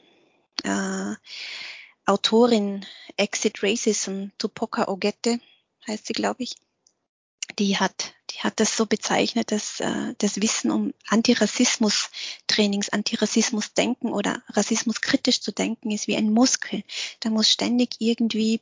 äh, 0.64 1.14
Autorin 2.06 2.86
Exit 3.16 3.62
Racism, 3.62 4.26
Tupoka 4.38 4.88
Ogette 4.88 5.40
heißt 5.86 6.06
sie, 6.06 6.12
glaube 6.12 6.44
ich, 6.44 6.54
die 7.58 7.76
hat, 7.78 8.14
die 8.30 8.38
hat 8.38 8.60
das 8.60 8.76
so 8.76 8.86
bezeichnet, 8.86 9.50
dass 9.50 9.80
äh, 9.80 10.14
das 10.18 10.40
Wissen 10.40 10.70
um 10.70 10.94
Antirassismus-Trainings, 11.08 12.90
Antirassismus-Denken 12.90 14.12
oder 14.12 14.42
Rassismus 14.48 15.00
kritisch 15.00 15.40
zu 15.40 15.52
denken 15.52 15.90
ist 15.90 16.06
wie 16.06 16.16
ein 16.16 16.32
Muskel. 16.32 16.82
Da 17.20 17.30
muss 17.30 17.50
ständig 17.50 17.96
irgendwie 17.98 18.60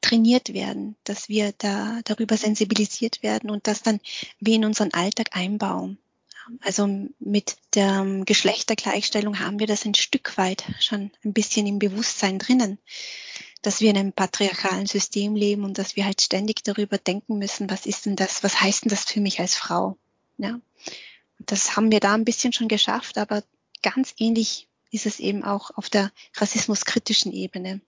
trainiert 0.00 0.54
werden, 0.54 0.96
dass 1.04 1.28
wir 1.28 1.52
da 1.58 2.00
darüber 2.04 2.36
sensibilisiert 2.36 3.22
werden 3.22 3.50
und 3.50 3.66
das 3.66 3.82
dann 3.82 4.00
wie 4.38 4.54
in 4.54 4.64
unseren 4.64 4.92
Alltag 4.94 5.36
einbauen. 5.36 5.98
Also 6.60 7.08
mit 7.18 7.56
der 7.74 8.22
Geschlechtergleichstellung 8.24 9.38
haben 9.40 9.58
wir 9.58 9.66
das 9.66 9.84
ein 9.84 9.94
Stück 9.94 10.36
weit 10.36 10.64
schon 10.80 11.10
ein 11.24 11.32
bisschen 11.32 11.66
im 11.66 11.78
Bewusstsein 11.78 12.38
drinnen, 12.38 12.78
dass 13.62 13.80
wir 13.80 13.90
in 13.90 13.98
einem 13.98 14.12
patriarchalen 14.12 14.86
System 14.86 15.34
leben 15.34 15.64
und 15.64 15.78
dass 15.78 15.96
wir 15.96 16.04
halt 16.04 16.20
ständig 16.20 16.64
darüber 16.64 16.98
denken 16.98 17.38
müssen, 17.38 17.70
was 17.70 17.86
ist 17.86 18.06
denn 18.06 18.16
das, 18.16 18.42
was 18.42 18.60
heißt 18.60 18.84
denn 18.84 18.90
das 18.90 19.04
für 19.04 19.20
mich 19.20 19.40
als 19.40 19.54
Frau? 19.54 19.96
Ja. 20.38 20.60
Das 21.38 21.76
haben 21.76 21.90
wir 21.90 22.00
da 22.00 22.14
ein 22.14 22.24
bisschen 22.24 22.52
schon 22.52 22.68
geschafft, 22.68 23.18
aber 23.18 23.42
ganz 23.82 24.14
ähnlich 24.18 24.68
ist 24.90 25.06
es 25.06 25.20
eben 25.20 25.44
auch 25.44 25.70
auf 25.76 25.88
der 25.88 26.12
rassismuskritischen 26.36 27.32
Ebene. 27.32 27.80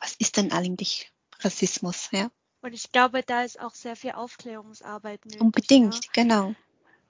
Was 0.00 0.14
ist 0.18 0.36
denn 0.36 0.52
eigentlich 0.52 1.10
Rassismus? 1.40 2.08
Ja. 2.12 2.30
Und 2.60 2.72
ich 2.74 2.90
glaube, 2.92 3.22
da 3.22 3.42
ist 3.42 3.60
auch 3.60 3.74
sehr 3.74 3.96
viel 3.96 4.12
Aufklärungsarbeit 4.12 5.24
nötig. 5.24 5.40
Unbedingt, 5.40 5.94
ja. 5.94 6.10
genau. 6.12 6.54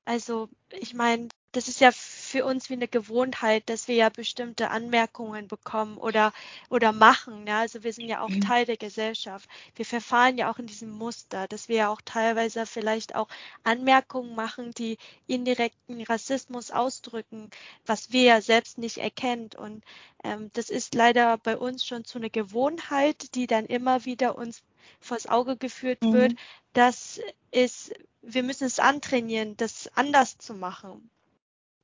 Also 0.04 0.48
ich 0.70 0.94
meine, 0.94 1.28
das 1.52 1.68
ist 1.68 1.80
ja 1.80 1.90
für 1.92 2.46
uns 2.46 2.70
wie 2.70 2.74
eine 2.74 2.88
Gewohnheit, 2.88 3.68
dass 3.68 3.86
wir 3.86 3.94
ja 3.94 4.08
bestimmte 4.08 4.70
Anmerkungen 4.70 5.48
bekommen 5.48 5.98
oder, 5.98 6.32
oder 6.70 6.92
machen. 6.92 7.46
Ja? 7.46 7.60
Also 7.60 7.84
wir 7.84 7.92
sind 7.92 8.08
ja 8.08 8.22
auch 8.22 8.30
mhm. 8.30 8.40
Teil 8.40 8.64
der 8.64 8.78
Gesellschaft. 8.78 9.48
Wir 9.76 9.84
verfahren 9.84 10.38
ja 10.38 10.50
auch 10.50 10.58
in 10.58 10.66
diesem 10.66 10.90
Muster, 10.90 11.46
dass 11.48 11.68
wir 11.68 11.76
ja 11.76 11.88
auch 11.90 12.00
teilweise 12.04 12.64
vielleicht 12.64 13.14
auch 13.14 13.28
Anmerkungen 13.64 14.34
machen, 14.34 14.72
die 14.72 14.96
indirekten 15.26 16.02
Rassismus 16.02 16.70
ausdrücken, 16.70 17.50
was 17.84 18.12
wir 18.12 18.22
ja 18.22 18.40
selbst 18.40 18.78
nicht 18.78 18.96
erkennt. 18.96 19.54
Und 19.54 19.84
ähm, 20.24 20.50
das 20.54 20.70
ist 20.70 20.94
leider 20.94 21.36
bei 21.36 21.58
uns 21.58 21.84
schon 21.84 22.06
zu 22.06 22.18
einer 22.18 22.30
Gewohnheit, 22.30 23.34
die 23.34 23.46
dann 23.46 23.66
immer 23.66 24.06
wieder 24.06 24.38
uns 24.38 24.62
vors 25.00 25.26
Auge 25.26 25.58
geführt 25.58 26.02
mhm. 26.02 26.12
wird. 26.14 26.32
Das 26.72 27.20
ist 27.50 27.92
wir 28.22 28.42
müssen 28.42 28.64
es 28.66 28.78
antrainieren, 28.78 29.56
das 29.56 29.90
anders 29.94 30.38
zu 30.38 30.54
machen. 30.54 31.10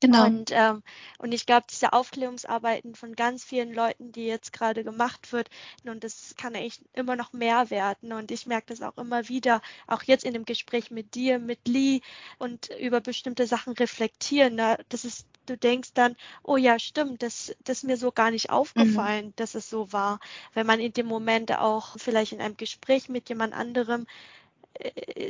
Genau. 0.00 0.26
Und, 0.26 0.52
ähm, 0.52 0.82
und 1.18 1.32
ich 1.32 1.44
glaube, 1.44 1.66
diese 1.68 1.92
Aufklärungsarbeiten 1.92 2.94
von 2.94 3.16
ganz 3.16 3.42
vielen 3.42 3.74
Leuten, 3.74 4.12
die 4.12 4.26
jetzt 4.26 4.52
gerade 4.52 4.84
gemacht 4.84 5.32
wird, 5.32 5.50
und 5.84 6.04
das 6.04 6.34
kann 6.36 6.54
echt 6.54 6.82
immer 6.92 7.16
noch 7.16 7.32
mehr 7.32 7.70
werden. 7.70 8.12
Und 8.12 8.30
ich 8.30 8.46
merke 8.46 8.66
das 8.68 8.80
auch 8.80 8.96
immer 8.96 9.28
wieder, 9.28 9.60
auch 9.88 10.04
jetzt 10.04 10.24
in 10.24 10.34
dem 10.34 10.44
Gespräch 10.44 10.92
mit 10.92 11.14
dir, 11.16 11.40
mit 11.40 11.66
Lee 11.66 12.00
und 12.38 12.70
über 12.78 13.00
bestimmte 13.00 13.48
Sachen 13.48 13.72
reflektieren. 13.72 14.54
Ne? 14.54 14.78
Das 14.88 15.04
ist, 15.04 15.26
du 15.46 15.56
denkst 15.56 15.94
dann, 15.94 16.14
oh 16.44 16.56
ja, 16.56 16.78
stimmt, 16.78 17.22
das, 17.22 17.56
das 17.64 17.78
ist 17.78 17.84
mir 17.84 17.96
so 17.96 18.12
gar 18.12 18.30
nicht 18.30 18.50
aufgefallen, 18.50 19.26
mhm. 19.26 19.32
dass 19.34 19.56
es 19.56 19.68
so 19.68 19.92
war. 19.92 20.20
Wenn 20.54 20.66
man 20.66 20.78
in 20.78 20.92
dem 20.92 21.06
Moment 21.06 21.50
auch 21.58 21.98
vielleicht 21.98 22.32
in 22.32 22.40
einem 22.40 22.56
Gespräch 22.56 23.08
mit 23.08 23.28
jemand 23.28 23.52
anderem 23.52 24.06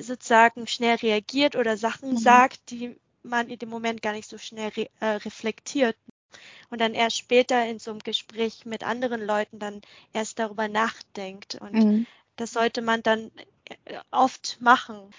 sozusagen 0.00 0.66
schnell 0.66 0.96
reagiert 0.96 1.56
oder 1.56 1.76
Sachen 1.76 2.12
mhm. 2.12 2.18
sagt, 2.18 2.70
die 2.70 2.96
man 3.22 3.48
in 3.48 3.58
dem 3.58 3.68
Moment 3.68 4.02
gar 4.02 4.12
nicht 4.12 4.28
so 4.28 4.38
schnell 4.38 4.70
re 4.70 4.88
äh, 5.00 5.06
reflektiert. 5.06 5.96
Und 6.70 6.80
dann 6.80 6.94
erst 6.94 7.16
später 7.16 7.64
in 7.66 7.78
so 7.78 7.90
einem 7.90 8.00
Gespräch 8.00 8.66
mit 8.66 8.84
anderen 8.84 9.24
Leuten 9.24 9.58
dann 9.58 9.80
erst 10.12 10.38
darüber 10.38 10.68
nachdenkt. 10.68 11.54
Und 11.54 11.72
mhm. 11.72 12.06
das 12.36 12.52
sollte 12.52 12.82
man 12.82 13.02
dann 13.02 13.30
äh, 13.84 13.98
oft 14.10 14.58
machen. 14.60 15.10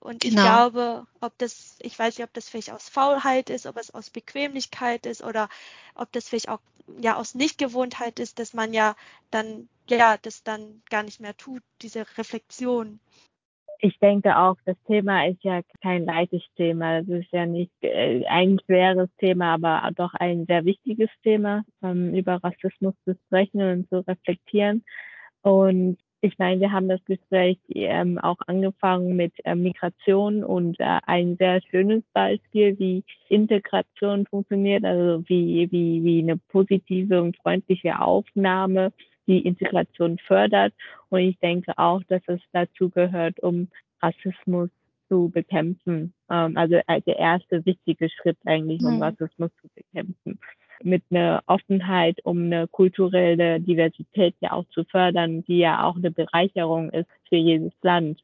Und 0.00 0.22
genau. 0.22 0.40
ich 0.40 0.46
glaube, 0.46 1.06
ob 1.20 1.36
das, 1.38 1.76
ich 1.80 1.98
weiß 1.98 2.16
nicht, 2.16 2.26
ob 2.26 2.32
das 2.32 2.48
vielleicht 2.48 2.70
aus 2.70 2.88
Faulheit 2.88 3.50
ist, 3.50 3.66
ob 3.66 3.76
es 3.76 3.92
aus 3.92 4.10
Bequemlichkeit 4.10 5.04
ist 5.04 5.22
oder 5.22 5.48
ob 5.94 6.10
das 6.12 6.28
vielleicht 6.28 6.48
auch 6.48 6.60
ja 7.00 7.16
aus 7.16 7.34
Nichtgewohntheit 7.34 8.20
ist, 8.20 8.38
dass 8.38 8.54
man 8.54 8.72
ja 8.72 8.96
dann, 9.30 9.68
ja, 9.88 10.16
das 10.18 10.44
dann 10.44 10.82
gar 10.88 11.02
nicht 11.02 11.20
mehr 11.20 11.36
tut, 11.36 11.62
diese 11.82 12.06
Reflexion 12.16 13.00
ich 13.80 13.98
denke 13.98 14.36
auch, 14.38 14.56
das 14.64 14.76
Thema 14.86 15.26
ist 15.26 15.42
ja 15.42 15.60
kein 15.82 16.04
leichtes 16.04 16.42
Thema. 16.56 17.02
Das 17.02 17.20
ist 17.20 17.32
ja 17.32 17.46
nicht 17.46 17.72
äh, 17.82 18.24
ein 18.26 18.58
schweres 18.64 19.08
Thema, 19.18 19.54
aber 19.54 19.90
doch 19.94 20.14
ein 20.14 20.46
sehr 20.46 20.64
wichtiges 20.64 21.10
Thema, 21.22 21.64
ähm, 21.82 22.14
über 22.14 22.42
Rassismus 22.42 22.94
zu 23.04 23.14
sprechen 23.26 23.60
und 23.60 23.88
zu 23.88 24.06
reflektieren. 24.06 24.84
Und 25.42 25.98
ich 26.22 26.38
meine, 26.38 26.60
wir 26.60 26.72
haben 26.72 26.88
das 26.88 27.04
Gespräch 27.04 27.58
ähm, 27.68 28.18
auch 28.18 28.38
angefangen 28.46 29.16
mit 29.16 29.32
äh, 29.44 29.54
Migration 29.54 30.42
und 30.42 30.80
äh, 30.80 30.98
ein 31.06 31.36
sehr 31.36 31.60
schönes 31.70 32.02
Beispiel, 32.12 32.78
wie 32.78 33.04
Integration 33.28 34.26
funktioniert, 34.26 34.84
also 34.84 35.22
wie, 35.28 35.70
wie, 35.70 36.02
wie 36.02 36.18
eine 36.20 36.36
positive 36.36 37.22
und 37.22 37.36
freundliche 37.36 38.00
Aufnahme 38.00 38.92
die 39.26 39.40
Integration 39.40 40.18
fördert. 40.18 40.72
Und 41.08 41.20
ich 41.20 41.38
denke 41.38 41.76
auch, 41.76 42.02
dass 42.08 42.22
es 42.26 42.40
dazu 42.52 42.90
gehört, 42.90 43.40
um 43.40 43.68
Rassismus 44.02 44.70
zu 45.08 45.30
bekämpfen. 45.32 46.12
Ähm, 46.30 46.56
also 46.56 46.76
äh, 46.86 47.00
der 47.02 47.18
erste 47.18 47.64
wichtige 47.64 48.08
Schritt 48.10 48.38
eigentlich, 48.44 48.82
um 48.82 48.96
mhm. 48.96 49.02
Rassismus 49.02 49.50
zu 49.60 49.68
bekämpfen 49.74 50.38
mit 50.82 51.02
einer 51.10 51.42
Offenheit, 51.46 52.18
um 52.24 52.44
eine 52.44 52.68
kulturelle 52.68 53.60
Diversität 53.60 54.34
ja 54.40 54.52
auch 54.52 54.64
zu 54.70 54.84
fördern, 54.84 55.44
die 55.44 55.58
ja 55.58 55.84
auch 55.84 55.96
eine 55.96 56.10
Bereicherung 56.10 56.90
ist 56.90 57.08
für 57.28 57.36
jedes 57.36 57.72
Land. 57.82 58.20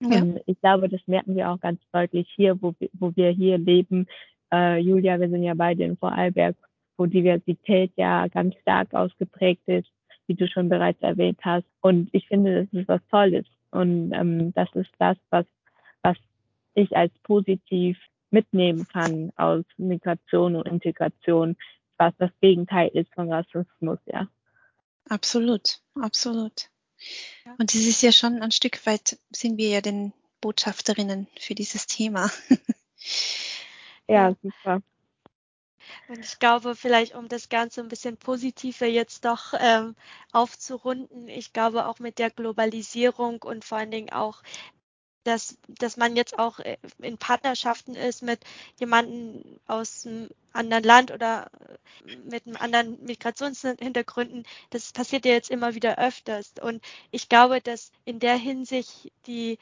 Ja. 0.00 0.20
Und 0.20 0.40
ich 0.46 0.60
glaube, 0.60 0.88
das 0.88 1.00
merken 1.06 1.34
wir 1.34 1.50
auch 1.50 1.60
ganz 1.60 1.80
deutlich 1.92 2.28
hier, 2.36 2.60
wo 2.60 2.74
wir, 2.78 2.88
wo 2.92 3.14
wir 3.16 3.30
hier 3.30 3.58
leben. 3.58 4.06
Äh, 4.52 4.78
Julia, 4.78 5.18
wir 5.18 5.28
sind 5.28 5.42
ja 5.42 5.54
beide 5.54 5.84
in 5.84 5.96
Vorarlberg, 5.96 6.56
wo 6.96 7.06
Diversität 7.06 7.92
ja 7.96 8.28
ganz 8.28 8.54
stark 8.60 8.94
ausgeprägt 8.94 9.66
ist, 9.66 9.88
wie 10.28 10.34
du 10.34 10.46
schon 10.46 10.68
bereits 10.68 11.02
erwähnt 11.02 11.40
hast. 11.42 11.66
Und 11.80 12.08
ich 12.12 12.28
finde, 12.28 12.64
das 12.64 12.80
ist 12.80 12.88
was 12.88 13.00
Tolles. 13.10 13.46
Und 13.70 14.12
ähm, 14.12 14.52
das 14.54 14.68
ist 14.74 14.90
das, 14.98 15.16
was, 15.30 15.46
was 16.02 16.16
ich 16.74 16.96
als 16.96 17.12
positiv 17.24 17.98
mitnehmen 18.30 18.86
kann 18.88 19.32
aus 19.36 19.64
Migration 19.76 20.54
und 20.54 20.66
Integration, 20.66 21.56
was 21.96 22.14
das 22.18 22.30
Gegenteil 22.40 22.88
ist 22.94 23.12
von 23.14 23.32
Rassismus, 23.32 23.98
ja. 24.06 24.28
Absolut, 25.08 25.80
absolut. 25.94 26.68
Und 27.58 27.74
es 27.74 27.86
ist 27.86 28.02
ja 28.02 28.12
schon 28.12 28.42
ein 28.42 28.50
Stück 28.50 28.84
weit, 28.86 29.18
sind 29.30 29.56
wir 29.56 29.68
ja 29.68 29.80
den 29.80 30.12
Botschafterinnen 30.40 31.26
für 31.38 31.54
dieses 31.54 31.86
Thema. 31.86 32.30
ja, 34.08 34.34
super. 34.42 34.82
Und 36.08 36.20
ich 36.20 36.38
glaube, 36.38 36.74
vielleicht 36.74 37.14
um 37.14 37.28
das 37.28 37.48
Ganze 37.48 37.80
ein 37.80 37.88
bisschen 37.88 38.16
positiver 38.16 38.86
jetzt 38.86 39.24
doch 39.24 39.54
ähm, 39.58 39.94
aufzurunden, 40.32 41.28
ich 41.28 41.52
glaube 41.52 41.86
auch 41.86 41.98
mit 41.98 42.18
der 42.18 42.30
Globalisierung 42.30 43.42
und 43.42 43.64
vor 43.64 43.78
allen 43.78 43.90
Dingen 43.90 44.10
auch 44.10 44.42
dass, 45.28 45.58
dass 45.68 45.98
man 45.98 46.16
jetzt 46.16 46.38
auch 46.38 46.58
äh, 46.58 46.78
in 47.00 47.18
Partnerschaften 47.18 47.94
ist 47.94 48.22
mit 48.22 48.40
jemandem 48.80 49.58
aus 49.66 50.06
einem 50.06 50.30
anderen 50.52 50.84
Land 50.84 51.10
oder 51.10 51.50
äh, 52.06 52.16
mit 52.16 52.46
einem 52.46 52.56
anderen 52.56 53.04
Migrationshintergründen. 53.04 54.44
Das 54.70 54.92
passiert 54.92 55.26
ja 55.26 55.32
jetzt 55.32 55.50
immer 55.50 55.74
wieder 55.74 55.98
öfters. 55.98 56.54
Und 56.62 56.82
ich 57.10 57.28
glaube, 57.28 57.60
dass 57.60 57.92
in 58.06 58.20
der 58.20 58.36
Hinsicht 58.36 59.12
die 59.26 59.58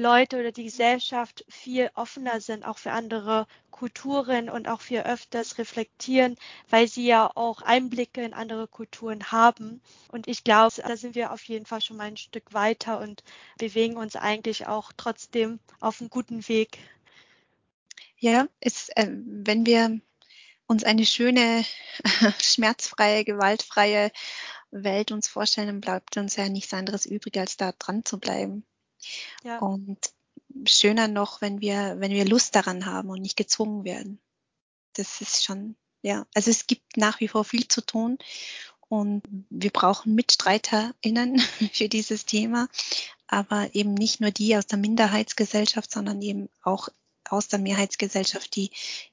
Leute 0.00 0.40
oder 0.40 0.50
die 0.50 0.64
Gesellschaft 0.64 1.44
viel 1.48 1.90
offener 1.94 2.40
sind, 2.40 2.66
auch 2.66 2.78
für 2.78 2.90
andere 2.90 3.46
Kulturen 3.70 4.48
und 4.48 4.66
auch 4.66 4.80
viel 4.80 5.00
öfters 5.00 5.58
reflektieren, 5.58 6.36
weil 6.68 6.88
sie 6.88 7.06
ja 7.06 7.30
auch 7.34 7.62
Einblicke 7.62 8.22
in 8.22 8.32
andere 8.32 8.66
Kulturen 8.66 9.30
haben. 9.30 9.80
Und 10.10 10.26
ich 10.26 10.42
glaube, 10.42 10.74
da 10.82 10.96
sind 10.96 11.14
wir 11.14 11.32
auf 11.32 11.44
jeden 11.44 11.66
Fall 11.66 11.82
schon 11.82 11.98
mal 11.98 12.08
ein 12.08 12.16
Stück 12.16 12.52
weiter 12.54 13.00
und 13.00 13.22
bewegen 13.58 13.96
uns 13.96 14.16
eigentlich 14.16 14.66
auch 14.66 14.92
trotzdem 14.96 15.60
auf 15.80 16.00
einem 16.00 16.10
guten 16.10 16.48
Weg. 16.48 16.78
Ja, 18.18 18.48
es, 18.60 18.88
äh, 18.96 19.08
wenn 19.10 19.66
wir 19.66 20.00
uns 20.66 20.84
eine 20.84 21.04
schöne, 21.04 21.64
schmerzfreie, 22.40 23.24
gewaltfreie 23.24 24.12
Welt 24.70 25.12
uns 25.12 25.28
vorstellen, 25.28 25.80
bleibt 25.80 26.16
uns 26.16 26.36
ja 26.36 26.48
nichts 26.48 26.72
anderes 26.72 27.06
übrig, 27.06 27.38
als 27.38 27.56
da 27.56 27.72
dran 27.72 28.04
zu 28.04 28.18
bleiben. 28.18 28.64
Ja. 29.44 29.58
Und 29.58 29.98
schöner 30.66 31.08
noch, 31.08 31.40
wenn 31.40 31.60
wir, 31.60 31.96
wenn 31.98 32.12
wir 32.12 32.24
Lust 32.24 32.54
daran 32.54 32.86
haben 32.86 33.08
und 33.10 33.20
nicht 33.20 33.36
gezwungen 33.36 33.84
werden. 33.84 34.20
Das 34.94 35.20
ist 35.20 35.44
schon, 35.44 35.76
ja, 36.02 36.26
also 36.34 36.50
es 36.50 36.66
gibt 36.66 36.96
nach 36.96 37.20
wie 37.20 37.28
vor 37.28 37.44
viel 37.44 37.68
zu 37.68 37.80
tun 37.80 38.18
und 38.88 39.22
wir 39.50 39.70
brauchen 39.70 40.14
MitstreiterInnen 40.14 41.38
für 41.72 41.88
dieses 41.88 42.26
Thema, 42.26 42.68
aber 43.28 43.74
eben 43.74 43.94
nicht 43.94 44.20
nur 44.20 44.32
die 44.32 44.56
aus 44.56 44.66
der 44.66 44.78
Minderheitsgesellschaft, 44.78 45.90
sondern 45.92 46.20
eben 46.20 46.48
auch 46.62 46.88
aus 47.28 47.46
der 47.46 47.60
Mehrheitsgesellschaft, 47.60 48.56
die, 48.56 48.70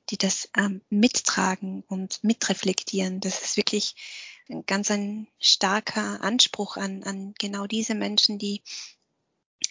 die 0.09 0.17
das 0.17 0.49
ähm, 0.57 0.81
mittragen 0.89 1.83
und 1.87 2.23
mitreflektieren. 2.23 3.19
Das 3.19 3.43
ist 3.43 3.57
wirklich 3.57 3.95
ganz 4.65 4.89
ein 4.89 5.27
starker 5.39 6.21
Anspruch 6.21 6.77
an, 6.77 7.03
an 7.03 7.35
genau 7.37 7.67
diese 7.67 7.93
Menschen, 7.93 8.39
die 8.39 8.63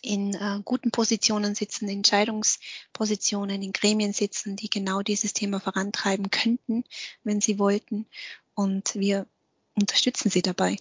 in 0.02 0.34
äh, 0.34 0.60
guten 0.64 0.90
Positionen 0.90 1.54
sitzen, 1.54 1.88
Entscheidungspositionen, 1.88 3.62
in 3.62 3.72
Gremien 3.72 4.12
sitzen, 4.12 4.56
die 4.56 4.70
genau 4.70 5.02
dieses 5.02 5.32
Thema 5.32 5.60
vorantreiben 5.60 6.30
könnten, 6.30 6.84
wenn 7.24 7.40
sie 7.40 7.58
wollten. 7.58 8.06
Und 8.54 8.94
wir 8.94 9.26
unterstützen 9.74 10.30
sie 10.30 10.42
dabei. 10.42 10.76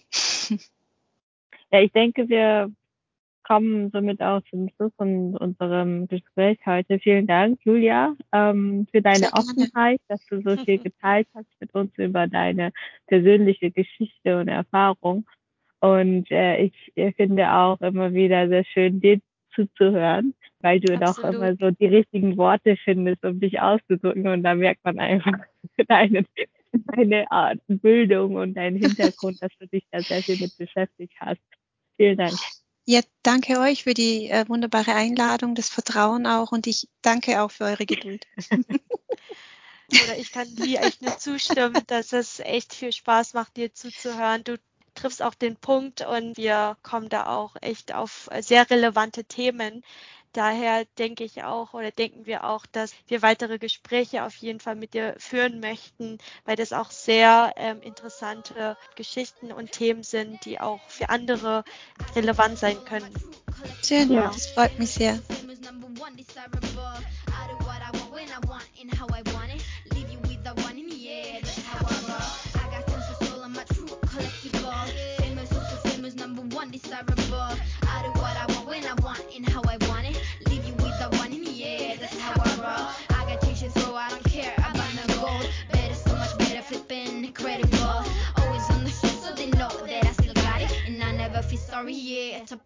Ja, 1.72 1.80
ich 1.80 1.90
denke, 1.90 2.28
wir 2.28 2.70
kommen 3.46 3.90
somit 3.90 4.20
auch 4.22 4.40
zum 4.50 4.68
Schluss 4.70 4.92
von 4.96 5.36
unserem 5.36 6.08
Gespräch 6.08 6.58
heute. 6.66 6.98
Vielen 6.98 7.26
Dank, 7.26 7.60
Julia, 7.64 8.14
ähm, 8.32 8.86
für 8.90 9.02
deine 9.02 9.32
Offenheit, 9.32 10.00
dass 10.08 10.24
du 10.26 10.42
so 10.42 10.56
viel 10.64 10.78
geteilt 10.78 11.28
hast 11.34 11.48
mit 11.60 11.74
uns 11.74 11.92
über 11.96 12.26
deine 12.26 12.72
persönliche 13.06 13.70
Geschichte 13.70 14.38
und 14.38 14.48
Erfahrung. 14.48 15.26
Und 15.94 16.30
äh, 16.30 16.64
ich 16.64 17.14
finde 17.16 17.52
auch 17.52 17.80
immer 17.80 18.12
wieder 18.12 18.48
sehr 18.48 18.64
schön, 18.64 19.00
dir 19.00 19.20
zuzuhören, 19.54 20.34
weil 20.60 20.80
du 20.80 20.94
Absolut. 20.94 21.34
doch 21.34 21.34
immer 21.34 21.56
so 21.56 21.70
die 21.70 21.86
richtigen 21.86 22.36
Worte 22.36 22.76
findest, 22.84 23.24
um 23.24 23.40
dich 23.40 23.60
auszudrücken. 23.60 24.26
Und 24.28 24.42
da 24.42 24.54
merkt 24.54 24.84
man 24.84 24.98
einfach 24.98 25.32
deine, 25.88 26.24
deine 26.72 27.30
Art 27.30 27.58
Bildung 27.66 28.36
und 28.36 28.54
deinen 28.54 28.76
Hintergrund, 28.82 29.42
dass 29.42 29.52
du 29.58 29.66
dich 29.66 29.84
da 29.90 30.00
sehr 30.00 30.22
viel 30.22 30.38
mit 30.40 30.56
beschäftigt 30.56 31.14
hast. 31.20 31.40
Vielen 31.96 32.18
Dank. 32.18 32.34
Ja, 32.88 33.00
danke 33.22 33.58
euch 33.58 33.82
für 33.82 33.94
die 33.94 34.28
äh, 34.28 34.48
wunderbare 34.48 34.94
Einladung, 34.94 35.56
das 35.56 35.68
Vertrauen 35.68 36.24
auch 36.26 36.52
und 36.52 36.68
ich 36.68 36.88
danke 37.02 37.42
auch 37.42 37.50
für 37.50 37.64
eure 37.64 37.84
Geduld. 37.84 38.26
Oder 39.90 40.18
ich 40.18 40.32
kann 40.32 40.48
dir 40.54 40.82
echt 40.82 41.02
nur 41.02 41.16
zustimmen, 41.18 41.80
dass 41.86 42.12
es 42.12 42.40
echt 42.40 42.74
viel 42.74 42.92
Spaß 42.92 43.34
macht, 43.34 43.56
dir 43.56 43.72
zuzuhören. 43.72 44.42
Du 44.44 44.56
triffst 44.96 45.22
auch 45.22 45.34
den 45.34 45.56
Punkt 45.56 46.04
und 46.04 46.36
wir 46.36 46.76
kommen 46.82 47.08
da 47.08 47.26
auch 47.26 47.54
echt 47.60 47.94
auf 47.94 48.28
sehr 48.40 48.68
relevante 48.70 49.24
Themen. 49.24 49.84
Daher 50.32 50.84
denke 50.98 51.24
ich 51.24 51.44
auch 51.44 51.72
oder 51.72 51.90
denken 51.90 52.26
wir 52.26 52.44
auch, 52.44 52.66
dass 52.66 52.92
wir 53.08 53.22
weitere 53.22 53.58
Gespräche 53.58 54.22
auf 54.22 54.36
jeden 54.36 54.60
Fall 54.60 54.76
mit 54.76 54.92
dir 54.92 55.14
führen 55.16 55.60
möchten, 55.60 56.18
weil 56.44 56.56
das 56.56 56.74
auch 56.74 56.90
sehr 56.90 57.54
ähm, 57.56 57.80
interessante 57.80 58.76
Geschichten 58.96 59.50
und 59.50 59.72
Themen 59.72 60.02
sind, 60.02 60.44
die 60.44 60.60
auch 60.60 60.80
für 60.88 61.08
andere 61.08 61.64
relevant 62.14 62.58
sein 62.58 62.76
können. 62.84 63.14
Schön, 63.82 64.12
ja. 64.12 64.26
das 64.26 64.48
freut 64.48 64.78
mich 64.78 64.90
sehr. 64.90 65.18
on 76.66 76.78
sabe? 76.78 77.15